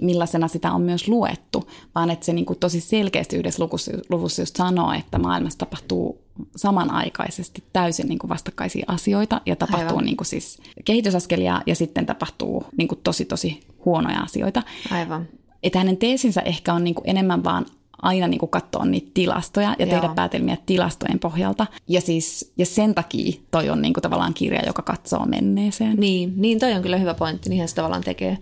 millaisena 0.00 0.48
sitä 0.48 0.72
on 0.72 0.82
myös 0.82 1.08
luettu, 1.08 1.70
vaan 1.94 2.10
että 2.10 2.26
se 2.26 2.32
niin 2.32 2.46
kuin 2.46 2.58
tosi 2.58 2.80
selkeästi 2.80 3.36
yhdessä 3.36 3.62
luvussa, 3.64 3.92
luvussa 4.10 4.42
just 4.42 4.56
sanoo, 4.56 4.92
että 4.92 5.18
maailmassa 5.18 5.58
tapahtuu 5.58 6.24
samanaikaisesti 6.56 7.64
täysin 7.72 8.08
niin 8.08 8.18
kuin 8.18 8.28
vastakkaisia 8.28 8.84
asioita 8.88 9.40
ja 9.46 9.56
tapahtuu 9.56 10.00
niin 10.00 10.16
kuin 10.16 10.26
siis 10.26 10.58
kehitysaskelia 10.84 11.62
ja 11.66 11.74
sitten 11.74 12.06
tapahtuu 12.06 12.64
niin 12.76 12.88
kuin 12.88 13.00
tosi 13.04 13.24
tosi 13.24 13.60
huonoja 13.84 14.20
asioita. 14.20 14.62
Aivan. 14.90 15.28
Että 15.62 15.78
hänen 15.78 15.96
teesinsä 15.96 16.40
ehkä 16.40 16.74
on 16.74 16.84
niin 16.84 16.94
kuin 16.94 17.10
enemmän 17.10 17.44
vaan 17.44 17.66
aina 18.02 18.28
niin 18.28 18.38
kuin 18.38 18.50
katsoa 18.50 18.84
niitä 18.84 19.10
tilastoja 19.14 19.76
ja 19.78 19.86
Joo. 19.86 20.00
tehdä 20.00 20.14
päätelmiä 20.14 20.56
tilastojen 20.66 21.18
pohjalta. 21.18 21.66
Ja, 21.88 22.00
siis, 22.00 22.52
ja 22.58 22.66
sen 22.66 22.94
takia 22.94 23.32
toi 23.50 23.70
on 23.70 23.82
niin 23.82 23.94
kuin 23.94 24.02
tavallaan 24.02 24.34
kirja, 24.34 24.66
joka 24.66 24.82
katsoo 24.82 25.26
menneeseen. 25.26 25.96
Niin, 25.96 26.32
niin 26.36 26.58
toi 26.58 26.72
on 26.72 26.82
kyllä 26.82 26.96
hyvä 26.96 27.14
pointti, 27.14 27.50
niinhän 27.50 27.68
se 27.68 27.74
tavallaan 27.74 28.04
tekee. 28.04 28.38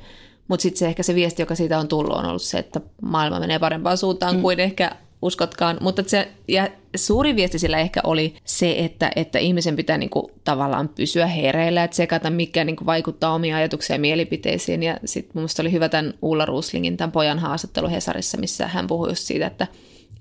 Mutta 0.53 0.62
sitten 0.62 0.79
se 0.79 0.87
ehkä 0.87 1.03
se 1.03 1.15
viesti, 1.15 1.43
joka 1.43 1.55
siitä 1.55 1.79
on 1.79 1.88
tullut, 1.88 2.17
on 2.17 2.25
ollut 2.25 2.43
se, 2.43 2.59
että 2.59 2.81
maailma 3.03 3.41
menee 3.41 3.59
parempaan 3.59 3.99
suuntaan 3.99 4.37
mm. 4.37 4.43
kuin 4.43 4.61
ehkä 4.61 4.91
uskotkaan. 5.23 5.77
Mutta 5.81 6.03
se, 6.07 6.29
ja 6.49 6.69
suuri 6.97 7.37
viesti 7.37 7.59
sillä 7.59 7.79
ehkä 7.79 8.01
oli 8.05 8.35
se, 8.45 8.75
että, 8.79 9.11
että 9.17 9.38
ihmisen 9.38 9.77
pitää 9.77 9.99
niinku 9.99 10.31
tavallaan 10.45 10.88
pysyä 10.88 11.27
hereillä, 11.27 11.85
että 11.85 11.97
sekata, 11.97 12.31
mikä 12.31 12.65
niinku 12.65 12.87
vaikuttaa 12.87 13.35
omia 13.35 13.57
ajatuksia 13.57 13.97
ja 13.97 14.01
mielipiteisiin. 14.01 14.83
Ja 14.83 14.97
sitten 15.05 15.43
mun 15.43 15.49
oli 15.61 15.73
hyvä 15.73 15.88
tämän 15.88 16.15
Ulla 16.23 16.45
Ruslingin, 16.45 16.97
tämän 16.97 17.12
pojan 17.12 17.38
haastattelu 17.38 17.88
Hesarissa, 17.88 18.38
missä 18.38 18.69
hän 18.69 18.87
puhui 18.87 19.09
just 19.09 19.23
siitä, 19.23 19.47
että 19.47 19.67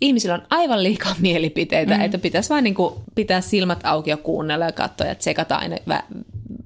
ihmisillä 0.02 0.36
on 0.36 0.44
aivan 0.50 0.84
liikaa 0.84 1.16
mielipiteitä, 1.20 1.98
mm. 1.98 2.02
että 2.02 2.18
pitäisi 2.18 2.50
vain 2.50 2.64
niinku 2.64 3.02
pitää 3.16 3.42
silmät 3.42 3.80
auki 3.84 4.10
ja 4.10 4.18
kuunnella 4.18 4.66
ja 4.66 4.72
katsoa 4.72 5.08
ja 5.08 5.16
tsekata 5.16 5.56
aina 5.56 5.78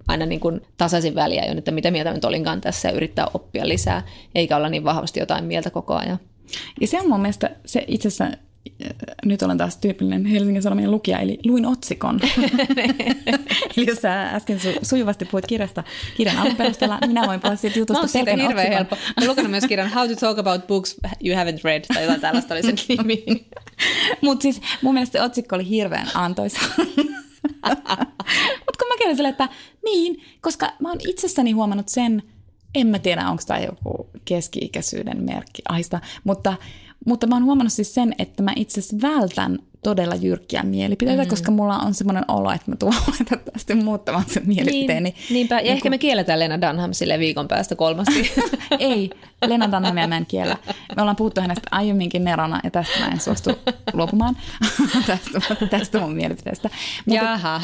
aina 0.08 0.26
niin 0.26 0.40
kuin 0.40 0.62
tasaisin 0.78 1.16
väliä, 1.16 1.44
että 1.58 1.72
mitä 1.72 1.92
mieltä 1.92 2.14
nyt 2.14 2.26
olinkaan 2.26 2.62
tässä 2.62 2.88
ja 2.88 2.96
yrittää 2.96 3.28
oppia 3.34 3.68
lisää, 3.68 4.04
eikä 4.36 4.58
olla 4.58 4.70
niin 4.70 4.84
vahvasti 4.84 5.20
jotain 5.20 5.46
mieltä 5.46 5.70
koko 5.70 5.96
ajan. 5.96 6.20
Ja 6.82 6.88
se 6.88 7.00
on 7.02 7.10
mun 7.10 7.22
mielestä 7.22 7.52
se 7.66 7.84
itse 7.88 8.08
asiassa 8.08 8.24
äh, 8.24 8.32
nyt 9.26 9.42
olen 9.42 9.58
taas 9.58 9.78
tyypillinen 9.78 10.26
Helsingin 10.26 10.62
Sanomien 10.62 10.92
lukija, 10.92 11.20
eli 11.20 11.40
luin 11.46 11.66
otsikon. 11.66 12.20
eli 13.78 13.86
jos 13.88 14.02
sä 14.02 14.24
äsken 14.24 14.58
su- 14.58 14.80
sujuvasti 14.82 15.26
puhuit 15.26 15.46
kirjasta 15.48 15.84
kirjan 16.18 16.38
alun 16.38 16.56
perusteella, 16.56 17.00
minä 17.08 17.28
voin 17.28 17.42
puhua 17.42 17.56
siitä 17.56 17.80
jutusta 17.80 18.08
pelkän 18.14 18.40
hirveän 18.40 18.58
otsikon. 18.58 18.74
helppo. 18.74 18.98
Olen 19.18 19.30
lukenut 19.30 19.52
myös 19.52 19.66
kirjan 19.66 19.90
How 19.94 20.10
to 20.10 20.16
talk 20.16 20.40
about 20.40 20.68
books 20.68 20.96
you 21.24 21.38
haven't 21.38 21.64
read, 21.64 21.86
tai 21.94 22.04
jotain 22.04 22.22
tällaista 22.22 22.54
oli 22.54 22.64
sen 22.64 22.76
nimi. 22.90 23.24
Mutta 24.22 24.44
siis 24.44 24.62
mun 24.82 24.94
mielestä 24.94 25.20
se 25.20 25.24
otsikko 25.24 25.56
oli 25.56 25.70
hirveän 25.70 26.08
antoisa. 26.14 26.60
Mutta 28.66 28.80
kun 28.80 28.88
mä 28.88 28.98
kävin 29.00 29.26
että 29.26 29.50
niin, 29.86 30.22
koska 30.42 30.72
mä 30.80 30.90
oon 30.90 31.00
itsessäni 31.08 31.52
huomannut 31.52 31.90
sen, 31.90 32.24
en 32.76 32.88
mä 32.88 33.00
tiedä, 33.00 33.30
onko 33.30 33.44
tämä 33.48 33.60
joku 33.60 34.10
keski-ikäisyyden 34.26 35.24
merkki, 35.24 35.62
ahista, 35.70 36.00
mutta, 36.24 36.56
mutta 37.06 37.28
mä 37.28 37.36
oon 37.36 37.46
huomannut 37.46 37.74
siis 37.74 37.94
sen, 37.94 38.16
että 38.20 38.44
mä 38.44 38.54
itse 38.56 38.82
vältän 39.02 39.60
todella 39.86 40.16
jyrkkiä 40.16 40.64
mielipiteitä, 40.64 41.24
mm. 41.24 41.30
koska 41.30 41.52
mulla 41.52 41.78
on 41.78 41.94
semmoinen 41.94 42.26
olo, 42.28 42.52
että 42.52 42.72
mä 42.72 42.76
tulen 42.76 42.98
tästä 43.54 43.76
muuttamaan 43.76 44.26
sen 44.28 44.44
mielipiteeni. 44.46 45.10
Niin, 45.10 45.34
niinpä, 45.34 45.56
ja 45.56 45.62
niin 45.62 45.72
ehkä 45.72 45.82
kun... 45.82 45.92
me 45.92 45.98
kielletään 45.98 46.40
Lena 46.40 46.62
Dunham 46.62 46.94
sille 46.94 47.20
viikon 47.20 47.48
päästä 47.48 47.76
kolmasti. 47.76 48.32
Ei, 48.80 49.10
Lena 49.48 49.72
Dunhamia 49.72 50.08
mä 50.08 50.18
en 50.18 50.26
kiellä. 50.26 50.58
Me 50.96 51.02
ollaan 51.02 51.16
puhuttu 51.16 51.42
hänestä 51.42 51.68
aiemminkin 51.72 52.24
nerona, 52.24 52.60
ja 52.64 52.72
tästä 52.72 53.00
mä 53.00 53.08
en 53.08 53.20
suostu 53.20 53.50
luopumaan 53.94 54.38
tästä, 55.08 55.56
tästä 55.70 56.00
mun 56.00 56.14
mielipiteestä. 56.14 56.70
Mutta, 57.06 57.24
Jaha. 57.24 57.62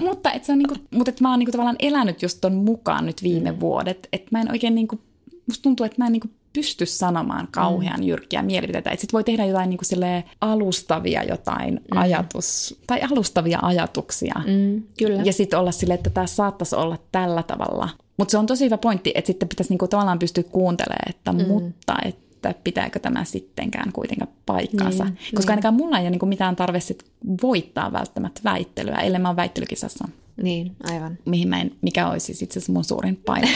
mutta, 0.00 0.32
et 0.32 0.44
se 0.44 0.52
on 0.52 0.58
niinku, 0.58 0.74
mutta 0.90 1.10
et 1.10 1.20
mä 1.20 1.30
oon 1.30 1.38
niinku 1.38 1.52
tavallaan 1.52 1.76
elänyt 1.78 2.22
just 2.22 2.38
ton 2.40 2.54
mukaan 2.54 3.06
nyt 3.06 3.22
viime 3.22 3.52
mm. 3.52 3.60
vuodet, 3.60 4.08
että 4.12 4.28
mä 4.30 4.40
en 4.40 4.50
oikein 4.50 4.74
niinku, 4.74 5.00
musta 5.46 5.62
tuntuu, 5.62 5.86
että 5.86 5.96
mä 5.98 6.06
en 6.06 6.12
niinku 6.12 6.28
pysty 6.52 6.86
sanomaan 6.86 7.48
kauhean 7.50 8.00
mm. 8.00 8.06
jyrkkiä 8.06 8.42
mielipiteitä. 8.42 8.90
Että 8.90 9.00
sit 9.00 9.12
voi 9.12 9.24
tehdä 9.24 9.44
jotain 9.44 9.70
niin 9.70 9.78
kuin 9.90 10.24
alustavia 10.40 11.22
jotain 11.22 11.74
mm. 11.74 11.98
ajatus, 11.98 12.80
tai 12.86 13.00
alustavia 13.02 13.58
ajatuksia. 13.62 14.34
Mm, 14.46 14.82
kyllä. 14.98 15.22
Ja 15.22 15.32
sitten 15.32 15.58
olla 15.58 15.72
silleen, 15.72 15.98
että 15.98 16.10
tämä 16.10 16.26
saattaisi 16.26 16.76
olla 16.76 16.98
tällä 17.12 17.42
tavalla. 17.42 17.88
Mutta 18.16 18.32
se 18.32 18.38
on 18.38 18.46
tosi 18.46 18.64
hyvä 18.64 18.78
pointti, 18.78 19.12
että 19.14 19.26
sitten 19.26 19.48
pitäisi 19.48 19.72
niinku 19.72 19.88
tavallaan 19.88 20.18
pystyä 20.18 20.42
kuuntelemaan, 20.42 21.10
että 21.10 21.32
mm. 21.32 21.46
mutta, 21.46 21.96
että 22.04 22.54
pitääkö 22.64 22.98
tämä 22.98 23.24
sittenkään 23.24 23.92
kuitenkaan 23.92 24.32
paikkaansa. 24.46 25.04
Niin, 25.04 25.16
Koska 25.34 25.40
niin. 25.40 25.50
ainakaan 25.50 25.74
mulla 25.74 25.98
ei 25.98 26.02
ole 26.02 26.10
niinku 26.10 26.26
mitään 26.26 26.56
tarve 26.56 26.80
sit 26.80 27.04
voittaa 27.42 27.92
välttämättä 27.92 28.40
väittelyä, 28.44 28.96
ellei 28.96 29.20
mä 29.20 29.28
oon 29.28 29.36
väittelykisassa. 29.36 30.08
Niin, 30.36 30.76
aivan. 30.84 31.18
Mihin 31.24 31.48
mä 31.48 31.60
en, 31.60 31.72
mikä 31.80 32.08
olisi 32.08 32.34
sitten 32.34 32.62
se 32.62 32.72
mun 32.72 32.84
suurin 32.84 33.16
paino. 33.16 33.48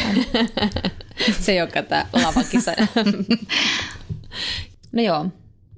se, 1.45 1.55
joka 1.55 1.83
tämä 1.83 2.07
lavakisa. 2.13 2.73
no 4.93 5.03
joo, 5.03 5.27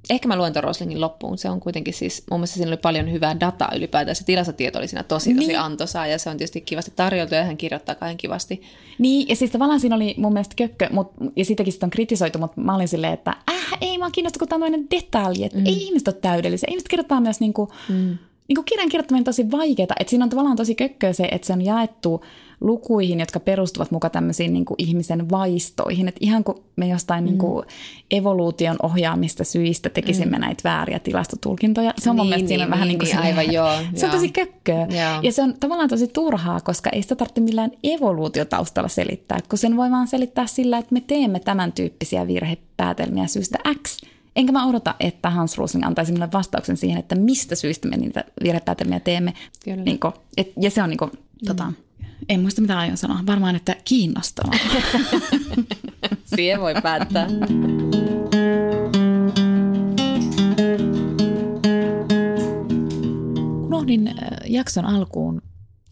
ehkä 0.09 0.27
mä 0.27 0.35
luen 0.35 0.63
Roslingin 0.63 1.01
loppuun. 1.01 1.37
Se 1.37 1.49
on 1.49 1.59
kuitenkin 1.59 1.93
siis, 1.93 2.23
mun 2.31 2.39
mielestä 2.39 2.55
siinä 2.55 2.69
oli 2.69 2.77
paljon 2.77 3.11
hyvää 3.11 3.39
dataa 3.39 3.71
ylipäätään. 3.75 4.15
Se 4.15 4.23
tilastotieto 4.23 4.79
oli 4.79 4.87
siinä 4.87 5.03
tosi, 5.03 5.33
tosi 5.33 5.47
niin. 5.47 5.59
antoisaa 5.59 6.07
ja 6.07 6.19
se 6.19 6.29
on 6.29 6.37
tietysti 6.37 6.61
kivasti 6.61 6.91
tarjoltu 6.95 7.35
ja 7.35 7.43
hän 7.43 7.57
kirjoittaa 7.57 7.95
kaiken 7.95 8.17
kivasti. 8.17 8.61
Niin, 8.97 9.27
ja 9.27 9.35
siis 9.35 9.51
tavallaan 9.51 9.79
siinä 9.79 9.95
oli 9.95 10.15
mun 10.17 10.33
mielestä 10.33 10.55
kökkö, 10.55 10.87
mut, 10.91 11.13
ja 11.35 11.45
sitäkin 11.45 11.73
sitä 11.73 11.85
on 11.85 11.89
kritisoitu, 11.89 12.39
mutta 12.39 12.61
mä 12.61 12.75
olin 12.75 12.87
silleen, 12.87 13.13
että 13.13 13.31
äh, 13.51 13.77
ei 13.81 13.97
mä 13.97 14.11
kiinnosta, 14.11 14.39
kun 14.39 14.47
tämä 14.47 14.65
on 14.65 14.87
detalji, 14.91 15.43
että 15.43 15.57
mm. 15.57 15.65
ei 15.65 15.83
ihmiset 15.83 16.07
ole 16.07 16.15
täydellisiä. 16.21 16.67
Ihmiset 16.69 16.89
kirjoittaa 16.89 17.21
myös 17.21 17.39
niinku, 17.39 17.71
mm 17.89 18.17
niin 18.49 18.55
kuin 18.55 18.65
kirjan 18.65 18.89
kirjoittaminen 18.89 19.21
on 19.21 19.25
tosi 19.25 19.51
vaikeaa. 19.51 19.95
Että 19.99 20.09
siinä 20.09 20.23
on 20.23 20.29
tavallaan 20.29 20.57
tosi 20.57 20.75
kökköä 20.75 21.13
se, 21.13 21.23
että 21.31 21.47
se 21.47 21.53
on 21.53 21.65
jaettu 21.65 22.23
lukuihin, 22.61 23.19
jotka 23.19 23.39
perustuvat 23.39 23.91
mukaan 23.91 24.11
tämmöisiin 24.11 24.53
niin 24.53 24.65
kuin 24.65 24.75
ihmisen 24.77 25.29
vaistoihin. 25.29 26.07
Että 26.07 26.19
ihan 26.21 26.43
kuin 26.43 26.57
me 26.75 26.87
jostain 26.87 27.23
mm. 27.23 27.25
niin 27.25 27.37
kuin 27.37 27.65
evoluution 28.11 28.75
ohjaamista 28.83 29.43
syistä 29.43 29.89
tekisimme 29.89 30.37
mm. 30.37 30.41
näitä 30.41 30.61
vääriä 30.63 30.99
tilastotulkintoja. 30.99 31.93
Se 31.97 32.09
on 32.09 32.15
niin, 32.15 32.21
mun 32.21 32.29
mielestä 32.29 32.41
niin, 32.41 32.47
siinä 32.47 32.63
niin, 32.63 32.71
vähän 32.71 32.87
niin, 32.87 32.99
niin 32.99 33.13
kuin 33.13 33.23
niin, 33.23 33.37
aivan, 33.37 33.53
joo, 33.53 33.71
se 33.95 34.05
on 34.05 34.11
tosi 34.11 34.29
kökköä. 34.29 34.87
Joo. 34.89 35.21
Ja 35.21 35.31
se 35.31 35.43
on 35.43 35.53
tavallaan 35.59 35.89
tosi 35.89 36.07
turhaa, 36.07 36.59
koska 36.59 36.89
ei 36.89 37.01
sitä 37.01 37.15
tarvitse 37.15 37.41
millään 37.41 37.71
evoluutiotaustalla 37.83 38.89
selittää, 38.89 39.39
kun 39.49 39.57
sen 39.57 39.77
voi 39.77 39.91
vaan 39.91 40.07
selittää 40.07 40.47
sillä, 40.47 40.77
että 40.77 40.93
me 40.93 41.01
teemme 41.01 41.39
tämän 41.39 41.71
tyyppisiä 41.71 42.27
virhepäätelmiä 42.27 43.27
syystä 43.27 43.57
X– 43.83 43.97
Enkä 44.39 44.51
mä 44.51 44.65
odota, 44.65 44.95
että 44.99 45.29
Hans 45.29 45.57
Rosling 45.57 45.85
antaisi 45.85 46.11
minulle 46.11 46.31
vastauksen 46.33 46.77
siihen, 46.77 46.99
että 46.99 47.15
mistä 47.15 47.55
syystä 47.55 47.87
me 47.87 47.97
niitä 47.97 48.23
virhepäätelmiä 48.43 48.99
teemme. 48.99 49.33
Kyllä. 49.63 49.83
Niin 49.83 49.99
kuin, 49.99 50.13
et, 50.37 50.53
ja 50.59 50.71
se 50.71 50.83
on 50.83 50.89
niin 50.89 50.97
kuin, 50.97 51.11
mm. 51.11 51.47
tota, 51.47 51.73
en 52.29 52.41
muista 52.41 52.61
mitä 52.61 52.79
aion 52.79 52.97
sanoa. 52.97 53.19
Varmaan, 53.27 53.55
että 53.55 53.75
kiinnostavaa. 53.85 54.53
siihen 56.35 56.61
voi 56.61 56.73
päättää. 56.83 57.27
Unohdin 63.65 64.07
äh, 64.07 64.15
jakson 64.45 64.85
alkuun 64.85 65.41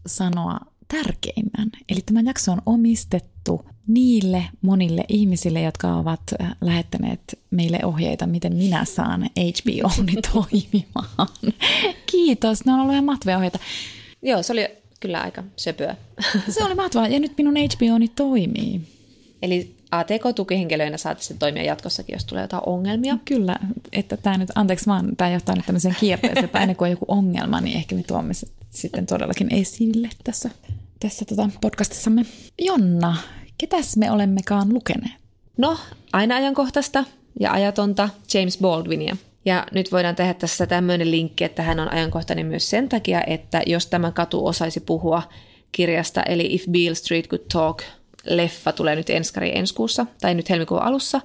sanoa 0.06 0.60
tärkeimmän. 0.88 1.70
Eli 1.88 2.00
tämä 2.00 2.20
jakso 2.20 2.52
on 2.52 2.62
omistettu 2.66 3.64
niille 3.86 4.44
monille 4.62 5.04
ihmisille, 5.08 5.60
jotka 5.60 5.94
ovat 5.94 6.20
äh, 6.40 6.56
lähettäneet 6.60 7.38
meille 7.50 7.78
ohjeita, 7.84 8.26
miten 8.26 8.56
minä 8.56 8.84
saan 8.84 9.22
HBOni 9.22 10.14
toimimaan. 10.32 11.28
Kiitos, 12.06 12.64
ne 12.64 12.72
on 12.72 12.80
ollut 12.80 12.92
ihan 12.92 13.04
matvia 13.04 13.36
ohjeita. 13.36 13.58
Joo, 14.22 14.42
se 14.42 14.52
oli 14.52 14.68
kyllä 15.00 15.20
aika 15.20 15.44
söpöä. 15.56 15.96
se 16.48 16.64
oli 16.64 16.74
mahtavaa, 16.74 17.08
ja 17.08 17.20
nyt 17.20 17.32
minun 17.38 17.54
HBOni 17.56 18.08
toimii. 18.08 18.80
Eli 19.42 19.74
ATK-tukihenkilöinä 19.90 20.96
saatte 20.96 21.22
sitten 21.22 21.38
toimia 21.38 21.62
jatkossakin, 21.62 22.12
jos 22.12 22.24
tulee 22.24 22.42
jotain 22.42 22.62
ongelmia. 22.66 23.18
Kyllä, 23.24 23.56
että 23.92 24.16
tämä 24.16 24.38
nyt, 24.38 24.50
anteeksi 24.54 24.86
vaan, 24.86 25.16
tämä 25.16 25.30
johtaa 25.30 25.54
nyt 25.54 25.66
tämmöiseen 25.66 25.96
kierteeseen, 26.00 26.44
että 26.44 26.58
aina 26.58 26.74
kun 26.74 26.86
on 26.86 26.90
joku 26.90 27.04
ongelma, 27.08 27.60
niin 27.60 27.76
ehkä 27.76 27.94
me 27.94 28.02
tuomme 28.02 28.34
sitten 28.70 29.06
todellakin 29.06 29.54
esille 29.54 30.08
tässä, 30.24 30.50
tässä 31.00 31.24
tota 31.24 31.50
podcastissamme. 31.60 32.26
Jonna, 32.58 33.16
ketäs 33.58 33.96
me 33.96 34.10
olemmekaan 34.10 34.74
lukeneet? 34.74 35.12
No, 35.56 35.78
aina 36.12 36.36
ajankohtaista 36.36 37.04
ja 37.40 37.52
ajatonta 37.52 38.08
James 38.34 38.58
Baldwinia. 38.58 39.16
Ja 39.44 39.66
nyt 39.72 39.92
voidaan 39.92 40.16
tehdä 40.16 40.34
tässä 40.34 40.66
tämmöinen 40.66 41.10
linkki, 41.10 41.44
että 41.44 41.62
hän 41.62 41.80
on 41.80 41.92
ajankohtainen 41.92 42.46
myös 42.46 42.70
sen 42.70 42.88
takia, 42.88 43.22
että 43.26 43.62
jos 43.66 43.86
tämä 43.86 44.12
katu 44.12 44.46
osaisi 44.46 44.80
puhua 44.80 45.22
kirjasta, 45.72 46.22
eli 46.22 46.54
If 46.54 46.66
Beale 46.70 46.94
Street 46.94 47.28
Could 47.28 47.44
Talk, 47.52 47.82
leffa 48.24 48.72
tulee 48.72 48.96
nyt 48.96 49.10
enskari 49.10 49.58
ensi 49.58 49.74
kuussa, 49.74 50.06
tai 50.20 50.34
nyt 50.34 50.50
helmikuun 50.50 50.82
alussa. 50.82 51.20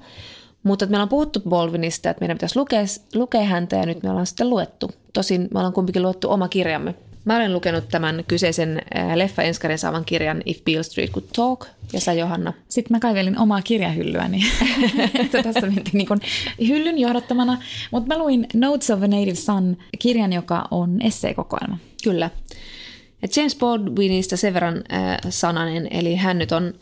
Mutta 0.63 0.85
meillä 0.85 1.03
on 1.03 1.09
puhuttu 1.09 1.39
Baldwinista, 1.49 2.09
että 2.09 2.21
meidän 2.21 2.37
pitäisi 2.37 2.59
lukea, 2.59 2.81
lukea 3.15 3.43
häntä, 3.43 3.75
ja 3.75 3.85
nyt 3.85 4.03
me 4.03 4.09
ollaan 4.09 4.27
sitten 4.27 4.49
luettu. 4.49 4.91
Tosin 5.13 5.41
me 5.41 5.59
ollaan 5.59 5.73
kumpikin 5.73 6.01
luettu 6.01 6.31
oma 6.31 6.47
kirjamme. 6.47 6.95
Mä 7.25 7.35
olen 7.35 7.53
lukenut 7.53 7.89
tämän 7.89 8.23
kyseisen 8.27 8.81
leffa 9.15 9.41
enskarin 9.43 9.77
saavan 9.77 10.05
kirjan 10.05 10.41
If 10.45 10.63
Beale 10.63 10.83
Street 10.83 11.11
Could 11.11 11.25
Talk, 11.35 11.65
ja 11.93 12.01
sä 12.01 12.13
Johanna? 12.13 12.53
Sitten 12.69 12.95
mä 12.95 12.99
kaivelin 12.99 13.39
omaa 13.39 13.61
kirjahyllyäni, 13.61 14.39
tässä 15.43 15.61
mentiin 15.61 15.83
niin 15.93 16.67
hyllyn 16.67 16.99
johdattamana. 16.99 17.57
Mutta 17.91 18.07
mä 18.07 18.19
luin 18.19 18.47
Notes 18.53 18.89
of 18.89 19.03
a 19.03 19.07
Native 19.07 19.35
Son 19.35 19.77
kirjan, 19.99 20.33
joka 20.33 20.67
on 20.71 21.01
esseekokoelma. 21.01 21.77
Kyllä. 22.03 22.29
Ja 23.21 23.27
James 23.35 23.55
Baldwinista 23.55 24.37
sen 24.37 24.53
verran 24.53 24.77
äh, 24.93 25.17
sananen, 25.29 25.87
eli 25.91 26.15
hän 26.15 26.37
nyt 26.37 26.51
on 26.51 26.73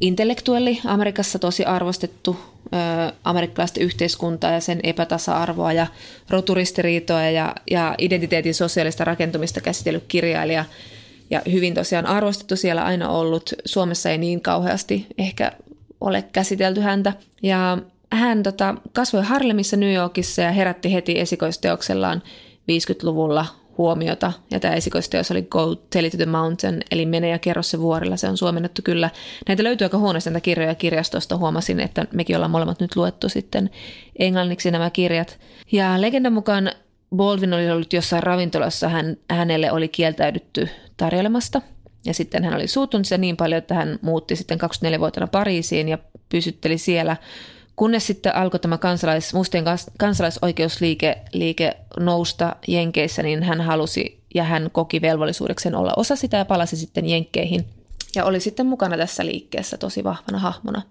intellektuelli, 0.00 0.80
Amerikassa 0.84 1.38
tosi 1.38 1.64
arvostettu 1.64 2.36
äh, 2.74 3.12
amerikkalaista 3.24 3.80
yhteiskuntaa 3.80 4.52
ja 4.52 4.60
sen 4.60 4.80
epätasa-arvoa 4.82 5.72
ja 5.72 5.86
roturistiriitoa 6.30 7.22
ja, 7.22 7.54
ja 7.70 7.94
identiteetin 7.98 8.54
sosiaalista 8.54 9.04
rakentumista 9.04 9.60
käsitellyt 9.60 10.04
kirjailija– 10.08 10.64
ja 11.30 11.42
hyvin 11.52 11.74
tosiaan 11.74 12.06
arvostettu 12.06 12.56
siellä 12.56 12.84
aina 12.84 13.08
ollut. 13.08 13.52
Suomessa 13.64 14.10
ei 14.10 14.18
niin 14.18 14.40
kauheasti 14.40 15.06
ehkä 15.18 15.52
ole 16.00 16.24
käsitelty 16.32 16.80
häntä. 16.80 17.12
Ja 17.42 17.78
hän 18.12 18.42
tota, 18.42 18.74
kasvoi 18.92 19.22
Harlemissa 19.22 19.76
New 19.76 19.94
Yorkissa 19.94 20.42
ja 20.42 20.50
herätti 20.50 20.92
heti 20.92 21.20
esikoisteoksellaan 21.20 22.22
50-luvulla 22.72 23.46
huomiota. 23.78 24.32
Ja 24.50 24.60
tämä 24.60 24.74
esikoisteos 24.74 25.30
oli 25.30 25.42
Go 25.42 25.74
Tell 25.74 26.08
to 26.08 26.16
the 26.16 26.26
Mountain, 26.26 26.80
eli 26.90 27.06
Mene 27.06 27.28
ja 27.28 27.38
kerro 27.38 27.62
se 27.62 27.80
vuorilla. 27.80 28.16
Se 28.16 28.28
on 28.28 28.36
suomennettu 28.36 28.82
kyllä. 28.84 29.10
Näitä 29.48 29.64
löytyy 29.64 29.84
aika 29.84 29.98
huonosti 29.98 30.30
näitä 30.30 30.44
kirjoja 30.44 30.74
kirjastosta. 30.74 31.36
Huomasin, 31.36 31.80
että 31.80 32.06
mekin 32.12 32.36
ollaan 32.36 32.50
molemmat 32.50 32.80
nyt 32.80 32.96
luettu 32.96 33.28
sitten 33.28 33.70
englanniksi 34.18 34.70
nämä 34.70 34.90
kirjat. 34.90 35.38
Ja 35.72 36.00
legendan 36.00 36.32
mukaan 36.32 36.70
Baldwin 37.16 37.54
oli 37.54 37.70
ollut 37.70 37.92
jossain 37.92 38.22
ravintolassa, 38.22 38.88
hän, 38.88 39.16
hänelle 39.30 39.72
oli 39.72 39.88
kieltäydytty 39.88 40.68
tarjoilemasta. 40.96 41.62
Ja 42.04 42.14
sitten 42.14 42.44
hän 42.44 42.54
oli 42.54 42.66
suuttunut 42.66 43.06
sitä 43.06 43.18
niin 43.18 43.36
paljon, 43.36 43.58
että 43.58 43.74
hän 43.74 43.98
muutti 44.02 44.36
sitten 44.36 44.58
24-vuotiaana 44.60 45.26
Pariisiin 45.26 45.88
ja 45.88 45.98
pysytteli 46.28 46.78
siellä, 46.78 47.16
kunnes 47.78 48.06
sitten 48.06 48.36
alkoi 48.36 48.60
tämä 48.60 48.78
kansalais, 48.78 49.34
mustien 49.34 49.64
kansalaisoikeusliike 49.98 51.18
liike 51.32 51.76
nousta 52.00 52.56
Jenkeissä, 52.68 53.22
niin 53.22 53.42
hän 53.42 53.60
halusi 53.60 54.20
ja 54.34 54.44
hän 54.44 54.70
koki 54.72 55.00
velvollisuudekseen 55.00 55.74
olla 55.74 55.92
osa 55.96 56.16
sitä 56.16 56.36
ja 56.36 56.44
palasi 56.44 56.76
sitten 56.76 57.06
Jenkkeihin– 57.08 57.64
ja 58.14 58.24
oli 58.24 58.40
sitten 58.40 58.66
mukana 58.66 58.96
tässä 58.96 59.26
liikkeessä 59.26 59.78
tosi 59.78 60.04
vahvana 60.04 60.38
hahmona. 60.38 60.82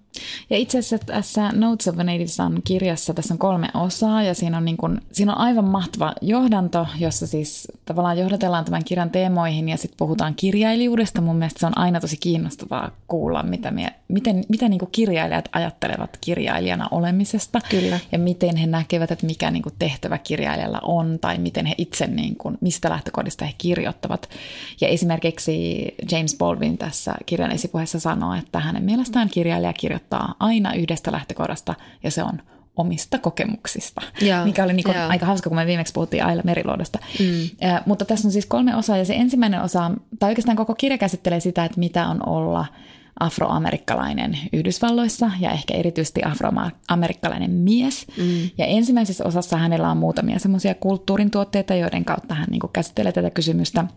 Ja 0.49 0.58
itse 0.58 0.77
asiassa 0.80 1.06
tässä 1.06 1.51
Notes 1.51 1.88
of 1.88 1.99
a 1.99 2.03
Native 2.03 2.27
Son 2.27 2.62
kirjassa 2.63 3.13
tässä 3.13 3.34
on 3.34 3.38
kolme 3.38 3.67
osaa 3.73 4.23
ja 4.23 4.34
siinä 4.34 4.58
on, 4.58 4.65
niin 4.65 4.77
kuin, 4.77 5.01
siinä 5.12 5.34
on 5.34 5.38
aivan 5.38 5.65
mahtava 5.65 6.13
johdanto, 6.21 6.88
jossa 6.99 7.27
siis 7.27 7.67
tavallaan 7.86 8.17
johdatellaan 8.17 8.65
tämän 8.65 8.84
kirjan 8.84 9.10
teemoihin 9.10 9.69
ja 9.69 9.77
sitten 9.77 9.97
puhutaan 9.97 10.36
kirjailijuudesta. 10.36 11.21
Mun 11.21 11.36
mielestä 11.36 11.60
se 11.60 11.65
on 11.65 11.77
aina 11.77 11.99
tosi 11.99 12.17
kiinnostavaa 12.17 12.91
kuulla, 13.08 13.43
mitä, 13.43 13.71
mie, 13.71 13.89
miten, 14.08 14.43
mitä 14.49 14.69
niin 14.69 14.80
kuin 14.80 14.91
kirjailijat 14.91 15.49
ajattelevat 15.51 16.17
kirjailijana 16.21 16.88
olemisesta. 16.91 17.62
Kyllä. 17.69 17.99
Ja 18.12 18.19
miten 18.19 18.56
he 18.56 18.67
näkevät, 18.67 19.12
että 19.12 19.25
mikä 19.25 19.51
niin 19.51 19.63
kuin 19.63 19.75
tehtävä 19.80 20.17
kirjailijalla 20.17 20.80
on 20.84 21.17
tai 21.21 21.38
miten 21.38 21.65
he 21.65 21.75
itse, 21.77 22.08
niin 22.08 22.36
kuin, 22.36 22.58
mistä 22.62 22.89
lähtökohdista 22.89 23.45
he 23.45 23.53
kirjoittavat. 23.58 24.30
Ja 24.82 24.88
esimerkiksi 24.88 25.86
James 26.12 26.36
Baldwin 26.38 26.77
tässä 26.77 27.15
kirjan 27.25 27.51
esipuheessa 27.51 27.99
sanoo, 27.99 28.34
että 28.34 28.60
hänen 28.60 28.84
mielestään 28.84 29.30
kirjailija 29.30 29.73
kirjoittaa 29.73 30.07
aina 30.39 30.74
yhdestä 30.74 31.12
lähtökohdasta 31.12 31.74
ja 32.04 32.12
se 32.12 32.24
on 32.24 32.41
omista 32.78 33.17
kokemuksista, 33.17 34.02
ja, 34.22 34.46
mikä 34.46 34.63
oli 34.63 34.74
niin 34.74 34.98
aika 35.10 35.26
hauska, 35.26 35.50
kun 35.50 35.58
me 35.58 35.65
viimeksi 35.65 35.93
puhuttiin 35.93 36.26
Aila 36.26 36.41
Meriluodosta. 36.46 37.00
Mm. 37.20 37.50
Ja, 37.62 37.82
mutta 37.86 38.06
tässä 38.06 38.28
on 38.28 38.32
siis 38.32 38.46
kolme 38.46 38.76
osaa 38.76 38.98
ja 38.98 39.06
se 39.06 39.15
ensimmäinen 39.15 39.62
osa, 39.62 39.91
tai 40.20 40.30
oikeastaan 40.30 40.58
koko 40.58 40.76
kirja 40.76 40.98
käsittelee 40.98 41.39
sitä, 41.39 41.65
että 41.65 41.80
mitä 41.80 42.08
on 42.08 42.28
olla 42.30 42.65
afroamerikkalainen 43.20 44.39
Yhdysvalloissa 44.54 45.32
ja 45.39 45.52
ehkä 45.52 45.74
erityisesti 45.74 46.22
afroamerikkalainen 46.24 47.52
mies. 47.52 48.08
Mm. 48.17 48.50
Ja 48.58 48.65
ensimmäisessä 48.65 49.25
osassa 49.25 49.58
hänellä 49.58 49.92
on 49.92 49.98
muutamia 49.98 50.40
semmoisia 50.40 50.75
kulttuurin 50.75 51.31
tuotteita, 51.31 51.75
joiden 51.75 52.06
kautta 52.06 52.36
hän 52.36 52.48
niin 52.52 52.62
käsittelee 52.73 53.12
tätä 53.12 53.29
kysymystä– 53.29 53.86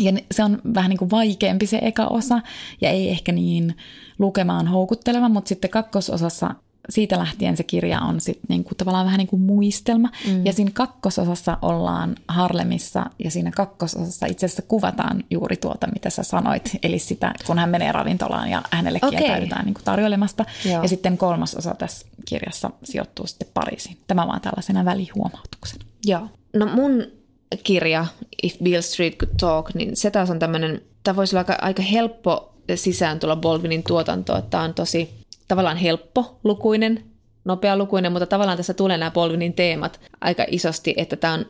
ja 0.00 0.12
se 0.30 0.44
on 0.44 0.62
vähän 0.74 0.88
niin 0.88 0.98
kuin 0.98 1.10
vaikeampi 1.10 1.66
se 1.66 1.78
eka 1.82 2.06
osa 2.06 2.40
ja 2.80 2.90
ei 2.90 3.10
ehkä 3.10 3.32
niin 3.32 3.76
lukemaan 4.18 4.66
houkutteleva, 4.66 5.28
mutta 5.28 5.48
sitten 5.48 5.70
kakkososassa 5.70 6.54
siitä 6.90 7.18
lähtien 7.18 7.56
se 7.56 7.62
kirja 7.62 8.00
on 8.00 8.20
sit 8.20 8.38
niinku 8.48 8.74
tavallaan 8.74 9.04
vähän 9.04 9.18
niin 9.18 9.28
kuin 9.28 9.42
muistelma. 9.42 10.08
Mm. 10.26 10.46
Ja 10.46 10.52
siinä 10.52 10.70
kakkososassa 10.74 11.58
ollaan 11.62 12.16
Harlemissa 12.28 13.06
ja 13.24 13.30
siinä 13.30 13.50
kakkososassa 13.50 14.26
itse 14.26 14.46
asiassa 14.46 14.62
kuvataan 14.62 15.24
juuri 15.30 15.56
tuota, 15.56 15.86
mitä 15.86 16.10
sä 16.10 16.22
sanoit. 16.22 16.70
Eli 16.82 16.98
sitä, 16.98 17.32
kun 17.46 17.58
hän 17.58 17.70
menee 17.70 17.92
ravintolaan 17.92 18.50
ja 18.50 18.62
hänelle 18.70 18.98
okay. 19.02 19.10
kieltäydytään 19.10 19.64
niin 19.64 19.74
tarjoilemasta. 19.84 20.44
Joo. 20.64 20.82
Ja 20.82 20.88
sitten 20.88 21.18
kolmas 21.18 21.54
osa 21.54 21.74
tässä 21.74 22.06
kirjassa 22.24 22.70
sijoittuu 22.84 23.26
sitten 23.26 23.48
Pariisiin. 23.54 23.96
Tämä 24.06 24.26
vaan 24.26 24.40
tällaisena 24.40 24.84
välihuomautuksena. 24.84 25.84
Joo. 26.04 26.28
No 26.56 26.66
mun 26.66 27.17
kirja 27.64 28.06
If 28.42 28.58
Bill 28.62 28.82
Street 28.82 29.16
Could 29.16 29.34
Talk, 29.40 29.74
niin 29.74 29.96
se 29.96 30.10
taas 30.10 30.30
on 30.30 30.38
tämmöinen, 30.38 30.82
tämä 31.04 31.16
voisi 31.16 31.36
olla 31.36 31.40
aika, 31.40 31.58
aika 31.62 31.82
helppo 31.82 32.54
sisään 32.74 33.20
tulla 33.20 33.36
Bolvinin 33.36 33.82
tuotantoon. 33.82 34.42
Tämä 34.50 34.62
on 34.62 34.74
tosi 34.74 35.10
tavallaan 35.48 35.76
helppo 35.76 36.38
lukuinen, 36.44 37.04
nopea 37.44 37.76
lukuinen, 37.76 38.12
mutta 38.12 38.26
tavallaan 38.26 38.56
tässä 38.56 38.74
tulee 38.74 38.98
nämä 38.98 39.10
Bolvinin 39.10 39.52
teemat 39.52 40.00
aika 40.20 40.44
isosti, 40.48 40.94
että 40.96 41.16
tämä 41.16 41.32
on, 41.32 41.46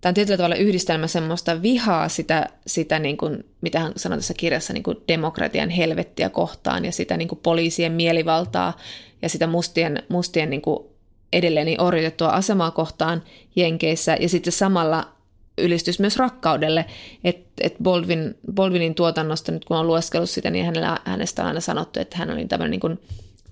tämä 0.00 0.10
on 0.10 0.14
tietyllä 0.14 0.36
tavalla 0.36 0.56
yhdistelmä 0.56 1.06
semmoista 1.06 1.62
vihaa 1.62 2.08
sitä, 2.08 2.46
sitä 2.66 2.98
niin 2.98 3.16
kuin, 3.16 3.44
mitä 3.60 3.80
hän 3.80 3.92
sanoi 3.96 4.18
tässä 4.18 4.34
kirjassa, 4.34 4.72
niin 4.72 4.82
kuin 4.82 4.96
demokratian 5.08 5.70
helvettiä 5.70 6.30
kohtaan 6.30 6.84
ja 6.84 6.92
sitä 6.92 7.16
niin 7.16 7.28
kuin 7.28 7.40
poliisien 7.42 7.92
mielivaltaa 7.92 8.76
ja 9.22 9.28
sitä 9.28 9.46
mustien, 9.46 10.02
mustien 10.08 10.50
niin 10.50 10.62
kuin 10.62 10.84
edelleen 11.32 11.66
niin 11.66 11.80
orjutettua 11.80 12.28
asemaa 12.28 12.70
kohtaan 12.70 13.22
Jenkeissä 13.56 14.16
ja 14.20 14.28
sitten 14.28 14.52
samalla 14.52 15.19
ylistys 15.60 16.00
myös 16.00 16.16
rakkaudelle, 16.16 16.86
että 17.24 17.50
et 17.60 17.76
Baldwin, 17.82 18.34
Baldwinin 18.54 18.94
tuotannosta, 18.94 19.52
nyt 19.52 19.64
kun 19.64 19.76
on 19.76 19.86
lueskellut 19.86 20.30
sitä, 20.30 20.50
niin 20.50 20.64
hänellä, 20.64 20.98
hänestä 21.04 21.42
on 21.42 21.48
aina 21.48 21.60
sanottu, 21.60 22.00
että 22.00 22.16
hän 22.16 22.30
oli 22.30 22.46
tämmöinen 22.46 22.70
niin 22.70 22.80
kuin, 22.80 23.00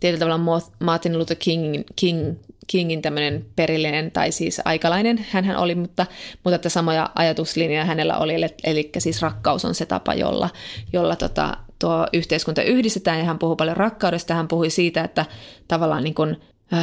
tietyllä 0.01 0.19
tavalla 0.19 0.63
Martin 0.81 1.19
Luther 1.19 1.37
King, 1.41 1.83
King, 1.97 2.35
Kingin 2.67 3.03
tämmöinen 3.03 3.47
perillinen 3.57 4.11
tai 4.11 4.33
siis 4.33 4.61
aikalainen 4.65 5.27
hän 5.31 5.57
oli, 5.57 5.75
mutta, 5.75 6.07
mutta 6.45 6.55
että 6.55 6.69
samoja 6.69 7.11
ajatuslinjoja 7.15 7.85
hänellä 7.85 8.19
oli, 8.19 8.35
eli, 8.65 8.91
siis 8.99 9.23
rakkaus 9.23 9.65
on 9.65 9.75
se 9.75 9.87
tapa, 9.87 10.15
jolla, 10.15 10.51
jolla 10.93 11.17
tota, 11.17 11.57
tuo 11.79 12.07
yhteiskunta 12.13 12.63
yhdistetään. 12.63 13.19
Ja 13.19 13.25
hän 13.25 13.39
puhuu 13.39 13.57
paljon 13.57 13.77
rakkaudesta, 13.77 14.35
hän 14.35 14.49
puhui 14.49 14.71
siitä, 14.71 15.05
että 15.05 15.27
tavallaan 15.69 16.05
niin 16.05 16.15
kuin, 16.15 16.37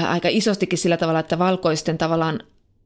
aika 0.07 0.28
isostikin 0.32 0.80
sillä 0.80 0.97
tavalla, 0.97 1.19
että 1.19 1.39
valkoisten 1.39 1.97
tavallaan 1.97 2.39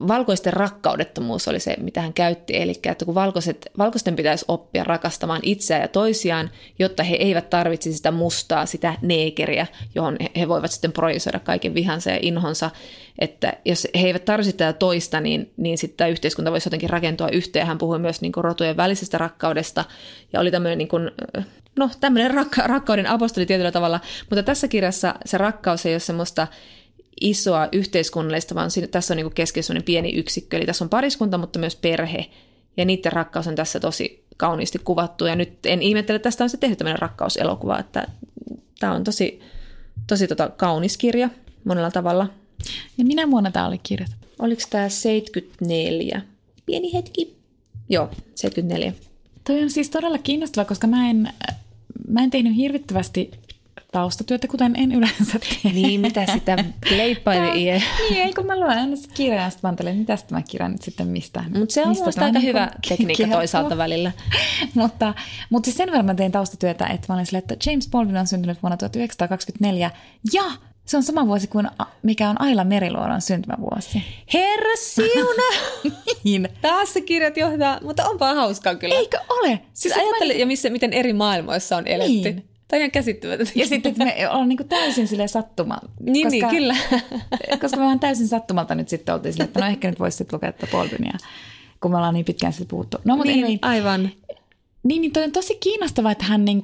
valkoisten 0.08 0.54
rakkaudettomuus 0.54 1.48
oli 1.48 1.60
se, 1.60 1.76
mitä 1.80 2.02
hän 2.02 2.14
käytti. 2.14 2.62
Eli 2.62 2.80
että 2.84 3.06
kun 3.06 3.16
valkoiset, 3.16 3.70
valkoisten 3.78 4.16
pitäisi 4.16 4.46
oppia 4.48 4.84
rakastamaan 4.84 5.42
itseään 5.44 5.82
ja 5.82 5.88
toisiaan, 5.88 6.52
jotta 6.80 7.04
he 7.04 7.16
eivät 7.16 7.50
tarvitsisi 7.50 7.98
sitä 7.98 8.12
mustaa, 8.12 8.66
sitä 8.66 8.96
neekeriä, 9.02 9.68
johon 9.96 10.18
he 10.40 10.48
voivat 10.48 10.72
sitten 10.72 10.92
projisoida 10.92 11.40
kaiken 11.40 11.74
vihansa 11.74 12.10
ja 12.10 12.20
inhonsa. 12.22 12.72
Että 13.20 13.54
jos 13.66 13.88
he 14.02 14.08
eivät 14.08 14.26
tarvitse 14.26 14.52
tätä 14.52 14.74
toista, 14.74 15.20
niin, 15.20 15.54
niin 15.58 15.78
sitten 15.78 15.98
tämä 15.98 16.08
yhteiskunta 16.08 16.52
voisi 16.52 16.68
jotenkin 16.68 16.90
rakentua 16.90 17.30
yhteen. 17.30 17.68
Hän 17.68 17.78
puhui 17.78 18.00
myös 18.00 18.22
niin 18.22 18.32
kuin 18.32 18.44
rotujen 18.44 18.78
välisestä 18.78 19.18
rakkaudesta 19.18 19.86
ja 20.34 20.40
oli 20.40 20.52
tämmöinen 20.52 20.78
niin 20.78 20.88
kuin, 20.88 21.12
no, 21.76 21.90
tämmöinen 22.00 22.32
rakka- 22.32 22.68
rakkauden 22.68 23.08
apostoli 23.08 23.46
tietyllä 23.46 23.72
tavalla. 23.72 24.00
Mutta 24.30 24.44
tässä 24.44 24.68
kirjassa 24.68 25.16
se 25.26 25.38
rakkaus 25.38 25.86
ei 25.86 25.94
ole 25.94 26.00
semmoista 26.00 26.48
isoa 27.22 27.70
yhteiskunnallista, 27.72 28.56
vaan 28.56 28.70
tässä 28.92 29.14
on 29.14 29.18
niin 29.18 29.34
keskiössä 29.34 29.74
pieni 29.86 30.10
yksikkö. 30.10 30.58
Eli 30.58 30.66
tässä 30.66 30.86
on 30.86 30.90
pariskunta, 30.90 31.38
mutta 31.38 31.60
myös 31.60 31.76
perhe. 31.76 32.26
Ja 32.78 32.86
niiden 32.86 33.12
rakkaus 33.12 33.48
on 33.48 33.56
tässä 33.56 33.80
tosi 33.80 34.24
kauniisti 34.38 34.80
kuvattu. 34.80 35.26
Ja 35.26 35.36
nyt 35.36 35.66
en 35.66 35.82
ihmettele, 35.82 36.16
että 36.16 36.24
tästä 36.24 36.44
on 36.44 36.50
se 36.50 36.58
tehty 36.58 36.76
tämmöinen 36.76 37.02
rakkauselokuva. 37.02 37.80
Että 37.80 38.08
tämä 38.80 38.94
on 38.94 39.04
tosi, 39.04 39.40
tosi 40.08 40.28
tota 40.28 40.50
kaunis 40.50 40.98
kirja 40.98 41.30
monella 41.64 41.92
tavalla. 41.92 42.28
Ja 42.98 43.06
minä 43.06 43.32
vuonna 43.32 43.52
tämä 43.52 43.68
oli 43.68 43.80
kirjoitettu? 43.84 44.28
Oliko 44.40 44.62
tämä 44.70 44.90
74? 44.90 46.22
Pieni 46.66 46.94
hetki. 46.94 47.36
Joo, 47.90 48.10
74. 48.36 48.94
Toi 49.44 49.64
on 49.64 49.70
siis 49.70 49.90
todella 49.90 50.18
kiinnostava, 50.18 50.66
koska 50.66 50.88
mä 50.88 51.10
en, 51.10 51.30
mä 52.08 52.24
en 52.24 52.30
tehnyt 52.30 52.56
hirvittävästi 52.56 53.32
taustatyötä, 53.92 54.48
kuten 54.48 54.76
en 54.76 54.92
yleensä 54.92 55.40
tee. 55.40 55.72
Niin, 55.72 56.02
mitä 56.02 56.26
sitä 56.34 56.52
ear. 56.52 57.82
Niin, 58.10 58.22
ei 58.22 58.34
kun 58.34 58.46
mä 58.46 58.60
luen 58.60 58.78
aina 58.78 58.96
kirjaa 59.14 59.44
ja 59.44 59.50
sitten 59.50 59.76
mä 59.86 59.94
mitä 59.94 60.18
tämä 60.28 60.42
kirja 60.42 60.70
nyt 60.70 60.82
sitten 60.82 61.08
mistä. 61.08 61.44
Mutta 61.60 61.74
se 61.74 61.82
on 61.82 61.90
mistä 61.90 62.26
aika 62.26 62.40
hyvä 62.40 62.66
niin 62.66 62.98
tekniikka 62.98 63.28
toisaalta 63.28 63.78
välillä. 63.78 64.12
mutta, 64.74 65.14
mutta 65.50 65.66
siis 65.68 65.78
sen 65.78 65.88
verran 65.88 66.06
mä 66.06 66.16
tein 66.16 66.32
taustatyötä, 66.32 66.88
että 66.88 67.06
mä 67.10 67.16
olin 67.16 67.26
silleen, 67.26 67.44
että 67.50 67.70
James 67.70 67.90
Baldwin 67.90 68.18
on 68.18 68.28
syntynyt 68.28 68.64
vuonna 68.64 68.78
1924 68.78 69.92
ja 70.34 70.44
se 70.86 70.98
on 70.98 71.04
sama 71.04 71.28
vuosi 71.28 71.48
kuin 71.48 71.70
mikä 72.04 72.30
on 72.30 72.42
Aila 72.42 72.64
Meriluodon 72.64 73.22
syntymävuosi. 73.22 74.04
Herra 74.34 74.76
siuna! 74.80 75.84
niin. 76.24 76.50
Taas 76.62 76.94
se 76.94 77.02
kirjat 77.02 77.38
johtaa, 77.38 77.80
mutta 77.84 78.10
onpa 78.10 78.34
hauskaa 78.34 78.76
kyllä. 78.76 78.96
Eikö 78.96 79.20
ole? 79.30 79.48
Siis, 79.48 79.60
siis 79.74 79.94
ajattele, 79.98 80.34
ja 80.34 80.46
missä, 80.46 80.70
miten 80.70 80.94
eri 80.94 81.14
maailmoissa 81.14 81.78
on 81.78 81.88
eletty. 81.88 82.32
Niin. 82.32 82.49
Tämä 82.70 82.78
on 82.78 82.82
ihan 82.82 82.92
käsittämätöntä. 82.92 83.52
Ja 83.56 83.68
sitten 83.68 83.92
että 83.92 84.06
me 84.06 84.30
ollaan 84.30 84.50
niin 84.50 84.68
täysin 84.70 85.08
sille 85.08 85.28
sattuma. 85.28 85.80
Niin, 86.00 86.28
koska, 86.28 86.52
niin, 86.52 86.58
kyllä. 86.58 86.76
koska 87.62 87.78
me 87.78 87.84
vaan 87.84 88.00
täysin 88.00 88.28
sattumalta 88.28 88.76
nyt 88.76 88.90
sitten 88.90 89.16
oltiin 89.16 89.34
sille, 89.34 89.44
että 89.44 89.60
no 89.60 89.68
ehkä 89.68 89.90
nyt 89.90 90.00
voisi 90.00 90.18
sitten 90.18 90.38
lukea 90.38 90.52
tätä 90.52 90.68
Boldynia, 90.72 91.18
kun 91.82 91.92
me 91.92 91.98
ollaan 91.98 92.14
niin 92.14 92.26
pitkään 92.26 92.54
sitten 92.54 92.68
puhuttu. 92.68 92.98
No, 93.06 93.16
mutta 93.16 93.32
niin, 93.32 93.46
ei, 93.46 93.60
aivan. 93.62 94.10
Niin, 94.84 95.02
niin 95.02 95.12
toi 95.12 95.24
on 95.24 95.32
tosi 95.32 95.56
kiinnostavaa, 95.56 96.12
että 96.12 96.26
hän 96.26 96.46
niin 96.46 96.62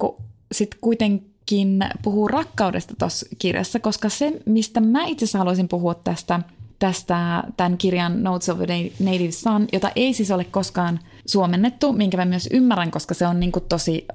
sitten 0.52 0.80
kuitenkin 0.80 1.84
puhuu 2.02 2.28
rakkaudesta 2.28 2.94
tuossa 2.98 3.26
kirjassa, 3.38 3.80
koska 3.80 4.08
se, 4.08 4.32
mistä 4.46 4.80
mä 4.80 5.04
itse 5.04 5.24
asiassa 5.24 5.38
haluaisin 5.38 5.68
puhua 5.68 5.94
tästä, 5.94 6.40
tästä 6.78 7.44
tämän 7.56 7.78
kirjan 7.78 8.22
Notes 8.22 8.48
of 8.48 8.60
a 8.60 8.62
Native 9.00 9.30
Son, 9.30 9.68
jota 9.72 9.90
ei 9.96 10.12
siis 10.12 10.30
ole 10.30 10.44
koskaan– 10.44 11.00
suomennettu, 11.26 11.92
minkä 11.92 12.16
mä 12.16 12.24
myös 12.24 12.48
ymmärrän, 12.52 12.90
koska 12.90 13.14
se 13.14 13.26
on 13.26 13.40
niin 13.40 13.52
kuin 13.52 13.64
tosi 13.68 14.06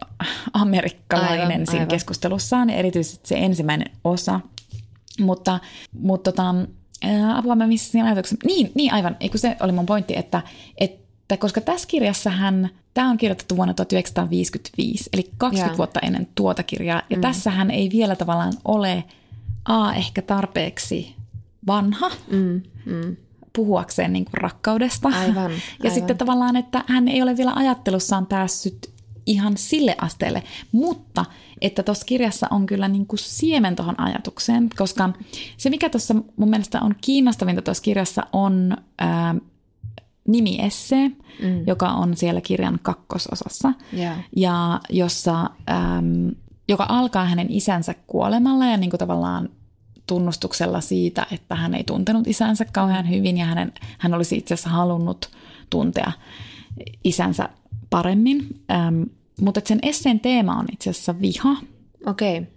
amerikkalainen 0.54 1.48
aivan, 1.48 1.66
siinä 1.66 1.80
aivan. 1.80 1.88
keskustelussaan, 1.88 2.70
ja 2.70 2.76
erityisesti 2.76 3.28
se 3.28 3.36
ensimmäinen 3.36 3.92
osa. 4.04 4.40
Mutta, 5.20 5.60
mutta 5.94 6.32
tota, 6.32 6.56
apua 7.36 7.56
mä 7.56 7.68
missä 7.68 7.92
siinä 7.92 8.06
ajatuksessa. 8.06 8.46
Niin, 8.46 8.72
niin 8.76 8.94
aivan, 8.94 9.18
eikö 9.20 9.38
se 9.38 9.58
oli 9.60 9.72
mun 9.72 9.86
pointti, 9.86 10.18
että, 10.18 10.42
että 10.78 11.38
koska 11.38 11.62
tässä 11.62 11.88
kirjassa 11.88 12.30
hän, 12.30 12.70
tämä 12.94 13.10
on 13.10 13.18
kirjoitettu 13.18 13.58
vuonna 13.58 13.74
1955, 13.74 15.10
eli 15.14 15.30
20 15.38 15.70
yeah. 15.70 15.78
vuotta 15.78 16.00
ennen 16.00 16.28
tuota 16.36 16.64
kirjaa, 16.64 17.02
ja 17.10 17.18
mm. 17.18 17.22
tässä 17.22 17.52
hän 17.52 17.72
ei 17.72 17.90
vielä 17.92 18.16
tavallaan 18.16 18.54
ole 18.66 19.04
A, 19.66 19.94
ehkä 19.94 20.22
tarpeeksi 20.22 21.16
vanha, 21.68 22.12
mm, 22.32 22.62
mm 22.86 23.16
puhuakseen 23.54 24.14
niin 24.14 24.26
kuin 24.26 24.42
rakkaudesta. 24.42 25.08
Aivan, 25.08 25.38
aivan. 25.38 25.52
Ja 25.84 25.92
sitten 25.92 26.18
tavallaan, 26.18 26.56
että 26.56 26.84
hän 26.88 27.08
ei 27.08 27.22
ole 27.22 27.38
vielä 27.38 27.54
ajattelussaan 27.56 28.26
päässyt 28.26 28.92
ihan 29.26 29.58
sille 29.58 29.96
asteelle, 30.02 30.44
mutta 30.72 31.26
että 31.62 31.84
tuossa 31.84 32.06
kirjassa 32.06 32.48
on 32.52 32.66
kyllä 32.66 32.88
niin 32.88 33.06
kuin 33.06 33.20
siemen 33.20 33.76
tuohon 33.76 34.00
ajatukseen, 34.00 34.70
koska 34.78 35.10
se 35.58 35.70
mikä 35.70 35.90
tuossa 35.90 36.16
mun 36.36 36.50
mielestä 36.50 36.82
on 36.82 36.96
kiinnostavinta 37.02 37.62
tuossa 37.62 37.84
kirjassa 37.84 38.28
on 38.34 38.78
ää, 39.00 39.36
nimiesse, 40.28 41.08
mm. 41.42 41.68
joka 41.68 41.90
on 41.90 42.18
siellä 42.18 42.42
kirjan 42.42 42.80
kakkososassa, 42.82 43.74
yeah. 43.98 44.18
ja 44.36 44.80
jossa, 44.90 45.50
äm, 45.70 46.32
joka 46.68 46.86
alkaa 46.90 47.26
hänen 47.26 47.48
isänsä 47.50 47.96
kuolemalla 48.08 48.66
ja 48.66 48.78
niin 48.78 48.90
kuin 48.90 49.00
tavallaan 49.00 49.50
tunnustuksella 50.08 50.82
siitä, 50.82 51.26
että 51.32 51.56
hän 51.56 51.76
ei 51.76 51.84
tuntenut 51.84 52.28
isänsä 52.28 52.66
kauhean 52.66 53.10
hyvin 53.10 53.38
ja 53.38 53.46
hänen, 53.46 53.74
hän 53.98 54.14
olisi 54.14 54.38
itse 54.38 54.54
asiassa 54.54 54.70
halunnut 54.70 55.30
tuntea 55.70 56.12
isänsä 57.04 57.50
paremmin. 57.90 58.64
Ähm, 58.72 59.04
mutta 59.42 59.62
sen 59.66 59.80
esseen 59.82 60.20
teema 60.20 60.56
on 60.56 60.66
itse 60.72 60.90
asiassa 60.90 61.22
viha. 61.22 61.56
Okei. 62.06 62.38
Okay. 62.38 62.52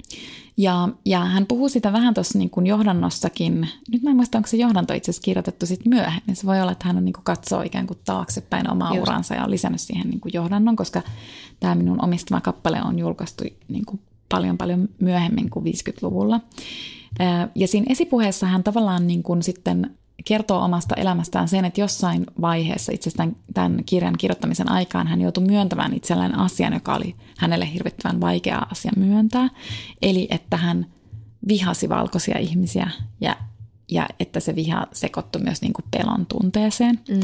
Ja, 0.57 0.89
ja 1.05 1.25
hän 1.25 1.47
puhuu 1.47 1.69
sitä 1.69 1.93
vähän 1.93 2.15
tuossa 2.15 2.39
niin 2.39 2.51
kuin 2.51 2.67
johdannossakin. 2.67 3.69
Nyt 3.93 4.03
mä 4.03 4.11
en 4.11 4.17
muista, 4.17 4.39
onko 4.39 4.49
se 4.49 4.57
johdanto 4.57 4.95
itse 4.95 5.11
asiassa 5.11 5.25
kirjoitettu 5.25 5.67
sitten 5.67 5.91
myöhemmin. 5.91 6.37
Se 6.37 6.47
voi 6.47 6.61
olla, 6.61 6.73
että 6.73 6.87
hän 6.89 6.97
on 6.97 7.05
niin 7.05 7.13
kuin 7.13 7.25
katsoo 7.25 7.63
ikään 7.63 7.87
kuin 7.87 7.99
taaksepäin 8.05 8.71
omaa 8.71 8.95
Just. 8.95 9.03
uransa 9.03 9.35
ja 9.35 9.45
on 9.45 9.51
lisännyt 9.51 9.81
siihen 9.81 10.11
niin 10.11 10.21
kuin 10.21 10.33
johdannon, 10.35 10.77
koska 10.77 11.03
tämä 11.61 11.75
minun 11.75 12.05
omistama 12.05 12.41
kappale 12.41 12.83
on 12.83 12.99
julkaistu 12.99 13.45
niin 13.69 13.85
kuin 13.87 14.01
paljon 14.29 14.59
paljon 14.59 14.89
myöhemmin 15.01 15.51
kuin 15.51 15.65
50-luvulla. 15.65 16.41
Ja 17.55 17.69
siinä 17.69 17.87
esipuheessa 17.89 18.47
hän 18.47 18.65
tavallaan 18.65 19.07
niin 19.07 19.23
kuin 19.23 19.43
sitten 19.43 19.97
kertoo 20.25 20.62
omasta 20.62 20.95
elämästään 20.95 21.49
sen, 21.49 21.65
että 21.65 21.81
jossain 21.81 22.27
vaiheessa 22.41 22.93
itse 22.93 23.11
asiassa 23.11 23.37
tämän 23.55 23.85
kirjan 23.87 24.19
kirjoittamisen 24.19 24.71
aikaan 24.71 25.07
hän 25.07 25.21
joutui 25.21 25.45
myöntämään 25.45 25.95
itselleen 25.95 26.39
asian, 26.39 26.73
joka 26.73 26.95
oli 26.95 27.15
hänelle 27.39 27.73
hirvittävän 27.73 28.21
vaikea 28.21 28.67
asia 28.71 28.93
myöntää. 28.97 29.49
Eli 30.03 30.29
että 30.31 30.57
hän 30.57 30.87
vihasi 31.49 31.89
valkoisia 31.89 32.39
ihmisiä 32.39 32.91
ja, 33.21 33.37
ja 33.91 34.09
että 34.21 34.41
se 34.41 34.55
viha 34.55 34.87
sekoittui 34.93 35.43
myös 35.43 35.62
niin 35.62 35.73
kuin 35.73 35.85
pelon 35.91 36.27
tunteeseen. 36.27 37.01
Mm. 37.09 37.21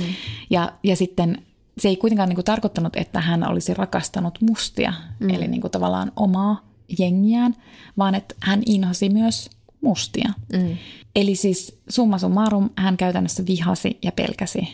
Ja, 0.50 0.72
ja 0.82 0.96
sitten 0.96 1.42
se 1.78 1.88
ei 1.88 1.96
kuitenkaan 1.96 2.28
niin 2.28 2.36
kuin 2.36 2.44
tarkoittanut, 2.44 2.96
että 2.96 3.20
hän 3.20 3.48
olisi 3.48 3.74
rakastanut 3.74 4.38
mustia, 4.40 4.92
mm. 5.20 5.30
eli 5.30 5.48
niin 5.48 5.60
kuin 5.60 5.70
tavallaan 5.70 6.12
omaa 6.16 6.70
jengiään, 6.98 7.56
vaan 7.98 8.14
että 8.14 8.34
hän 8.40 8.62
inhosi 8.66 9.08
myös 9.08 9.50
mustia. 9.80 10.32
Mm. 10.52 10.76
Eli 11.16 11.36
siis 11.36 11.78
summa 11.88 12.18
summarum 12.18 12.70
hän 12.76 12.96
käytännössä 12.96 13.46
vihasi 13.46 13.98
ja 14.02 14.12
pelkäsi 14.12 14.68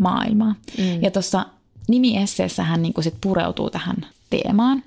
maailmaa. 0.00 0.54
Mm. 0.78 1.02
Ja 1.02 1.10
tuossa 1.10 1.46
nimiesseessä 1.88 2.62
hän 2.62 2.82
niinku 2.82 3.02
sit 3.02 3.14
pureutuu 3.20 3.70
tähän 3.70 3.96
teemaan, 4.30 4.82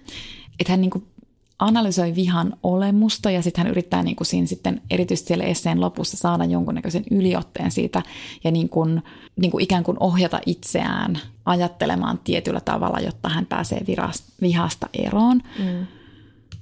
että 0.59 0.73
hän 0.73 0.81
niinku 0.81 1.03
analysoi 1.59 2.15
vihan 2.15 2.53
olemusta 2.63 3.31
ja 3.31 3.41
sitten 3.41 3.63
hän 3.63 3.71
yrittää 3.71 4.03
niin 4.03 4.15
kuin 4.15 4.27
siinä 4.27 4.47
sitten 4.47 4.81
erityisesti 4.89 5.27
siellä 5.27 5.43
esseen 5.43 5.81
lopussa 5.81 6.17
saada 6.17 6.45
jonkunnäköisen 6.45 7.03
yliotteen 7.11 7.71
siitä 7.71 8.01
ja 8.43 8.51
niin 8.51 8.69
kuin, 8.69 9.03
niin 9.35 9.51
kuin 9.51 9.63
ikään 9.63 9.83
kuin 9.83 9.97
ohjata 9.99 10.39
itseään 10.45 11.19
ajattelemaan 11.45 12.19
tietyllä 12.23 12.59
tavalla, 12.59 12.99
jotta 12.99 13.29
hän 13.29 13.45
pääsee 13.45 13.81
virasta, 13.87 14.31
vihasta 14.41 14.89
eroon, 14.93 15.41
mm. 15.59 15.87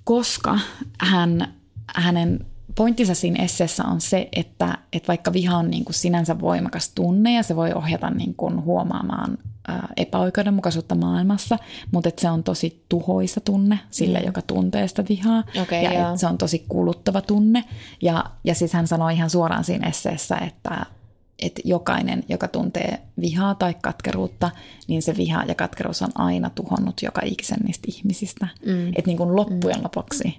koska 0.04 0.60
hän, 1.00 1.54
hänen 1.96 2.46
pointtinsa 2.76 3.16
siinä 3.16 3.44
esseessä 3.44 3.84
on 3.84 4.02
se, 4.02 4.30
että, 4.32 4.78
että 4.94 5.08
vaikka 5.08 5.34
viha 5.34 5.58
on 5.58 5.70
niin 5.70 5.86
kuin 5.86 5.94
sinänsä 5.94 6.40
voimakas 6.40 6.90
tunne 6.90 7.34
ja 7.34 7.44
se 7.44 7.56
voi 7.56 7.74
ohjata 7.74 8.10
niin 8.10 8.36
kuin 8.36 8.64
huomaamaan 8.64 9.38
epäoikeudenmukaisuutta 9.98 10.96
maailmassa, 10.96 11.58
mutta 11.92 12.10
että 12.10 12.22
se 12.22 12.30
on 12.30 12.44
tosi 12.44 12.86
tuhoisa 12.90 13.42
tunne 13.42 13.80
sille, 13.90 14.20
mm. 14.20 14.26
joka 14.26 14.42
tuntee 14.42 14.88
sitä 14.88 15.04
vihaa. 15.10 15.44
Okay, 15.62 15.82
ja 15.82 15.92
että 15.92 16.18
se 16.18 16.28
on 16.28 16.38
tosi 16.38 16.66
kuluttava 16.70 17.22
tunne. 17.22 17.64
Ja, 18.02 18.26
ja 18.44 18.56
siis 18.56 18.74
hän 18.74 18.88
sanoi 18.88 19.14
ihan 19.14 19.30
suoraan 19.30 19.64
siinä 19.64 19.88
esseessä, 19.88 20.36
että, 20.36 20.86
että 21.40 21.62
jokainen, 21.66 22.24
joka 22.30 22.48
tuntee 22.48 23.02
vihaa 23.22 23.56
tai 23.56 23.76
katkeruutta, 23.82 24.52
niin 24.88 25.02
se 25.02 25.18
viha 25.18 25.44
ja 25.44 25.56
katkeruus 25.56 26.02
on 26.02 26.12
aina 26.16 26.50
tuhonnut 26.50 27.02
joka 27.02 27.22
ikisen 27.26 27.60
niistä 27.64 27.88
ihmisistä. 27.88 28.48
Mm. 28.66 28.88
Että 28.88 29.08
niin 29.08 29.18
kuin 29.18 29.36
loppujen 29.36 29.78
mm. 29.78 29.84
lopuksi 29.84 30.38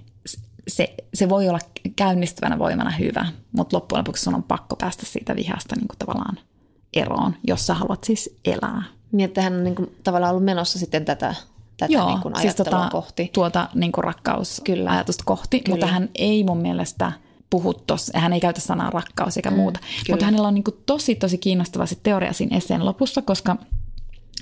se, 0.67 0.93
se 1.13 1.29
voi 1.29 1.49
olla 1.49 1.59
käynnistävänä 1.95 2.59
voimana 2.59 2.91
hyvä, 2.91 3.25
mutta 3.51 3.77
loppujen 3.77 3.99
lopuksi 3.99 4.23
sun 4.23 4.35
on 4.35 4.43
pakko 4.43 4.75
päästä 4.75 5.05
siitä 5.05 5.35
vihasta 5.35 5.75
niin 5.75 5.87
kuin 5.87 5.99
tavallaan 5.99 6.39
eroon, 6.93 7.35
jos 7.47 7.67
sä 7.67 7.73
haluat 7.73 8.03
siis 8.03 8.39
elää. 8.45 8.83
Niin, 9.11 9.25
että 9.25 9.41
hän 9.41 9.53
on 9.53 9.63
niin 9.63 9.75
kuin, 9.75 9.95
tavallaan 10.03 10.31
ollut 10.31 10.45
menossa 10.45 10.79
sitten 10.79 11.05
tätä, 11.05 11.35
tätä 11.77 11.93
Joo, 11.93 12.07
niin 12.07 12.21
kuin 12.21 12.35
siis 12.41 12.55
tota, 12.55 12.89
kohti. 12.91 13.29
tuota 13.33 13.69
niin 13.73 13.91
kuin 13.91 14.03
rakkausajatusta 14.03 15.23
kohti, 15.25 15.59
Kyllä. 15.59 15.73
mutta 15.73 15.87
hän 15.87 16.09
ei 16.15 16.43
mun 16.43 16.57
mielestä 16.57 17.11
puhu 17.49 17.73
tossa, 17.73 18.19
hän 18.19 18.33
ei 18.33 18.39
käytä 18.39 18.61
sanaa 18.61 18.89
rakkaus 18.89 19.37
eikä 19.37 19.51
mm, 19.51 19.55
muuta. 19.55 19.79
Kyllä. 19.79 19.93
Mutta 20.09 20.25
hänellä 20.25 20.47
on 20.47 20.53
niin 20.53 20.63
kuin 20.63 20.77
tosi 20.85 21.15
tosi 21.15 21.37
kiinnostava 21.37 21.85
se 21.85 21.95
teoria 22.03 22.33
siinä 22.33 22.57
esseen 22.57 22.85
lopussa, 22.85 23.21
koska 23.21 23.55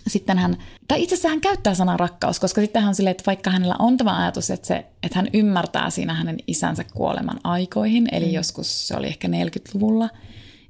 sitten 0.08 0.38
hän, 0.38 0.58
tai 0.88 1.04
itse 1.04 1.16
asiassa 1.16 1.30
hän 1.30 1.42
käyttää 1.42 1.76
sanaa 1.76 1.98
rakkaus, 1.98 2.40
koska 2.40 2.62
sitten 2.62 2.82
hän 2.82 2.90
on 2.90 2.96
silleen, 2.96 3.12
että 3.12 3.24
vaikka 3.26 3.50
hänellä 3.50 3.76
on 3.80 3.98
tämä 3.98 4.22
ajatus, 4.22 4.50
että, 4.50 4.68
se, 4.68 4.86
että 5.04 5.20
hän 5.20 5.28
ymmärtää 5.34 5.90
siinä 5.90 6.14
hänen 6.14 6.38
isänsä 6.48 6.84
kuoleman 6.84 7.40
aikoihin, 7.44 8.08
eli 8.12 8.26
mm. 8.26 8.32
joskus 8.32 8.88
se 8.88 8.96
oli 8.98 9.08
ehkä 9.08 9.28
40-luvulla, 9.28 10.10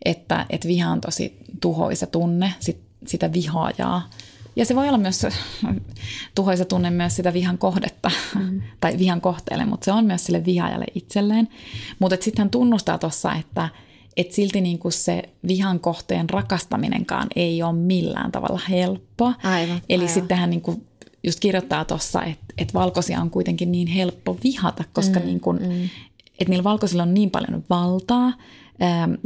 että, 0.05 0.45
että 0.49 0.67
viha 0.67 0.91
on 0.91 1.01
tosi 1.01 1.37
tuhoisa 1.61 2.07
tunne, 2.07 2.53
sit, 2.59 2.81
sitä 3.07 3.33
vihaajaa. 3.33 4.09
Ja 4.55 4.65
se 4.65 4.75
voi 4.75 4.87
olla 4.87 4.97
myös 4.97 5.25
tuhoisa 6.35 6.65
tunne 6.65 6.89
myös 6.89 7.15
sitä 7.15 7.33
vihan 7.33 7.57
kohdetta 7.57 8.11
mm. 8.39 8.61
tai 8.81 8.97
vihan 8.97 9.21
kohteelle, 9.21 9.65
mutta 9.65 9.85
se 9.85 9.91
on 9.91 10.05
myös 10.05 10.25
sille 10.25 10.45
vihaajalle 10.45 10.85
itselleen. 10.95 11.47
Mutta 11.99 12.17
sitten 12.21 12.43
hän 12.43 12.49
tunnustaa 12.49 12.97
tuossa, 12.97 13.33
että 13.33 13.69
et 14.17 14.31
silti 14.31 14.61
niin 14.61 14.79
kuin 14.79 14.91
se 14.91 15.23
vihan 15.47 15.79
kohteen 15.79 16.29
rakastaminenkaan 16.29 17.27
ei 17.35 17.63
ole 17.63 17.73
millään 17.73 18.31
tavalla 18.31 18.61
helppoa. 18.69 19.33
Aivan, 19.43 19.81
Eli 19.89 20.03
aivan. 20.03 20.13
sitten 20.13 20.37
hän 20.37 20.49
niin 20.49 20.61
kuin 20.61 20.87
just 21.23 21.39
kirjoittaa 21.39 21.85
tuossa, 21.85 22.23
että, 22.23 22.45
että 22.57 22.73
valkoisia 22.73 23.21
on 23.21 23.29
kuitenkin 23.29 23.71
niin 23.71 23.87
helppo 23.87 24.37
vihata, 24.43 24.83
koska 24.93 25.19
mm, 25.19 25.25
niin 25.25 25.39
kuin, 25.39 25.57
mm. 25.57 25.83
että 26.39 26.49
niillä 26.49 26.63
valkoisilla 26.63 27.03
on 27.03 27.13
niin 27.13 27.31
paljon 27.31 27.63
valtaa 27.69 28.33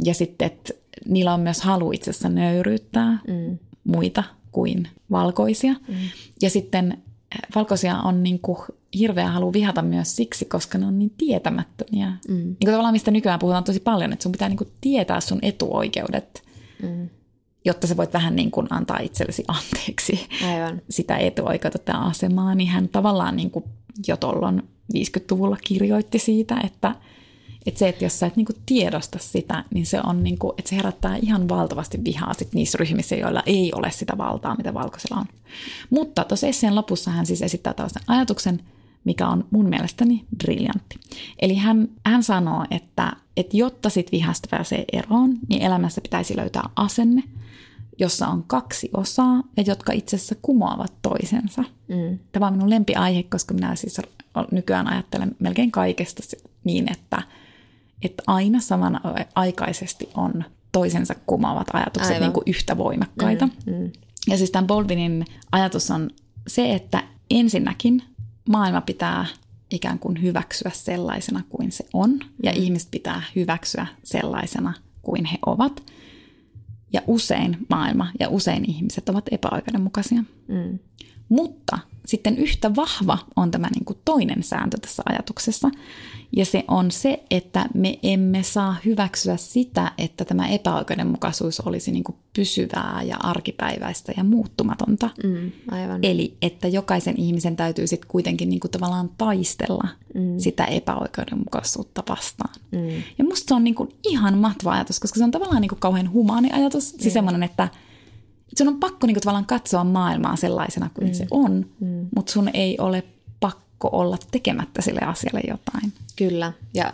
ja 0.04 0.14
sitten, 0.14 0.46
että 0.46 0.72
niillä 1.08 1.34
on 1.34 1.40
myös 1.40 1.60
halu 1.62 1.92
itse 1.92 2.10
asiassa 2.10 2.28
nöyryyttää 2.28 3.18
mm. 3.28 3.58
muita 3.84 4.24
kuin 4.52 4.88
valkoisia. 5.10 5.72
Mm. 5.88 5.94
Ja 6.42 6.50
sitten 6.50 7.02
valkoisia 7.54 7.98
on 7.98 8.22
niin 8.22 8.38
kuin 8.38 8.58
hirveä 8.98 9.28
halu 9.30 9.52
vihata 9.52 9.82
myös 9.82 10.16
siksi, 10.16 10.44
koska 10.44 10.78
ne 10.78 10.86
on 10.86 10.98
niin 10.98 11.10
tietämättömiä. 11.18 12.08
Mm. 12.28 12.34
Niin 12.34 12.56
kuin 12.64 12.72
tavallaan 12.72 12.94
mistä 12.94 13.10
nykyään 13.10 13.38
puhutaan 13.38 13.64
tosi 13.64 13.80
paljon, 13.80 14.12
että 14.12 14.22
sun 14.22 14.32
pitää 14.32 14.48
niin 14.48 14.56
kuin 14.56 14.70
tietää 14.80 15.20
sun 15.20 15.38
etuoikeudet, 15.42 16.42
mm. 16.82 17.08
jotta 17.64 17.86
sä 17.86 17.96
voit 17.96 18.14
vähän 18.14 18.36
niin 18.36 18.50
kuin 18.50 18.66
antaa 18.70 18.98
itsellesi 18.98 19.44
anteeksi 19.48 20.28
Aivan. 20.46 20.82
sitä 20.90 21.16
etuoikeutta 21.16 21.92
asemaa. 21.92 22.54
Niin 22.54 22.68
hän 22.68 22.88
tavallaan 22.88 23.36
niin 23.36 23.50
kuin 23.50 23.64
jo 24.08 24.16
tuolloin 24.16 24.62
50-luvulla 24.94 25.56
kirjoitti 25.64 26.18
siitä, 26.18 26.60
että– 26.64 26.94
että 27.66 27.78
se, 27.78 27.88
että 27.88 28.04
jos 28.04 28.18
sä 28.18 28.26
et 28.26 28.36
niinku 28.36 28.52
tiedosta 28.66 29.18
sitä, 29.18 29.64
niin 29.74 29.86
se 29.86 30.00
on 30.04 30.22
niinku, 30.22 30.54
että 30.58 30.68
se 30.68 30.76
herättää 30.76 31.16
ihan 31.16 31.48
valtavasti 31.48 32.04
vihaa 32.04 32.34
sit 32.34 32.52
niissä 32.52 32.78
ryhmissä, 32.78 33.16
joilla 33.16 33.42
ei 33.46 33.72
ole 33.74 33.90
sitä 33.90 34.18
valtaa, 34.18 34.56
mitä 34.56 34.74
valkoisella 34.74 35.20
on. 35.20 35.26
Mutta 35.90 36.24
tuossa 36.24 36.46
esseen 36.46 36.74
lopussa 36.74 37.10
hän 37.10 37.26
siis 37.26 37.42
esittää 37.42 37.74
tällaisen 37.74 38.02
ajatuksen, 38.06 38.60
mikä 39.04 39.28
on 39.28 39.44
mun 39.50 39.68
mielestäni 39.68 40.24
briljantti. 40.38 41.00
Eli 41.38 41.54
hän, 41.54 41.88
hän 42.06 42.22
sanoo, 42.22 42.64
että, 42.70 43.12
että 43.36 43.56
jotta 43.56 43.90
sit 43.90 44.12
vihasta 44.12 44.48
pääsee 44.50 44.84
eroon, 44.92 45.38
niin 45.48 45.62
elämässä 45.62 46.00
pitäisi 46.00 46.36
löytää 46.36 46.70
asenne, 46.76 47.22
jossa 47.98 48.28
on 48.28 48.44
kaksi 48.46 48.90
osaa 48.96 49.42
ja 49.56 49.62
jotka 49.66 49.92
itse 49.92 50.16
asiassa 50.16 50.34
kumoavat 50.42 50.92
toisensa. 51.02 51.64
Mm. 51.88 52.18
Tämä 52.32 52.46
on 52.46 52.52
minun 52.52 52.70
lempiaihe, 52.70 53.22
koska 53.22 53.54
minä 53.54 53.76
siis 53.76 54.00
nykyään 54.50 54.88
ajattelen 54.88 55.36
melkein 55.38 55.70
kaikesta 55.70 56.22
niin, 56.64 56.92
että– 56.92 57.22
että 58.02 58.22
aina 58.26 58.60
samanaikaisesti 58.60 60.08
on 60.14 60.44
toisensa 60.72 61.14
kumoavat 61.26 61.66
ajatukset 61.72 62.20
niin 62.20 62.32
kuin 62.32 62.44
yhtä 62.46 62.78
voimakkaita. 62.78 63.46
Mm, 63.46 63.72
mm. 63.72 63.90
Ja 64.28 64.38
siis 64.38 64.50
tämän 64.50 64.66
Baldwinin 64.66 65.24
ajatus 65.52 65.90
on 65.90 66.10
se, 66.46 66.74
että 66.74 67.02
ensinnäkin 67.30 68.02
maailma 68.48 68.80
pitää 68.80 69.26
ikään 69.70 69.98
kuin 69.98 70.22
hyväksyä 70.22 70.70
sellaisena 70.74 71.42
kuin 71.48 71.72
se 71.72 71.86
on, 71.92 72.20
ja 72.42 72.52
mm. 72.52 72.62
ihmiset 72.62 72.90
pitää 72.90 73.22
hyväksyä 73.36 73.86
sellaisena 74.04 74.74
kuin 75.02 75.24
he 75.24 75.38
ovat. 75.46 75.82
Ja 76.92 77.02
usein 77.06 77.56
maailma 77.68 78.06
ja 78.20 78.28
usein 78.28 78.70
ihmiset 78.70 79.08
ovat 79.08 79.24
epäoikeudenmukaisia. 79.30 80.24
Mm. 80.48 80.78
Mutta 81.28 81.78
sitten 82.08 82.38
yhtä 82.38 82.76
vahva 82.76 83.18
on 83.36 83.50
tämä 83.50 83.68
niin 83.74 83.84
kuin 83.84 83.98
toinen 84.04 84.42
sääntö 84.42 84.78
tässä 84.80 85.02
ajatuksessa, 85.06 85.70
ja 86.36 86.44
se 86.44 86.64
on 86.68 86.90
se, 86.90 87.22
että 87.30 87.66
me 87.74 87.98
emme 88.02 88.42
saa 88.42 88.76
hyväksyä 88.84 89.36
sitä, 89.36 89.92
että 89.98 90.24
tämä 90.24 90.48
epäoikeudenmukaisuus 90.48 91.60
olisi 91.60 91.92
niin 91.92 92.04
kuin 92.04 92.16
pysyvää 92.36 93.02
ja 93.06 93.16
arkipäiväistä 93.16 94.12
ja 94.16 94.24
muuttumatonta. 94.24 95.10
Mm, 95.24 95.52
aivan. 95.70 96.00
Eli 96.02 96.36
että 96.42 96.68
jokaisen 96.68 97.16
ihmisen 97.16 97.56
täytyy 97.56 97.86
sitten 97.86 98.10
kuitenkin 98.10 98.48
niin 98.50 98.60
kuin 98.60 98.70
tavallaan 98.70 99.10
taistella 99.18 99.88
mm. 100.14 100.38
sitä 100.38 100.64
epäoikeudenmukaisuutta 100.64 102.02
vastaan. 102.08 102.54
Mm. 102.72 103.02
Ja 103.18 103.24
musta 103.24 103.48
se 103.48 103.54
on 103.54 103.64
niin 103.64 103.74
kuin 103.74 103.88
ihan 104.08 104.38
mahtava 104.38 104.72
ajatus, 104.72 105.00
koska 105.00 105.18
se 105.18 105.24
on 105.24 105.30
tavallaan 105.30 105.60
niin 105.60 105.68
kuin 105.68 105.80
kauhean 105.80 106.12
humaani 106.12 106.50
ajatus. 106.52 106.90
Siis 106.90 107.04
mm. 107.04 107.10
semmoinen, 107.10 107.42
että 107.42 107.68
sun 108.56 108.68
on 108.68 108.80
pakko 108.80 109.06
niin 109.06 109.14
kuin 109.14 109.22
tavallaan 109.22 109.46
katsoa 109.46 109.84
maailmaa 109.84 110.36
sellaisena 110.36 110.90
kuin 110.94 111.08
mm. 111.08 111.14
se 111.14 111.26
on, 111.30 111.66
mm. 111.80 112.06
mutta 112.16 112.32
sun 112.32 112.50
ei 112.54 112.76
ole 112.78 113.04
pakko 113.40 113.88
olla 113.92 114.16
tekemättä 114.30 114.82
sille 114.82 115.00
asialle 115.00 115.40
jotain. 115.48 115.92
Kyllä, 116.16 116.52
ja, 116.74 116.92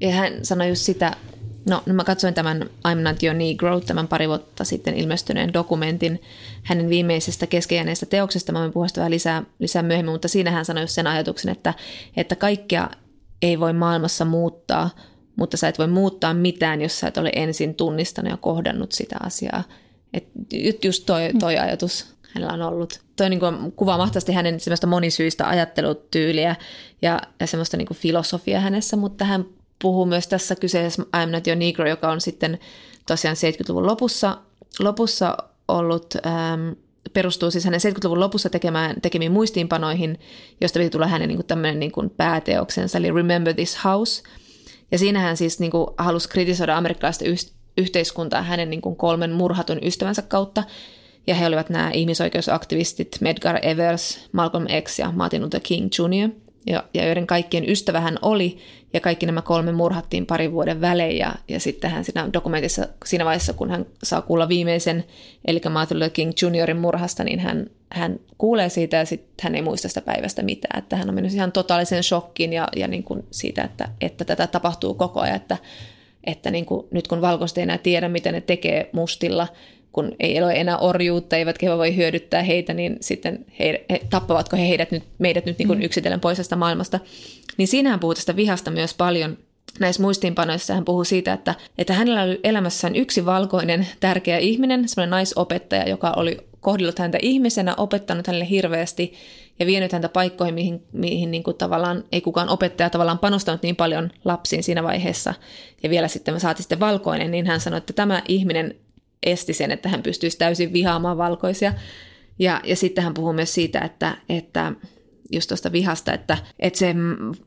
ja 0.00 0.10
hän 0.10 0.32
sanoi 0.42 0.68
just 0.68 0.82
sitä, 0.82 1.16
no, 1.68 1.82
no 1.86 1.94
mä 1.94 2.04
katsoin 2.04 2.34
tämän 2.34 2.62
I'm 2.88 3.00
Not 3.00 3.22
Your 3.22 3.36
Negro, 3.36 3.80
tämän 3.80 4.08
pari 4.08 4.28
vuotta 4.28 4.64
sitten 4.64 4.94
ilmestyneen 4.94 5.52
dokumentin 5.52 6.22
hänen 6.62 6.88
viimeisestä 6.88 7.46
keskeijäneestä 7.46 8.06
teoksesta, 8.06 8.52
mä 8.52 8.60
voin 8.60 8.72
puhua 8.72 8.88
sitä 8.88 9.00
vähän 9.00 9.10
lisää, 9.10 9.42
lisää 9.58 9.82
myöhemmin, 9.82 10.12
mutta 10.12 10.28
siinä 10.28 10.50
hän 10.50 10.64
sanoi 10.64 10.82
just 10.82 10.94
sen 10.94 11.06
ajatuksen, 11.06 11.52
että, 11.52 11.74
että 12.16 12.36
kaikkea 12.36 12.90
ei 13.42 13.60
voi 13.60 13.72
maailmassa 13.72 14.24
muuttaa, 14.24 14.90
mutta 15.36 15.56
sä 15.56 15.68
et 15.68 15.78
voi 15.78 15.86
muuttaa 15.88 16.34
mitään, 16.34 16.82
jos 16.82 17.00
sä 17.00 17.08
et 17.08 17.16
ole 17.16 17.30
ensin 17.36 17.74
tunnistanut 17.74 18.30
ja 18.30 18.36
kohdannut 18.36 18.92
sitä 18.92 19.16
asiaa. 19.22 19.64
Et 20.14 20.84
just 20.84 21.06
toi, 21.06 21.30
toi 21.40 21.58
ajatus 21.58 22.14
hänellä 22.34 22.52
on 22.52 22.62
ollut. 22.62 23.00
Toi 23.16 23.30
niin 23.30 23.40
kuin 23.40 23.72
kuvaa 23.72 23.98
mahtavasti 23.98 24.32
hänen 24.32 24.60
semmoista 24.60 24.86
monisyistä 24.86 25.48
ajattelutyyliä 25.48 26.56
ja, 27.02 27.20
ja 27.40 27.46
semmoista 27.46 27.76
niin 27.76 27.86
kuin 27.86 27.98
filosofia 27.98 28.60
hänessä, 28.60 28.96
mutta 28.96 29.24
hän 29.24 29.44
puhuu 29.82 30.06
myös 30.06 30.26
tässä 30.26 30.56
kyseessä 30.56 31.02
I'm 31.02 31.30
Not 31.30 31.46
Your 31.46 31.58
Negro, 31.58 31.88
joka 31.88 32.10
on 32.10 32.20
sitten 32.20 32.58
tosiaan 33.06 33.36
70-luvun 33.36 33.86
lopussa, 33.86 34.38
lopussa 34.80 35.36
ollut, 35.68 36.14
ähm, 36.26 36.70
perustuu 37.12 37.50
siis 37.50 37.64
hänen 37.64 37.80
70-luvun 37.80 38.20
lopussa 38.20 38.50
tekemään, 38.50 39.00
tekemiin 39.00 39.32
muistiinpanoihin, 39.32 40.18
josta 40.60 40.78
piti 40.78 40.90
tulla 40.90 41.06
hänen 41.06 41.28
niin 41.28 41.38
kuin 41.38 41.46
tämmöinen 41.46 41.80
niin 41.80 41.92
kuin 41.92 42.10
pääteoksensa, 42.10 42.98
eli 42.98 43.10
Remember 43.10 43.54
This 43.54 43.84
House. 43.84 44.22
Ja 44.90 44.98
siinä 44.98 45.20
hän 45.20 45.36
siis 45.36 45.60
niin 45.60 45.70
kuin 45.70 45.86
halusi 45.98 46.28
kritisoida 46.28 46.76
amerikkalaista 46.76 47.24
yhteiskuntaa 47.76 48.42
hänen 48.42 48.70
niin 48.70 48.80
kuin 48.82 48.96
kolmen 48.96 49.32
murhatun 49.32 49.78
ystävänsä 49.82 50.22
kautta, 50.22 50.64
ja 51.26 51.34
he 51.34 51.46
olivat 51.46 51.70
nämä 51.70 51.90
ihmisoikeusaktivistit 51.90 53.18
Medgar 53.20 53.58
Evers, 53.62 54.28
Malcolm 54.32 54.66
X 54.82 54.98
ja 54.98 55.12
Martin 55.12 55.42
Luther 55.42 55.60
King 55.60 55.88
Jr. 55.98 56.30
ja, 56.66 56.84
ja 56.94 57.06
joiden 57.06 57.26
kaikkien 57.26 57.70
ystävä 57.70 58.00
hän 58.00 58.18
oli, 58.22 58.58
ja 58.92 59.00
kaikki 59.00 59.26
nämä 59.26 59.42
kolme 59.42 59.72
murhattiin 59.72 60.26
parin 60.26 60.52
vuoden 60.52 60.80
välein, 60.80 61.18
ja, 61.18 61.34
ja 61.48 61.60
sitten 61.60 61.90
hän 61.90 62.04
siinä 62.04 62.28
dokumentissa 62.32 62.88
siinä 63.04 63.24
vaiheessa, 63.24 63.52
kun 63.52 63.70
hän 63.70 63.86
saa 64.02 64.22
kuulla 64.22 64.48
viimeisen, 64.48 65.04
eli 65.44 65.60
Martin 65.70 65.98
Luther 65.98 66.10
King 66.10 66.32
Juniorin 66.42 66.76
murhasta, 66.76 67.24
niin 67.24 67.40
hän, 67.40 67.66
hän 67.92 68.20
kuulee 68.38 68.68
siitä, 68.68 68.96
ja 68.96 69.04
sitten 69.04 69.34
hän 69.42 69.54
ei 69.54 69.62
muista 69.62 69.88
sitä 69.88 70.00
päivästä 70.00 70.42
mitään, 70.42 70.78
että 70.78 70.96
hän 70.96 71.08
on 71.08 71.14
mennyt 71.14 71.34
ihan 71.34 71.52
totaalisen 71.52 72.02
shokkiin, 72.02 72.52
ja, 72.52 72.68
ja 72.76 72.88
niin 72.88 73.04
kuin 73.04 73.24
siitä, 73.30 73.62
että, 73.62 73.88
että 74.00 74.24
tätä 74.24 74.46
tapahtuu 74.46 74.94
koko 74.94 75.20
ajan, 75.20 75.36
että, 75.36 75.56
että 76.26 76.50
niin 76.50 76.66
kuin, 76.66 76.86
nyt 76.90 77.08
kun 77.08 77.20
valkoiset 77.20 77.58
ei 77.58 77.62
enää 77.62 77.78
tiedä, 77.78 78.08
mitä 78.08 78.32
ne 78.32 78.40
tekee 78.40 78.90
mustilla, 78.92 79.48
kun 79.92 80.12
ei 80.20 80.42
ole 80.42 80.52
enää 80.52 80.78
orjuutta, 80.78 81.36
eivätkä 81.36 81.70
he 81.70 81.76
voi 81.76 81.96
hyödyttää 81.96 82.42
heitä, 82.42 82.74
niin 82.74 82.96
sitten 83.00 83.46
he, 83.58 83.84
he, 83.90 84.00
tappavatko 84.10 84.56
he 84.56 84.68
heidät 84.68 84.90
nyt, 84.90 85.02
meidät 85.18 85.46
nyt 85.46 85.58
niin 85.58 85.68
kuin 85.68 85.78
mm. 85.78 85.84
yksitellen 85.84 86.20
pois 86.20 86.36
tästä 86.36 86.56
maailmasta. 86.56 87.00
Niin 87.56 87.68
siinähän 87.68 88.00
puhuu 88.00 88.14
tästä 88.14 88.36
vihasta 88.36 88.70
myös 88.70 88.94
paljon 88.94 89.38
näissä 89.80 90.02
muistiinpanoissa 90.02 90.74
hän 90.74 90.84
puhuu 90.84 91.04
siitä, 91.04 91.32
että, 91.32 91.54
että 91.78 91.92
hänellä 91.92 92.22
oli 92.22 92.40
elämässään 92.44 92.96
yksi 92.96 93.26
valkoinen 93.26 93.86
tärkeä 94.00 94.38
ihminen, 94.38 94.88
semmoinen 94.88 95.10
naisopettaja, 95.10 95.88
joka 95.88 96.12
oli 96.16 96.36
kohdellut 96.60 96.98
häntä 96.98 97.18
ihmisenä, 97.22 97.74
opettanut 97.76 98.26
hänelle 98.26 98.48
hirveästi 98.50 99.12
ja 99.58 99.66
vienyt 99.66 99.92
häntä 99.92 100.08
paikkoihin, 100.08 100.54
mihin, 100.54 100.82
mihin 100.92 101.30
niin 101.30 101.42
kuin 101.42 101.56
tavallaan 101.56 102.04
ei 102.12 102.20
kukaan 102.20 102.48
opettaja 102.48 102.90
tavallaan 102.90 103.18
panostanut 103.18 103.62
niin 103.62 103.76
paljon 103.76 104.10
lapsiin 104.24 104.62
siinä 104.62 104.82
vaiheessa. 104.82 105.34
Ja 105.82 105.90
vielä 105.90 106.08
sitten 106.08 106.34
me 106.34 106.40
saatiin 106.40 106.62
sitten 106.62 106.80
valkoinen, 106.80 107.30
niin 107.30 107.46
hän 107.46 107.60
sanoi, 107.60 107.78
että 107.78 107.92
tämä 107.92 108.22
ihminen 108.28 108.74
esti 109.22 109.52
sen, 109.52 109.70
että 109.70 109.88
hän 109.88 110.02
pystyisi 110.02 110.38
täysin 110.38 110.72
vihaamaan 110.72 111.18
valkoisia. 111.18 111.72
Ja, 112.38 112.60
ja 112.64 112.76
sitten 112.76 113.04
hän 113.04 113.14
puhuu 113.14 113.32
myös 113.32 113.54
siitä, 113.54 113.80
että, 113.80 114.16
että 114.28 114.72
just 115.34 115.48
tuosta 115.48 115.72
vihasta, 115.72 116.12
että, 116.12 116.38
että 116.58 116.78
se 116.78 116.94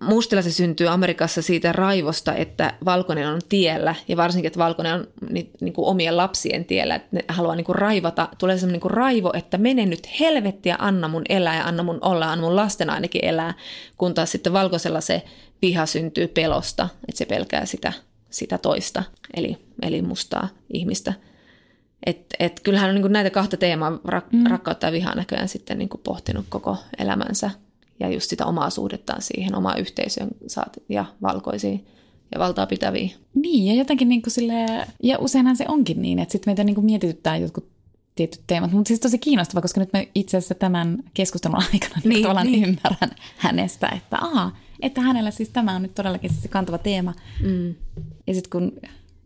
mustilla 0.02 0.42
se 0.42 0.52
syntyy 0.52 0.88
Amerikassa 0.88 1.42
siitä 1.42 1.72
raivosta, 1.72 2.36
että 2.36 2.74
valkoinen 2.86 3.28
on 3.28 3.42
tiellä. 3.50 3.96
Ja 4.08 4.18
varsinkin, 4.18 4.48
että 4.48 4.60
valkoinen 4.60 4.94
on 4.94 5.08
ni, 5.30 5.50
niin 5.62 5.74
kuin 5.74 5.88
omien 5.88 6.18
lapsien 6.18 6.66
tiellä, 6.66 6.96
että 6.96 7.10
ne 7.12 7.26
haluaa 7.28 7.56
niin 7.56 7.66
kuin 7.66 7.76
raivata, 7.76 8.30
tulee 8.38 8.58
semmoinen 8.58 8.74
niin 8.74 8.82
kuin 8.82 8.92
raivo, 8.92 9.32
että 9.34 9.58
mene 9.58 9.86
nyt 9.86 10.20
helvettiä, 10.20 10.76
anna 10.80 11.08
mun 11.08 11.24
elää 11.30 11.58
ja 11.58 11.66
anna 11.66 11.84
mun 11.84 12.00
olla, 12.02 12.32
anna 12.32 12.46
mun 12.46 12.56
lasten 12.56 12.90
ainakin 12.90 13.26
elää, 13.26 13.54
kun 13.98 14.14
taas 14.14 14.32
sitten 14.32 14.54
valkoisella 14.54 15.02
se 15.02 15.24
viha 15.62 15.86
syntyy 15.86 16.28
pelosta, 16.28 16.90
että 17.10 17.18
se 17.18 17.26
pelkää 17.26 17.66
sitä, 17.66 17.94
sitä 18.30 18.58
toista, 18.58 19.04
eli, 19.34 19.58
eli 19.82 20.02
mustaa 20.02 20.48
ihmistä. 20.74 21.14
Et, 22.06 22.26
et 22.40 22.60
kyllähän 22.60 22.90
on 22.90 22.96
niin 22.96 23.12
näitä 23.12 23.30
kahta 23.30 23.58
teemaa, 23.58 23.90
rak- 23.92 24.30
mm. 24.32 24.46
rakkautta 24.48 24.86
ja 24.86 24.92
vihaa 24.92 25.16
näköjään 25.16 25.48
sitten 25.48 25.78
niin 25.78 25.90
pohtinut 26.04 26.46
koko 26.50 26.78
elämänsä 26.98 27.52
ja 28.00 28.10
just 28.10 28.30
sitä 28.30 28.46
omaa 28.46 28.70
suhdettaan 28.70 29.22
siihen, 29.22 29.56
omaa 29.56 29.76
yhteisöön 29.76 30.30
saat 30.48 30.78
ja 30.90 31.06
valkoisiin 31.22 31.86
ja 32.32 32.40
valtaa 32.40 32.66
pitäviin. 32.66 33.12
Niin, 33.36 33.66
ja 33.66 33.74
jotenkin 33.74 34.10
niin 34.10 34.22
kuin 34.22 34.34
sille, 34.34 34.88
ja 35.04 35.18
useinhan 35.20 35.56
se 35.56 35.66
onkin 35.68 36.02
niin, 36.02 36.20
että 36.20 36.32
sitten 36.32 36.52
meitä 36.52 36.64
niin 36.64 36.76
kuin 36.76 36.86
mietityttää 36.86 37.38
jotkut 37.38 37.70
tietyt 38.16 38.42
teemat, 38.48 38.72
mutta 38.72 38.88
siis 38.88 39.00
tosi 39.00 39.18
kiinnostava, 39.18 39.62
koska 39.62 39.80
nyt 39.80 39.94
mä 39.94 40.04
itse 40.16 40.38
asiassa 40.38 40.56
tämän 40.56 41.04
keskustelun 41.14 41.64
aikana 41.74 42.02
niin, 42.04 42.22
tavallaan 42.22 42.48
niin. 42.48 42.64
ymmärrän 42.64 43.12
hänestä, 43.38 43.88
että 43.88 44.18
aha, 44.22 44.52
että 44.82 45.02
hänellä 45.02 45.32
siis 45.32 45.50
tämä 45.50 45.76
on 45.76 45.82
nyt 45.82 45.96
todellakin 45.96 46.30
siis 46.30 46.42
se 46.42 46.48
kantava 46.48 46.78
teema. 46.78 47.14
Mm. 47.44 47.76
Ja 48.28 48.34
sitten 48.34 48.50
kun 48.52 48.72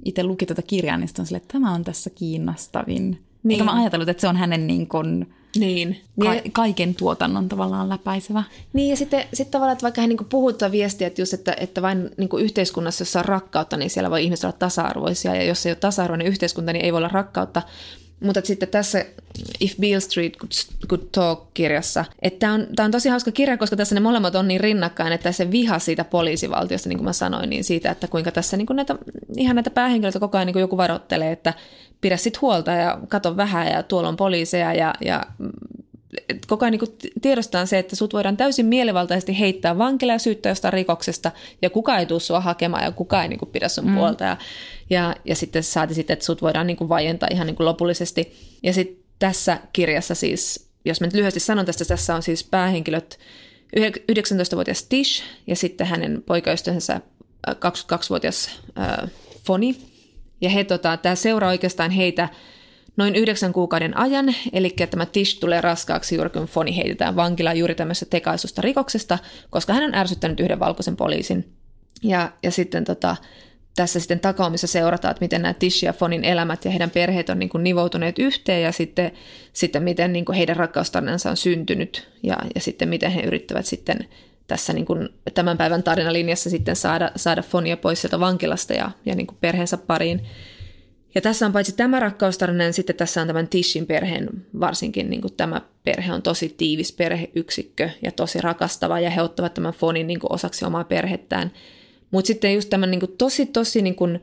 itse 0.05 0.23
luki 0.23 0.45
tuota 0.45 0.61
kirjaa, 0.61 0.97
niin 0.97 1.09
on 1.19 1.25
sille, 1.25 1.37
että 1.37 1.53
tämä 1.53 1.73
on 1.73 1.83
tässä 1.83 2.09
kiinnostavin. 2.09 3.25
Niin. 3.43 3.51
Eikä 3.51 3.63
mä 3.63 3.81
ajatellut, 3.81 4.09
että 4.09 4.21
se 4.21 4.27
on 4.27 4.37
hänen 4.37 4.67
niin 4.67 4.87
kuin, 4.87 5.33
niin. 5.55 6.01
Ka- 6.19 6.31
niin. 6.31 6.51
kaiken 6.51 6.95
tuotannon 6.95 7.49
tavallaan 7.49 7.89
läpäisevä. 7.89 8.43
Niin 8.73 8.89
ja 8.89 8.95
sitten 8.95 9.23
sit 9.33 9.51
tavallaan, 9.51 9.73
että 9.73 9.83
vaikka 9.83 10.01
hän 10.01 10.09
niin 10.09 10.25
puhuttaa 10.29 10.71
viestiä, 10.71 11.07
että, 11.07 11.21
just, 11.21 11.33
että, 11.33 11.55
että 11.59 11.81
vain 11.81 12.09
niin 12.17 12.29
yhteiskunnassa, 12.39 13.01
jossa 13.01 13.19
on 13.19 13.25
rakkautta, 13.25 13.77
niin 13.77 13.89
siellä 13.89 14.09
voi 14.11 14.23
ihmiset 14.23 14.43
olla 14.43 14.57
tasa-arvoisia 14.59 15.35
ja 15.35 15.43
jos 15.43 15.65
ei 15.65 15.71
ole 15.71 15.75
tasa-arvoinen 15.75 16.27
yhteiskunta, 16.27 16.73
niin 16.73 16.85
ei 16.85 16.93
voi 16.93 16.97
olla 16.97 17.07
rakkautta. 17.07 17.61
Mutta 18.19 18.41
sitten 18.43 18.69
tässä 18.69 19.05
If 19.59 19.77
Beale 19.77 19.99
Street 19.99 20.37
Could, 20.87 21.01
Talk-kirjassa, 21.11 22.05
että 22.21 22.39
tämä 22.39 22.53
on, 22.53 22.67
tämä 22.75 22.85
on 22.85 22.91
tosi 22.91 23.09
hauska 23.09 23.31
kirja, 23.31 23.57
koska 23.57 23.75
tässä 23.75 23.95
ne 23.95 24.01
molemmat 24.01 24.35
on 24.35 24.47
niin 24.47 24.59
rinnakkain, 24.61 25.13
että 25.13 25.31
se 25.31 25.51
viha 25.51 25.79
siitä 25.79 26.03
poliisivaltiosta, 26.03 26.89
niin 26.89 26.97
kuin 26.97 27.05
mä 27.05 27.13
sanoin, 27.13 27.49
niin 27.49 27.63
siitä, 27.63 27.91
että 27.91 28.07
kuinka 28.07 28.31
tässä 28.31 28.57
niin 28.57 28.67
kuin 28.67 28.75
näitä, 28.75 28.95
ihan 29.37 29.55
näitä 29.55 29.69
päähenkilöitä 29.69 30.19
koko 30.19 30.37
ajan 30.37 30.45
niin 30.45 30.53
kuin 30.53 30.61
joku 30.61 30.77
varoittelee, 30.77 31.31
että 31.31 31.53
pidä 32.01 32.17
sit 32.17 32.41
huolta 32.41 32.71
ja 32.71 32.99
kato 33.07 33.37
vähän 33.37 33.67
ja 33.67 33.83
tuolla 33.83 34.09
on 34.09 34.17
poliiseja 34.17 34.73
ja, 34.73 34.93
ja 35.01 35.25
koko 36.47 36.65
ajan 36.65 36.71
niin 36.71 37.11
tiedostaa 37.21 37.65
se, 37.65 37.79
että 37.79 37.95
sut 37.95 38.13
voidaan 38.13 38.37
täysin 38.37 38.65
mielivaltaisesti 38.65 39.39
heittää 39.39 39.77
vankila 39.77 40.11
ja 40.11 40.19
syyttää 40.19 40.49
jostain 40.51 40.73
rikoksesta, 40.73 41.31
ja 41.61 41.69
kuka 41.69 41.97
ei 41.97 42.05
tule 42.05 42.19
sua 42.19 42.39
hakemaan, 42.39 42.83
ja 42.83 42.91
kuka 42.91 43.23
ei 43.23 43.29
niin 43.29 43.39
kuin 43.39 43.51
pidä 43.51 43.67
sun 43.67 43.87
mm. 43.87 43.95
puolta. 43.95 44.23
Ja, 44.23 44.37
ja, 44.89 45.15
ja 45.25 45.35
sitten 45.35 45.63
saati 45.63 45.93
sitten, 45.93 46.13
että 46.13 46.25
sut 46.25 46.41
voidaan 46.41 46.67
niin 46.67 46.77
kuin 46.77 46.89
vaientaa 46.89 47.29
ihan 47.31 47.47
niin 47.47 47.55
kuin 47.55 47.65
lopullisesti. 47.65 48.33
Ja 48.63 48.73
sitten 48.73 49.03
tässä 49.19 49.59
kirjassa 49.73 50.15
siis, 50.15 50.69
jos 50.85 51.01
mä 51.01 51.07
nyt 51.07 51.13
lyhyesti 51.13 51.39
sanon 51.39 51.65
tästä, 51.65 51.85
tässä 51.85 52.15
on 52.15 52.23
siis 52.23 52.43
päähenkilöt 52.43 53.19
19-vuotias 54.11 54.83
Tish, 54.83 55.23
ja 55.47 55.55
sitten 55.55 55.87
hänen 55.87 56.23
poikaystävänsä 56.25 57.01
22-vuotias 57.49 58.49
äh, 58.79 59.09
Foni. 59.45 59.90
Ja 60.41 60.49
he, 60.49 60.63
tota, 60.63 60.97
tämä 60.97 61.15
seuraa 61.15 61.49
oikeastaan 61.49 61.91
heitä 61.91 62.29
noin 62.97 63.15
yhdeksän 63.15 63.53
kuukauden 63.53 63.97
ajan, 63.97 64.35
eli 64.53 64.75
tämä 64.89 65.05
Tish 65.05 65.39
tulee 65.39 65.61
raskaaksi 65.61 66.15
juuri 66.15 66.29
kun 66.29 66.45
Foni 66.45 66.77
heitetään 66.77 67.15
vankilaan 67.15 67.57
juuri 67.57 67.75
tämmöisestä 67.75 68.09
tekaisusta 68.09 68.61
rikoksesta, 68.61 69.19
koska 69.49 69.73
hän 69.73 69.83
on 69.83 69.95
ärsyttänyt 69.95 70.39
yhden 70.39 70.59
valkoisen 70.59 70.95
poliisin. 70.95 71.53
Ja, 72.03 72.31
ja 72.43 72.51
sitten 72.51 72.83
tota, 72.83 73.15
tässä 73.75 73.99
sitten 73.99 74.19
takaumissa 74.19 74.67
seurataan, 74.67 75.11
että 75.11 75.23
miten 75.23 75.41
nämä 75.41 75.53
Tish 75.53 75.83
ja 75.83 75.93
Fonin 75.93 76.23
elämät 76.23 76.65
ja 76.65 76.71
heidän 76.71 76.89
perheet 76.89 77.29
on 77.29 77.39
niin 77.39 77.49
kuin 77.49 77.63
nivoutuneet 77.63 78.19
yhteen 78.19 78.63
ja 78.63 78.71
sitten, 78.71 79.11
sitten 79.53 79.83
miten 79.83 80.13
niin 80.13 80.25
kuin 80.25 80.35
heidän 80.35 80.55
rakkaustarinansa 80.55 81.29
on 81.29 81.37
syntynyt 81.37 82.09
ja, 82.23 82.37
ja 82.55 82.61
sitten 82.61 82.89
miten 82.89 83.11
he 83.11 83.21
yrittävät 83.21 83.65
sitten 83.65 84.07
tässä 84.51 84.73
niin 84.73 84.85
kuin 84.85 85.09
tämän 85.33 85.57
päivän 85.57 85.83
tarinalinjassa 85.83 86.49
sitten 86.49 86.75
saada, 86.75 87.11
saada 87.15 87.41
Fonia 87.41 87.77
pois 87.77 88.01
sieltä 88.01 88.19
vankilasta 88.19 88.73
ja, 88.73 88.91
ja 89.05 89.15
niin 89.15 89.27
kuin 89.27 89.37
perheensä 89.41 89.77
pariin. 89.77 90.21
Ja 91.15 91.21
tässä 91.21 91.45
on 91.45 91.53
paitsi 91.53 91.75
tämä 91.75 91.99
rakkaustarina, 91.99 92.63
niin 92.63 92.73
sitten 92.73 92.95
tässä 92.95 93.21
on 93.21 93.27
tämän 93.27 93.47
Tishin 93.47 93.85
perheen, 93.85 94.29
varsinkin 94.59 95.09
niin 95.09 95.21
kuin 95.21 95.33
tämä 95.33 95.61
perhe 95.83 96.13
on 96.13 96.21
tosi 96.21 96.55
tiivis 96.57 96.91
perheyksikkö 96.91 97.89
ja 98.01 98.11
tosi 98.11 98.41
rakastava, 98.41 98.99
ja 98.99 99.09
he 99.09 99.21
ottavat 99.21 99.53
tämän 99.53 99.73
fonin 99.73 100.07
niin 100.07 100.19
kuin 100.19 100.33
osaksi 100.33 100.65
omaa 100.65 100.83
perhettään. 100.83 101.51
Mutta 102.11 102.27
sitten 102.27 102.53
just 102.53 102.69
tämän 102.69 102.91
niin 102.91 102.99
kuin 102.99 103.15
tosi, 103.17 103.45
tosi 103.45 103.81
niin 103.81 103.95
kuin 103.95 104.21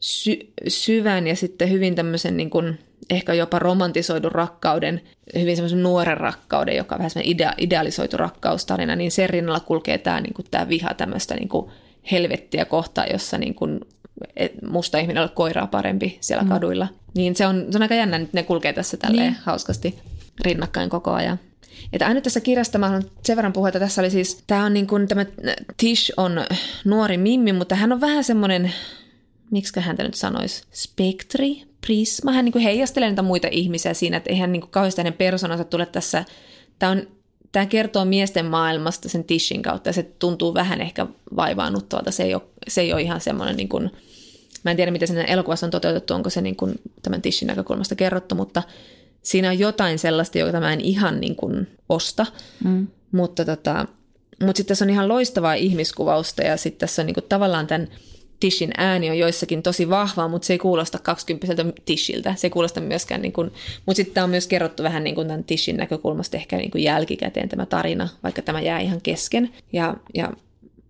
sy- 0.00 0.52
syvän 0.68 1.26
ja 1.26 1.36
sitten 1.36 1.70
hyvin 1.70 1.94
tämmöisen 1.94 2.36
niin 2.36 2.50
kuin 2.50 2.78
ehkä 3.10 3.34
jopa 3.34 3.58
romantisoidun 3.58 4.32
rakkauden, 4.32 5.00
hyvin 5.34 5.56
semmoisen 5.56 5.82
nuoren 5.82 6.16
rakkauden, 6.16 6.76
joka 6.76 6.94
on 6.94 6.98
vähän 6.98 7.10
semmoinen 7.10 7.32
idea- 7.32 7.54
idealisoitu 7.58 8.16
rakkaustarina, 8.16 8.96
niin 8.96 9.10
sen 9.10 9.30
rinnalla 9.30 9.60
kulkee 9.60 9.98
tämä, 9.98 10.20
niin 10.20 10.34
kuin, 10.34 10.46
tämä 10.50 10.68
viha 10.68 10.94
tämmöistä 10.94 11.34
niin 11.34 11.48
kuin 11.48 11.70
helvettiä 12.10 12.64
kohtaa, 12.64 13.06
jossa 13.06 13.38
niin 13.38 13.54
kuin 13.54 13.80
musta 14.70 14.98
ihminen 14.98 15.22
ole 15.22 15.30
koiraa 15.34 15.66
parempi 15.66 16.18
siellä 16.20 16.42
mm. 16.42 16.48
kaduilla. 16.48 16.88
Niin 17.14 17.36
se 17.36 17.46
on, 17.46 17.66
se 17.70 17.78
on 17.78 17.82
aika 17.82 17.94
jännä, 17.94 18.16
että 18.16 18.28
ne 18.32 18.42
kulkee 18.42 18.72
tässä 18.72 18.96
tälleen 18.96 19.32
niin. 19.32 19.42
hauskasti 19.44 19.98
rinnakkain 20.40 20.90
koko 20.90 21.12
ajan. 21.12 21.38
Että 21.92 22.06
aina 22.06 22.20
tässä 22.20 22.40
kirjasta 22.40 22.78
mä 22.78 22.86
haluan 22.86 23.10
sen 23.22 23.36
verran 23.36 23.52
puhua, 23.52 23.68
että 23.68 23.80
tässä 23.80 24.02
oli 24.02 24.10
siis, 24.10 24.42
tämä 24.46 24.64
on 24.64 24.74
niin 24.74 24.86
kuin, 24.86 25.08
tämä 25.08 25.26
Tish 25.76 26.12
on 26.16 26.44
nuori 26.84 27.18
mimmi, 27.18 27.52
mutta 27.52 27.74
hän 27.74 27.92
on 27.92 28.00
vähän 28.00 28.24
semmoinen, 28.24 28.72
miksi 29.50 29.80
häntä 29.80 30.02
nyt 30.02 30.14
sanoisi, 30.14 30.62
spektri, 30.72 31.62
prisma. 31.88 32.32
Hän 32.32 32.44
niin 32.44 32.52
kuin 32.52 32.62
heijastelee 32.62 33.08
niitä 33.08 33.22
muita 33.22 33.48
ihmisiä 33.50 33.94
siinä, 33.94 34.16
että 34.16 34.30
eihän 34.30 34.52
niin 34.52 34.60
kuin 34.60 34.70
kauheasti 34.70 35.00
hänen 35.00 35.12
persoonansa 35.12 35.64
tule 35.64 35.86
tässä, 35.86 36.24
tämä 36.78 36.92
on 36.92 37.02
tämä 37.52 37.66
kertoo 37.66 38.04
miesten 38.04 38.46
maailmasta 38.46 39.08
sen 39.08 39.24
Tishin 39.24 39.62
kautta 39.62 39.88
ja 39.88 39.92
se 39.92 40.02
tuntuu 40.02 40.54
vähän 40.54 40.80
ehkä 40.80 41.06
vaivaannuttavalta. 41.36 42.10
Se 42.10 42.22
ei 42.22 42.34
ole, 42.34 42.42
se 42.68 42.80
ei 42.80 42.92
ole 42.92 43.02
ihan 43.02 43.20
semmoinen, 43.20 43.56
niin 43.56 43.68
kuin, 43.68 43.90
mä 44.64 44.70
en 44.70 44.76
tiedä 44.76 44.90
miten 44.90 45.08
sen 45.08 45.18
elokuvassa 45.18 45.66
on 45.66 45.70
toteutettu, 45.70 46.14
onko 46.14 46.30
se 46.30 46.40
niin 46.40 46.56
kuin 46.56 46.80
tämän 47.02 47.22
Tishin 47.22 47.46
näkökulmasta 47.46 47.94
kerrottu, 47.94 48.34
mutta 48.34 48.62
siinä 49.22 49.48
on 49.48 49.58
jotain 49.58 49.98
sellaista, 49.98 50.38
jota 50.38 50.60
mä 50.60 50.72
en 50.72 50.80
ihan 50.80 51.20
niin 51.20 51.36
kuin 51.36 51.68
osta, 51.88 52.26
mm. 52.64 52.86
mutta, 53.12 53.44
tota, 53.44 53.86
mutta 54.40 54.56
sitten 54.56 54.68
tässä 54.68 54.84
on 54.84 54.90
ihan 54.90 55.08
loistavaa 55.08 55.54
ihmiskuvausta 55.54 56.42
ja 56.42 56.56
sitten 56.56 56.80
tässä 56.80 57.02
on 57.02 57.06
niin 57.06 57.14
kuin 57.14 57.26
tavallaan 57.28 57.66
tämän 57.66 57.88
Tishin 58.40 58.70
ääni 58.76 59.10
on 59.10 59.18
joissakin 59.18 59.62
tosi 59.62 59.90
vahva, 59.90 60.28
mutta 60.28 60.46
se 60.46 60.52
ei 60.54 60.58
kuulosta 60.58 60.98
20 60.98 61.64
Tishiltä. 61.84 62.34
Se 62.34 62.46
ei 62.46 62.50
kuulosta 62.50 62.80
myöskään, 62.80 63.22
niin 63.22 63.32
kuin, 63.32 63.52
mutta 63.86 63.96
sitten 63.96 64.14
tämä 64.14 64.24
on 64.24 64.30
myös 64.30 64.46
kerrottu 64.46 64.82
vähän 64.82 65.04
niin 65.04 65.14
kuin 65.14 65.28
tämän 65.28 65.44
Tishin 65.44 65.76
näkökulmasta 65.76 66.36
ehkä 66.36 66.56
niin 66.56 66.70
kuin 66.70 66.84
jälkikäteen 66.84 67.48
tämä 67.48 67.66
tarina, 67.66 68.08
vaikka 68.22 68.42
tämä 68.42 68.60
jää 68.60 68.80
ihan 68.80 69.00
kesken. 69.00 69.50
Ja, 69.72 69.94
ja 70.14 70.32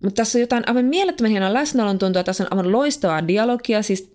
mutta 0.03 0.15
tässä 0.15 0.37
on 0.37 0.41
jotain 0.41 0.63
aivan 0.67 0.85
mielettömän 0.85 1.31
hienoa 1.31 1.53
läsnäolon 1.53 1.99
tuntua, 1.99 2.23
tässä 2.23 2.43
on 2.43 2.47
aivan 2.51 2.71
loistavaa 2.71 3.27
dialogia, 3.27 3.81
siis 3.81 4.11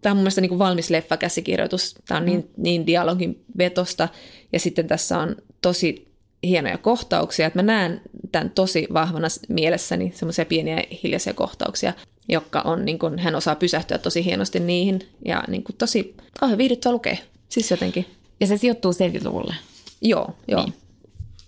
tämä 0.00 0.10
on 0.10 0.16
mun 0.16 0.22
mielestä 0.22 0.40
niin 0.40 0.48
kuin 0.48 0.58
valmis 0.58 0.90
leffakäsikirjoitus, 0.90 1.94
tämä 2.08 2.18
on 2.18 2.26
niin, 2.26 2.40
mm. 2.40 2.62
niin 2.62 2.86
dialogin 2.86 3.44
vetosta, 3.58 4.08
ja 4.52 4.60
sitten 4.60 4.86
tässä 4.86 5.18
on 5.18 5.36
tosi 5.60 6.08
hienoja 6.42 6.78
kohtauksia, 6.78 7.46
että 7.46 7.58
mä 7.58 7.62
näen 7.62 8.00
tämän 8.32 8.50
tosi 8.50 8.86
vahvana 8.92 9.28
mielessäni, 9.48 10.12
semmoisia 10.14 10.44
pieniä 10.44 10.82
hiljaisia 11.02 11.34
kohtauksia, 11.34 11.92
jotka 12.28 12.60
on, 12.60 12.84
niin 12.84 12.98
kuin, 12.98 13.18
hän 13.18 13.34
osaa 13.34 13.54
pysähtyä 13.54 13.98
tosi 13.98 14.24
hienosti 14.24 14.60
niihin 14.60 15.08
ja 15.24 15.44
niin 15.48 15.64
kuin, 15.64 15.76
tosi 15.76 16.14
kauhean 16.40 16.58
viihdyttävä 16.58 16.92
lukea. 16.92 17.16
Siis 17.48 17.70
jotenkin. 17.70 18.06
Ja 18.40 18.46
se 18.46 18.56
sijoittuu 18.56 18.92
70-luvulle. 18.92 19.54
Joo, 20.02 20.36
joo. 20.48 20.62
Niin. 20.62 20.74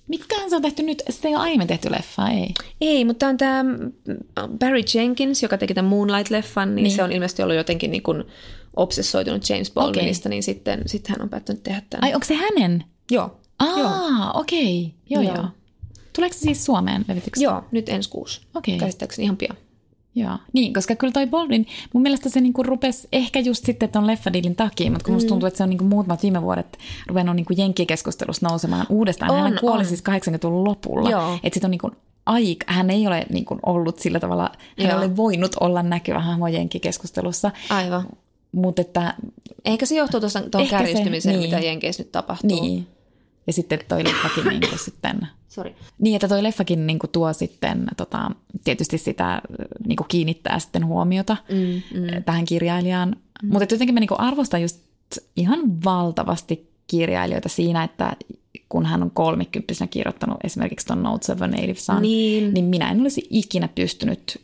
Mitkähän 0.09 0.51
se 0.51 0.57
on 0.57 0.63
tehty 0.63 0.83
nyt? 0.83 1.03
Sitä 1.11 1.29
ei 1.29 1.35
ole 1.35 1.43
aiemmin 1.43 1.69
tehty 1.69 1.91
leffa, 1.91 2.29
ei? 2.29 2.55
Ei, 2.81 3.05
mutta 3.05 3.29
on 3.29 3.37
tämä 3.37 3.65
Barry 4.59 4.81
Jenkins, 4.95 5.43
joka 5.43 5.59
teki 5.59 5.75
tämän 5.75 5.93
Moonlight-leffan, 5.93 6.67
niin, 6.67 6.75
niin. 6.75 6.97
se 6.97 7.03
on 7.03 7.13
ilmeisesti 7.13 7.43
ollut 7.43 7.57
jotenkin 7.57 7.91
niin 7.91 8.03
kuin 8.03 8.25
obsessoitunut 8.77 9.49
James 9.49 9.71
Baldwinista, 9.71 10.29
okay. 10.29 10.31
niin 10.31 10.43
sitten, 10.43 10.83
sitten 10.87 11.13
hän 11.17 11.23
on 11.23 11.29
päättänyt 11.29 11.63
tehdä 11.63 11.83
tämän. 11.91 12.05
Ai, 12.05 12.15
onko 12.15 12.27
se 12.27 12.35
hänen? 12.35 12.85
Joo. 13.11 13.41
Aa, 13.59 14.33
okei. 14.33 14.83
Okay. 14.83 14.99
Joo, 15.11 15.23
joo. 15.23 15.35
joo. 15.35 15.49
Tuleeko 16.13 16.35
se 16.35 16.41
siis 16.41 16.65
Suomeen 16.65 17.05
levityksi? 17.09 17.45
Joo, 17.45 17.65
nyt 17.71 17.89
ensi 17.89 18.11
kuusi. 18.11 18.41
Okei. 18.55 18.75
Okay. 18.75 18.87
Käsittääkseni 18.87 19.25
ihan 19.25 19.37
pian. 19.37 19.57
Joo, 20.17 20.39
niin, 20.53 20.75
koska 20.75 20.97
kyllä 20.97 21.13
toi 21.13 21.27
Baldwin, 21.27 21.67
mun 21.93 22.03
mielestä 22.03 22.29
se 22.29 22.41
niinku 22.41 22.63
rupesi 22.63 23.09
ehkä 23.13 23.41
just 23.41 23.65
sitten 23.65 23.89
ton 23.89 24.07
leffadiilin 24.07 24.57
takia, 24.57 24.91
mutta 24.91 25.05
kun 25.05 25.13
mm. 25.13 25.15
musta 25.15 25.29
tuntuu, 25.29 25.47
että 25.47 25.57
se 25.57 25.63
on 25.63 25.71
niinku 25.71 25.85
muutamat 25.85 26.23
viime 26.23 26.43
vuodet 26.43 26.79
ruvennut 27.07 27.37
niinku 27.37 27.53
jenkkikeskustelussa 27.57 28.49
nousemaan 28.49 28.87
uudestaan. 28.89 29.31
On, 29.31 29.43
hän 29.43 29.59
kuoli 29.61 29.79
on. 29.79 29.85
siis 29.85 30.03
80-luvun 30.09 30.65
lopulla. 30.65 31.39
Että 31.43 31.55
sit 31.55 31.65
on 31.65 31.71
niinku 31.71 31.91
aika, 32.27 32.73
hän 32.73 32.91
ei 32.91 33.07
ole 33.07 33.27
niinku 33.31 33.59
ollut 33.67 33.99
sillä 33.99 34.21
tavalla, 34.21 34.51
hän 34.83 34.91
ei 34.91 34.97
ole 34.97 35.17
voinut 35.17 35.57
olla 35.61 35.83
näkyvä 35.83 36.21
hahmo 36.21 36.49
jenkkikeskustelussa. 36.49 37.51
Aivan. 37.71 38.07
Mutta 38.53 38.83
että... 38.83 39.15
Ehkä 39.65 39.87
se 39.87 39.95
johtuu 39.95 40.21
tuon 40.51 40.69
kärjistymiseen, 40.69 41.39
niin. 41.39 41.51
mitä 41.51 41.67
Jenkeissä 41.67 42.03
nyt 42.03 42.13
tapahtuu. 42.13 42.63
Niin. 42.63 42.87
Ja 43.47 43.53
sitten 43.53 43.79
toi 43.89 44.05
leffakin 44.05 44.45
niinku 44.51 44.79
sitten 44.79 45.29
Sorry. 45.57 45.75
Niin, 45.99 46.17
että 46.17 46.29
toi 46.29 46.43
leffakin 46.43 46.87
niin 46.87 46.99
kuin 46.99 47.11
tuo 47.11 47.33
sitten 47.33 47.87
tota, 47.97 48.31
tietysti 48.65 48.99
sitä 48.99 49.43
niin 49.87 49.97
kuin 49.97 50.09
kiinnittää 50.09 50.59
sitten 50.59 50.87
huomiota 50.87 51.37
mm, 51.51 52.01
mm. 52.01 52.25
tähän 52.25 52.45
kirjailijaan. 52.45 53.17
Mm. 53.43 53.53
Mutta 53.53 53.75
jotenkin 53.75 53.95
mä 53.95 54.01
niin 54.01 54.09
kuin 54.09 54.21
arvostan 54.21 54.63
just 54.63 54.81
ihan 55.37 55.85
valtavasti 55.85 56.71
kirjailijoita 56.87 57.49
siinä, 57.49 57.85
että 57.85 58.17
kun 58.69 58.87
hän 58.87 59.03
on 59.03 59.11
kolmikymppisenä 59.11 59.89
kirjoittanut 59.89 60.39
esimerkiksi 60.45 60.87
ton 60.87 61.03
Notes 61.03 61.31
of 61.31 61.43
a 61.43 61.47
Native 61.47 61.75
Son, 61.75 62.03
niin. 62.03 62.55
niin 62.55 62.65
minä 62.65 62.91
en 62.91 63.01
olisi 63.01 63.27
ikinä 63.31 63.69
pystynyt 63.69 64.41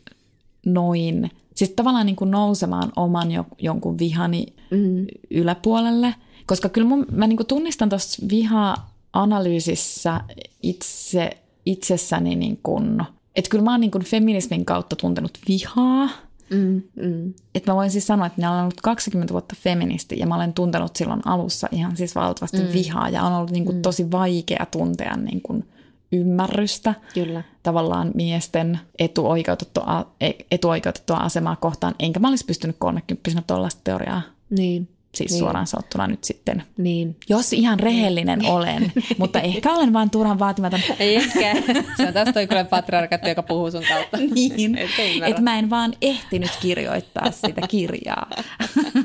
noin, 0.67 1.31
siis 1.55 1.71
tavallaan 1.71 2.07
niin 2.07 2.17
kuin 2.17 2.31
nousemaan 2.31 2.93
oman 2.97 3.33
jo, 3.33 3.47
jonkun 3.59 3.99
vihani 3.99 4.47
mm. 4.71 5.07
yläpuolelle. 5.31 6.15
Koska 6.47 6.69
kyllä 6.69 6.89
mun, 6.89 7.07
mä 7.11 7.27
niin 7.27 7.37
kuin 7.37 7.47
tunnistan 7.47 7.89
tuossa 7.89 8.29
viha 8.31 8.77
analyysissä 9.13 10.21
itse, 10.63 11.31
itsessäni, 11.67 12.37
niin 12.37 12.61
kun, 12.63 13.05
että 13.37 13.51
kyllä 13.51 13.65
mä 13.65 13.71
oon 13.71 13.81
niin 13.81 13.91
kun 13.91 14.05
feminismin 14.05 14.65
kautta 14.65 14.97
tuntenut 14.97 15.39
vihaa. 15.49 16.09
Mm, 16.51 16.83
mm. 16.97 17.35
Että 17.55 17.73
mä 17.73 17.77
voin 17.77 17.91
siis 17.91 18.07
sanoa, 18.07 18.27
että 18.27 18.39
minä 18.39 18.51
olen 18.51 18.63
ollut 18.63 18.81
20 18.81 19.33
vuotta 19.33 19.57
feministi 19.59 20.19
ja 20.19 20.27
mä 20.27 20.35
olen 20.35 20.53
tuntenut 20.53 20.97
silloin 20.97 21.21
alussa 21.25 21.69
ihan 21.73 21.97
siis 21.97 22.15
valtavasti 22.15 22.59
mm. 22.59 22.73
vihaa 22.73 23.09
ja 23.09 23.23
on 23.23 23.33
ollut 23.33 23.51
niin 23.51 23.65
kun 23.65 23.75
mm. 23.75 23.83
tosi 23.83 24.11
vaikea 24.11 24.67
tuntea 24.71 25.17
niin 25.17 25.41
kun 25.43 25.65
ymmärrystä 26.13 26.95
Kyllä. 27.15 27.43
tavallaan 27.63 28.11
miesten 28.15 28.81
etuoikeutettua, 28.99 30.13
etuoikeutettua 30.51 31.17
asemaa 31.17 31.57
kohtaan. 31.57 31.95
Enkä 31.99 32.21
mä 32.21 32.29
olisi 32.29 32.45
pystynyt 32.45 32.77
30 32.79 33.43
tuollaista 33.47 33.81
teoriaa 33.85 34.23
niin 34.51 34.89
siis 35.15 35.31
niin. 35.31 35.39
suoraan 35.39 35.67
sanottuna 35.67 36.07
nyt 36.07 36.25
sitten. 36.25 36.63
Niin. 36.77 37.17
Jos 37.29 37.53
ihan 37.53 37.81
rehellinen 37.81 38.39
niin. 38.39 38.53
olen, 38.53 38.93
mutta 39.19 39.41
ehkä 39.51 39.73
olen 39.73 39.93
vain 39.93 40.11
turhan 40.11 40.39
vaatimaton. 40.39 40.81
Ei 40.99 41.17
ehkä. 41.17 41.55
Se 41.97 42.07
on 42.07 42.15
taas 42.15 42.29
toi 42.35 42.47
kyllä 42.47 42.65
patriarkatti, 42.65 43.29
joka 43.29 43.43
puhuu 43.43 43.71
sun 43.71 43.85
kautta. 43.89 44.19
Niin, 44.35 44.79
että 45.27 45.43
mä 45.43 45.59
en 45.59 45.71
vaan 45.71 45.93
ehtinyt 46.03 46.51
kirjoittaa 46.61 47.31
sitä 47.31 47.67
kirjaa. 47.69 48.31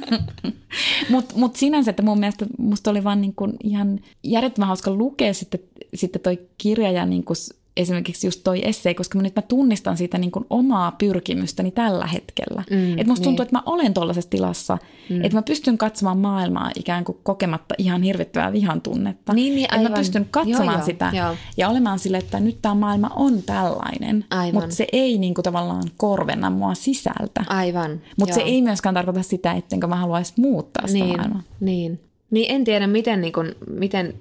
Mutta 1.09 1.35
mut 1.37 1.55
sinänsä, 1.55 1.89
että 1.89 2.03
mun 2.03 2.19
mielestä 2.19 2.45
musta 2.57 2.91
oli 2.91 3.03
vaan 3.03 3.21
niinku 3.21 3.49
ihan 3.63 3.99
järjettömän 4.23 4.67
hauska 4.67 4.91
lukea 4.91 5.33
sitten, 5.33 5.59
sitten 5.93 6.21
toi 6.21 6.39
kirja 6.57 6.91
ja 6.91 7.05
niinku 7.05 7.33
esimerkiksi 7.77 8.27
just 8.27 8.41
toi 8.43 8.67
essei, 8.67 8.95
koska 8.95 9.17
mä 9.17 9.21
nyt 9.21 9.35
mä 9.35 9.41
tunnistan 9.41 9.97
siitä 9.97 10.17
niin 10.17 10.31
kuin 10.31 10.45
omaa 10.49 10.91
pyrkimystäni 10.91 11.71
tällä 11.71 12.05
hetkellä. 12.05 12.63
Mm, 12.69 12.91
että 12.91 13.07
musta 13.07 13.21
niin. 13.21 13.23
tuntuu, 13.23 13.43
että 13.43 13.55
mä 13.55 13.63
olen 13.65 13.93
tuollaisessa 13.93 14.29
tilassa, 14.29 14.77
mm. 15.09 15.23
että 15.23 15.37
mä 15.37 15.41
pystyn 15.41 15.77
katsomaan 15.77 16.17
maailmaa 16.17 16.71
ikään 16.75 17.03
kuin 17.03 17.17
kokematta 17.23 17.75
ihan 17.77 18.03
hirvittävää 18.03 18.53
vihan 18.53 18.81
tunnetta. 18.81 19.33
Niin, 19.33 19.55
niin, 19.55 19.67
aivan. 19.71 19.85
Että 19.85 19.97
mä 19.97 20.01
pystyn 20.01 20.27
katsomaan 20.31 20.77
joo, 20.77 20.85
sitä 20.85 21.11
joo. 21.13 21.35
ja 21.57 21.69
olemaan 21.69 21.99
sille, 21.99 22.17
että 22.17 22.39
nyt 22.39 22.61
tämä 22.61 22.75
maailma 22.75 23.11
on 23.15 23.43
tällainen, 23.43 24.25
mutta 24.53 24.75
se 24.75 24.87
ei 24.91 25.17
niin 25.17 25.33
kuin 25.33 25.43
tavallaan 25.43 25.83
korvenna 25.97 26.49
mua 26.49 26.73
sisältä. 26.73 27.43
Aivan. 27.47 28.01
Mutta 28.19 28.35
se 28.35 28.41
ei 28.41 28.61
myöskään 28.61 28.95
tarkoita 28.95 29.23
sitä, 29.23 29.53
ettenkö 29.53 29.87
mä 29.87 29.95
haluaisi 29.95 30.33
muuttaa 30.37 30.87
sitä 30.87 30.99
niin, 30.99 31.17
maailmaa. 31.17 31.41
Niin. 31.59 31.99
Niin 32.31 32.51
en 32.51 32.63
tiedä, 32.63 32.87
miten, 32.87 33.21
niin 33.21 33.33
kuin, 33.33 33.55
miten 33.69 34.13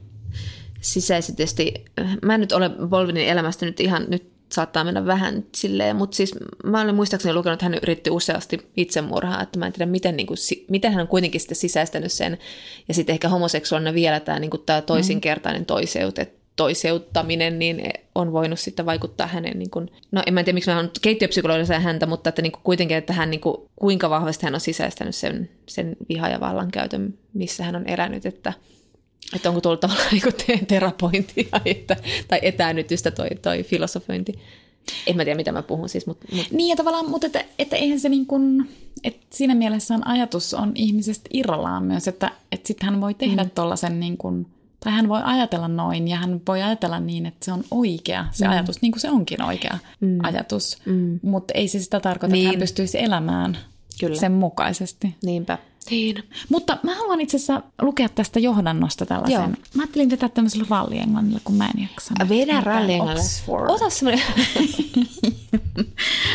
sisäisesti, 0.80 1.74
mä 2.22 2.34
en 2.34 2.40
nyt 2.40 2.52
ole 2.52 2.70
Bolvinin 2.88 3.28
elämästä 3.28 3.66
nyt 3.66 3.80
ihan, 3.80 4.04
nyt 4.08 4.36
saattaa 4.52 4.84
mennä 4.84 5.06
vähän 5.06 5.44
silleen, 5.54 5.96
mutta 5.96 6.16
siis 6.16 6.34
mä 6.64 6.80
olen 6.80 6.94
muistaakseni 6.94 7.34
lukenut, 7.34 7.54
että 7.54 7.64
hän 7.64 7.78
yritti 7.82 8.10
useasti 8.10 8.70
itsemurhaa, 8.76 9.42
että 9.42 9.58
mä 9.58 9.66
en 9.66 9.72
tiedä, 9.72 9.90
miten, 9.90 10.16
niin 10.16 10.26
kuin, 10.26 10.38
miten 10.70 10.92
hän 10.92 11.02
on 11.02 11.08
kuitenkin 11.08 11.40
sitten 11.40 11.56
sisäistänyt 11.56 12.12
sen, 12.12 12.38
ja 12.88 12.94
sitten 12.94 13.12
ehkä 13.12 13.28
homoseksuaalinen 13.28 13.94
vielä 13.94 14.20
tämä, 14.20 14.38
niin 14.38 14.50
kuin 14.50 14.62
tämä 14.66 14.80
toisinkertainen 14.80 15.66
toiseute, 15.66 16.32
toiseuttaminen, 16.56 17.58
niin 17.58 17.90
on 18.14 18.32
voinut 18.32 18.58
sitten 18.58 18.86
vaikuttaa 18.86 19.26
hänen, 19.26 19.58
niin 19.58 19.70
kuin, 19.70 19.90
no 20.12 20.22
en 20.26 20.34
mä 20.34 20.42
tiedä, 20.42 20.54
miksi 20.54 20.70
mä 20.70 20.78
olen 20.78 20.90
keittiöpsykologissa 21.02 21.80
häntä, 21.80 22.06
mutta 22.06 22.28
että 22.28 22.42
niin 22.42 22.52
kuin 22.52 22.62
kuitenkin, 22.64 22.96
että 22.96 23.12
hän, 23.12 23.30
niin 23.30 23.40
kuin, 23.40 23.56
kuinka 23.76 24.10
vahvasti 24.10 24.46
hän 24.46 24.54
on 24.54 24.60
sisäistänyt 24.60 25.14
sen, 25.14 25.50
sen 25.66 25.96
viha- 26.08 26.28
ja 26.28 26.40
vallankäytön, 26.40 27.14
missä 27.34 27.64
hän 27.64 27.76
on 27.76 27.88
elänyt, 27.88 28.26
että 28.26 28.52
että 29.34 29.48
onko 29.48 29.60
tullut 29.60 29.80
tavallaan 29.80 30.08
niin 30.12 30.66
terapointia 30.66 31.60
että, 31.64 31.96
tai 32.28 32.38
etäännytystä 32.42 33.10
toi, 33.10 33.28
toi 33.42 33.62
filosofointi. 33.62 34.32
En 35.06 35.16
mä 35.16 35.24
tiedä, 35.24 35.36
mitä 35.36 35.52
mä 35.52 35.62
puhun 35.62 35.88
siis. 35.88 36.06
Mutta, 36.06 36.26
mutta... 36.32 36.56
Niin 36.56 36.68
ja 36.68 36.76
tavallaan, 36.76 37.10
mutta 37.10 37.26
että, 37.26 37.44
että 37.58 37.76
eihän 37.76 38.00
se 38.00 38.08
niin 38.08 38.26
kuin, 38.26 38.70
että 39.04 39.26
siinä 39.30 39.54
mielessä 39.54 39.94
on 39.94 40.06
ajatus 40.06 40.54
on 40.54 40.72
ihmisestä 40.74 41.30
irrallaan 41.32 41.84
myös, 41.84 42.08
että, 42.08 42.30
että 42.52 42.66
sitten 42.66 42.90
hän 42.90 43.00
voi 43.00 43.14
tehdä 43.14 43.44
mm. 43.44 43.50
tuollaisen 43.50 44.00
niin 44.00 44.16
kuin, 44.16 44.46
tai 44.80 44.92
hän 44.92 45.08
voi 45.08 45.20
ajatella 45.24 45.68
noin 45.68 46.08
ja 46.08 46.16
hän 46.16 46.40
voi 46.46 46.62
ajatella 46.62 47.00
niin, 47.00 47.26
että 47.26 47.44
se 47.44 47.52
on 47.52 47.64
oikea 47.70 48.26
se 48.32 48.44
mm. 48.44 48.50
ajatus, 48.50 48.82
niin 48.82 48.92
kuin 48.92 49.00
se 49.00 49.10
onkin 49.10 49.42
oikea 49.42 49.78
mm. 50.00 50.18
ajatus. 50.22 50.78
Mm. 50.84 51.20
Mutta 51.22 51.54
ei 51.54 51.68
se 51.68 51.78
sitä 51.78 52.00
tarkoita, 52.00 52.32
niin. 52.32 52.42
että 52.42 52.48
hän 52.48 52.52
niin. 52.52 52.60
pystyisi 52.60 52.98
elämään 52.98 53.58
Kyllä. 54.00 54.20
sen 54.20 54.32
mukaisesti. 54.32 55.14
Niinpä. 55.22 55.58
Niin. 55.90 56.22
Mutta 56.48 56.78
mä 56.82 56.94
haluan 56.94 57.20
itse 57.20 57.36
asiassa 57.36 57.62
lukea 57.82 58.08
tästä 58.08 58.40
johdannosta 58.40 59.06
tällaisen. 59.06 59.40
Joo. 59.40 59.48
Mä 59.74 59.82
ajattelin 59.82 60.10
vetää 60.10 60.28
tämmöisellä 60.28 60.66
rallienglannilla, 60.70 61.40
kun 61.44 61.54
mä 61.54 61.66
en 61.66 61.82
jaksa. 61.82 62.14
Vedä 62.28 62.60
rallienglannilla. 62.60 63.72
Ota 63.72 63.90
semmoinen. 63.90 64.24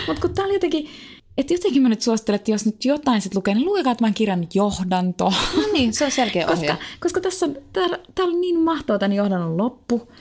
Mutta 0.07 0.21
kun 0.21 0.33
tää 0.35 0.45
oli 0.45 0.53
jotenkin, 0.53 0.89
että 1.37 1.53
jotenkin 1.53 1.81
mä 1.81 1.89
nyt 1.89 2.01
suosittelen, 2.01 2.35
että 2.35 2.51
jos 2.51 2.65
nyt 2.65 2.85
jotain 2.85 3.21
sit 3.21 3.35
lukee, 3.35 3.53
niin 3.53 3.65
lukekaa 3.65 3.95
tämän 3.95 4.13
kirjan 4.13 4.47
johdanto. 4.53 5.33
No 5.55 5.63
niin, 5.73 5.93
se 5.93 6.05
on 6.05 6.11
selkeä 6.11 6.47
ohje. 6.47 6.67
koska, 6.67 6.85
koska 6.99 7.21
tässä 7.21 7.45
on, 7.45 7.55
täällä, 7.73 7.99
täällä 8.15 8.33
on 8.33 8.41
niin 8.41 8.59
mahtava 8.59 8.99
tämän 8.99 9.15
johdannon 9.15 9.57
loppu, 9.57 10.11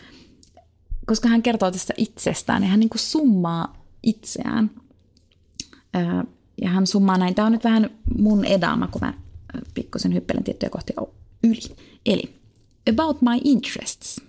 koska 1.07 1.29
hän 1.29 1.43
kertoo 1.43 1.71
tästä 1.71 1.95
itsestään 1.97 2.63
ja 2.63 2.69
hän 2.69 2.81
niin 2.81 2.91
kuin 2.91 3.01
summaa 3.01 3.77
itseään. 4.03 4.71
Öö, 5.97 6.23
ja 6.63 6.69
hän 6.69 6.87
summaa 6.87 7.19
näin. 7.19 7.35
Tämä 7.35 7.47
on 7.47 7.53
nyt 7.53 7.65
vähän 7.65 7.91
mun 8.19 8.45
edaama, 8.45 8.87
kun 8.87 9.01
mä 9.01 9.15
pikkusen 9.75 10.15
hyppelen 10.15 10.45
tiettyjä 10.45 10.71
kohtia 10.71 11.03
yli. 11.45 11.77
Eli, 12.07 12.35
about 12.91 13.23
my 13.23 13.41
interests. 13.45 14.21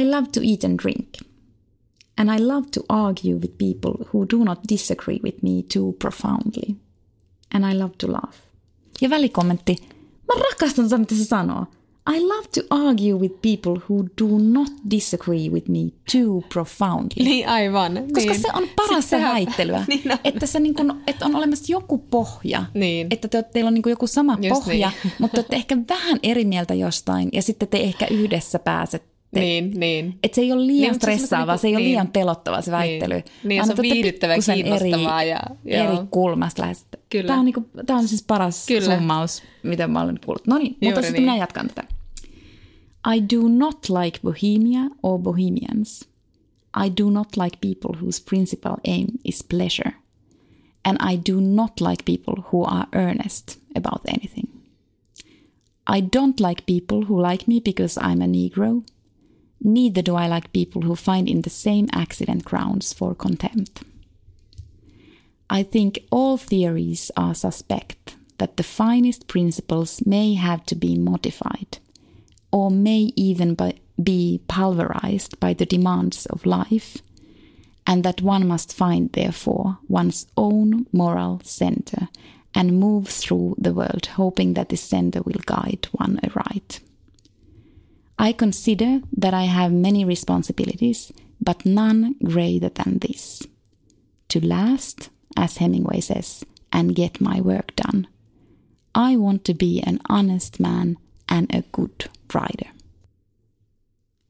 I 0.00 0.10
love 0.10 0.26
to 0.32 0.40
eat 0.40 0.64
and 0.64 0.78
drink. 0.82 1.08
And 2.16 2.30
I 2.38 2.42
love 2.44 2.66
to 2.74 2.80
argue 2.88 3.34
with 3.34 3.58
people 3.58 4.06
who 4.12 4.26
do 4.30 4.44
not 4.44 4.58
disagree 4.72 5.20
with 5.24 5.42
me 5.42 5.62
too 5.74 5.92
profoundly. 5.92 6.76
And 7.54 7.72
I 7.72 7.78
love 7.78 7.94
to 7.98 8.12
laugh. 8.12 8.38
Ja 9.00 9.10
välikommentti. 9.10 9.76
Mä 10.02 10.42
rakastan 10.50 10.84
sitä, 10.84 10.98
mitä 10.98 11.14
se 11.14 11.24
sanoo. 11.24 11.66
I 12.10 12.20
love 12.20 12.48
to 12.54 12.60
argue 12.70 13.14
with 13.14 13.34
people 13.42 13.80
who 13.88 14.04
do 14.20 14.38
not 14.38 14.68
disagree 14.90 15.48
with 15.48 15.68
me 15.68 15.78
too 16.12 16.42
profoundly. 16.52 17.24
Niin 17.24 17.48
aivan. 17.48 17.92
Koska 18.12 18.30
niin. 18.30 18.40
se 18.40 18.48
on 18.54 18.68
paras 18.76 19.10
se 19.10 19.20
väittelyä, 19.20 19.84
niin 19.88 20.12
on. 20.12 20.18
että, 20.24 20.46
se 20.46 20.60
niin 20.60 20.74
kuin, 20.74 20.92
että 21.06 21.26
on 21.26 21.36
olemassa 21.36 21.72
joku 21.72 21.98
pohja. 21.98 22.64
Niin. 22.74 23.06
Että 23.10 23.28
te, 23.28 23.42
teillä 23.42 23.68
on 23.68 23.74
niin 23.74 23.82
kuin 23.82 23.90
joku 23.90 24.06
sama 24.06 24.38
Just 24.40 24.64
pohja, 24.64 24.90
niin. 25.04 25.12
mutta 25.18 25.38
olette 25.40 25.56
ehkä 25.56 25.76
vähän 25.88 26.18
eri 26.22 26.44
mieltä 26.44 26.74
jostain 26.74 27.28
ja 27.32 27.42
sitten 27.42 27.68
te 27.68 27.78
ehkä 27.78 28.06
yhdessä 28.10 28.58
pääsette 28.58 29.12
niin, 29.40 29.72
niin. 29.76 30.18
Että 30.22 30.34
se 30.34 30.40
ei 30.40 30.52
ole 30.52 30.66
liian 30.66 30.90
niin, 30.90 30.94
stressaavaa, 30.94 31.56
se, 31.56 31.60
se 31.60 31.66
ei 31.66 31.72
niin. 31.72 31.78
ole 31.78 31.84
liian 31.84 32.08
pelottava 32.08 32.60
se 32.60 32.70
niin. 32.70 32.78
väittely. 32.78 33.14
Niin, 33.14 33.24
niin 33.44 33.66
se 33.66 33.72
on 33.72 33.82
viihdyttävä 33.82 34.34
kiinnostavaa. 34.54 35.22
Eri, 35.22 35.30
ja, 35.30 35.40
eri 35.64 35.96
kulmasta 36.10 36.62
lähes. 36.62 36.86
Kyllä. 37.12 37.26
Tämä 37.26 37.38
on, 37.38 37.44
niinku, 37.44 37.68
tämä 37.86 37.98
on 37.98 38.08
siis 38.08 38.24
paras 38.26 38.66
Kyllä. 38.66 38.96
summaus, 38.96 39.42
mitä 39.62 39.88
mä 39.88 40.00
olen 40.00 40.20
kuullut. 40.24 40.46
No 40.46 40.58
niin, 40.58 40.76
mutta 40.80 41.02
sitten 41.02 41.12
niin. 41.12 41.22
minä 41.22 41.36
jatkan 41.36 41.68
tätä. 41.68 41.84
I 43.14 43.22
do 43.36 43.48
not 43.48 43.88
like 43.88 44.18
Bohemia 44.22 44.80
or 45.02 45.18
Bohemians. 45.18 46.08
I 46.84 46.92
do 47.02 47.10
not 47.10 47.28
like 47.36 47.58
people 47.60 48.00
whose 48.00 48.22
principal 48.30 48.76
aim 48.86 49.06
is 49.24 49.44
pleasure. 49.48 49.92
And 50.84 50.98
I 51.12 51.20
do 51.32 51.40
not 51.40 51.80
like 51.80 52.04
people 52.04 52.42
who 52.52 52.64
are 52.64 52.86
earnest 52.92 53.58
about 53.76 54.02
anything. 54.08 54.48
I 55.96 56.00
don't 56.00 56.40
like 56.40 56.62
people 56.66 57.04
who 57.08 57.30
like 57.30 57.44
me 57.48 57.60
because 57.60 58.00
I'm 58.00 58.22
a 58.22 58.26
Negro. 58.26 58.82
Neither 59.64 60.02
do 60.02 60.16
I 60.16 60.28
like 60.28 60.52
people 60.52 60.82
who 60.82 60.96
find 60.96 61.28
in 61.28 61.42
the 61.42 61.50
same 61.50 61.88
accident 61.92 62.44
grounds 62.44 62.94
for 62.94 63.14
contempt. 63.14 63.91
I 65.52 65.62
think 65.62 66.00
all 66.10 66.38
theories 66.38 67.10
are 67.14 67.34
suspect 67.34 68.16
that 68.38 68.56
the 68.56 68.62
finest 68.62 69.26
principles 69.26 70.00
may 70.06 70.32
have 70.32 70.64
to 70.64 70.74
be 70.74 70.96
modified, 70.96 71.76
or 72.50 72.70
may 72.70 73.12
even 73.16 73.58
be 74.02 74.40
pulverized 74.48 75.38
by 75.40 75.52
the 75.52 75.66
demands 75.66 76.24
of 76.24 76.46
life, 76.46 76.96
and 77.86 78.02
that 78.02 78.22
one 78.22 78.48
must 78.48 78.72
find, 78.72 79.12
therefore, 79.12 79.76
one's 79.88 80.24
own 80.38 80.86
moral 80.90 81.42
center 81.44 82.08
and 82.54 82.80
move 82.80 83.08
through 83.08 83.54
the 83.58 83.74
world 83.74 84.06
hoping 84.06 84.54
that 84.54 84.70
this 84.70 84.80
center 84.80 85.20
will 85.20 85.42
guide 85.44 85.86
one 85.92 86.18
aright. 86.24 86.80
I 88.18 88.32
consider 88.32 89.02
that 89.18 89.34
I 89.34 89.44
have 89.44 89.70
many 89.70 90.02
responsibilities, 90.06 91.12
but 91.42 91.66
none 91.66 92.14
greater 92.24 92.70
than 92.70 93.00
this 93.00 93.46
to 94.30 94.40
last, 94.40 95.10
as 95.36 95.60
Hemingway 95.60 96.00
says, 96.00 96.44
and 96.72 96.90
get 96.96 97.20
my 97.20 97.40
work 97.40 97.72
done. 97.86 98.08
I 98.94 99.16
want 99.16 99.44
to 99.44 99.54
be 99.54 99.80
an 99.86 99.98
honest 100.08 100.60
man 100.60 100.96
and 101.30 101.46
a 101.54 101.62
good 101.72 102.10
writer. 102.34 102.72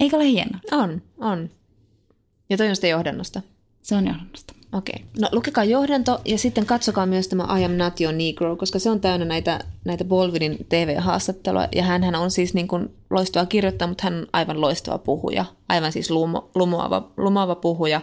Eikö 0.00 0.16
ole 0.16 0.24
hieno? 0.26 0.58
On, 0.72 1.02
on. 1.18 1.50
Ja 2.50 2.56
toi 2.56 2.68
on 2.68 2.76
sitä 2.76 2.86
johdannosta. 2.86 3.42
Se 3.82 3.94
on 3.94 4.06
johdannosta. 4.06 4.54
Okei. 4.72 4.94
Okay. 4.96 5.06
No 5.20 5.28
lukekaa 5.32 5.64
johdanto 5.64 6.20
ja 6.24 6.38
sitten 6.38 6.66
katsokaa 6.66 7.06
myös 7.06 7.28
tämä 7.28 7.58
I 7.58 7.64
am 7.64 7.72
not 7.72 8.00
your 8.00 8.14
negro, 8.14 8.56
koska 8.56 8.78
se 8.78 8.90
on 8.90 9.00
täynnä 9.00 9.24
näitä, 9.24 9.60
näitä 9.84 10.04
Baldwinin 10.04 10.66
TV-haastattelua. 10.68 11.68
Ja 11.74 11.82
hän 11.82 12.14
on 12.14 12.30
siis 12.30 12.54
niin 12.54 12.68
kuin 12.68 12.94
loistava 13.10 13.46
kirjoittaja, 13.46 13.88
mutta 13.88 14.04
hän 14.04 14.14
on 14.14 14.26
aivan 14.32 14.60
loistava 14.60 14.98
puhuja. 14.98 15.44
Aivan 15.68 15.92
siis 15.92 16.10
lumo, 16.10 16.50
lumoava, 16.54 17.10
lumoava 17.16 17.54
puhuja. 17.54 18.00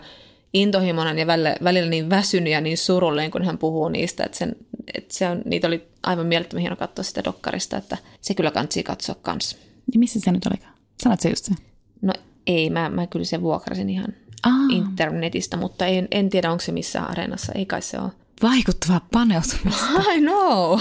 Intohimoinen 0.53 1.19
ja 1.19 1.27
välillä, 1.27 1.55
välillä 1.63 1.89
niin 1.89 2.09
väsynyt 2.09 2.53
ja 2.53 2.61
niin 2.61 2.77
surullinen, 2.77 3.31
kun 3.31 3.45
hän 3.45 3.57
puhuu 3.57 3.89
niistä. 3.89 4.23
Että, 4.23 4.37
sen, 4.37 4.55
että 4.93 5.13
se 5.13 5.29
on, 5.29 5.41
niitä 5.45 5.67
oli 5.67 5.87
aivan 6.03 6.25
mielettömän 6.25 6.61
hieno 6.61 6.75
katsoa 6.75 7.03
sitä 7.03 7.23
dokkarista, 7.23 7.77
että 7.77 7.97
se 8.21 8.33
kyllä 8.33 8.51
kansi 8.51 8.83
katsoa 8.83 9.15
kanssa. 9.21 9.57
Ja 9.93 9.99
missä 9.99 10.19
se 10.19 10.31
nyt 10.31 10.45
olikaan? 10.45 10.73
Sanoit 11.03 11.19
se 11.19 11.29
just 11.29 11.45
se? 11.45 11.53
No 12.01 12.13
ei, 12.47 12.69
mä, 12.69 12.89
mä 12.89 13.07
kyllä 13.07 13.25
sen 13.25 13.41
vuokrasin 13.41 13.89
ihan 13.89 14.07
Aa. 14.43 14.51
internetistä, 14.69 15.57
mutta 15.57 15.85
en, 15.85 16.07
en 16.11 16.29
tiedä, 16.29 16.51
onko 16.51 16.61
se 16.61 16.71
missään 16.71 17.09
areenassa. 17.09 17.51
Ei 17.55 17.65
kai 17.65 17.81
se 17.81 17.99
ole. 17.99 18.11
Vaikuttavaa 18.41 19.07
paneutumista. 19.11 19.85
I 20.15 20.21
know. 20.21 20.79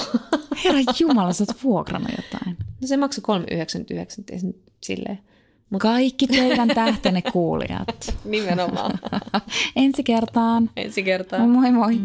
Herra 0.65 0.81
Jumala, 1.01 1.33
sä 1.33 1.45
oot 1.49 1.65
vuokrannut 1.65 2.11
jotain. 2.17 2.57
No 2.81 2.87
se 2.87 2.97
maksoi 2.97 3.41
3,99 3.41 4.55
silleen. 4.83 5.19
Mut... 5.71 5.83
Kaikki 5.83 6.27
teidän 6.27 6.69
tähtenne 6.69 7.23
kuulijat. 7.23 8.17
Nimenomaan. 8.25 8.99
Ensi 9.77 10.03
kertaan. 10.03 10.71
Ensi 10.77 11.03
kertaan. 11.03 11.49
Moi 11.51 11.73
moi. 11.73 12.01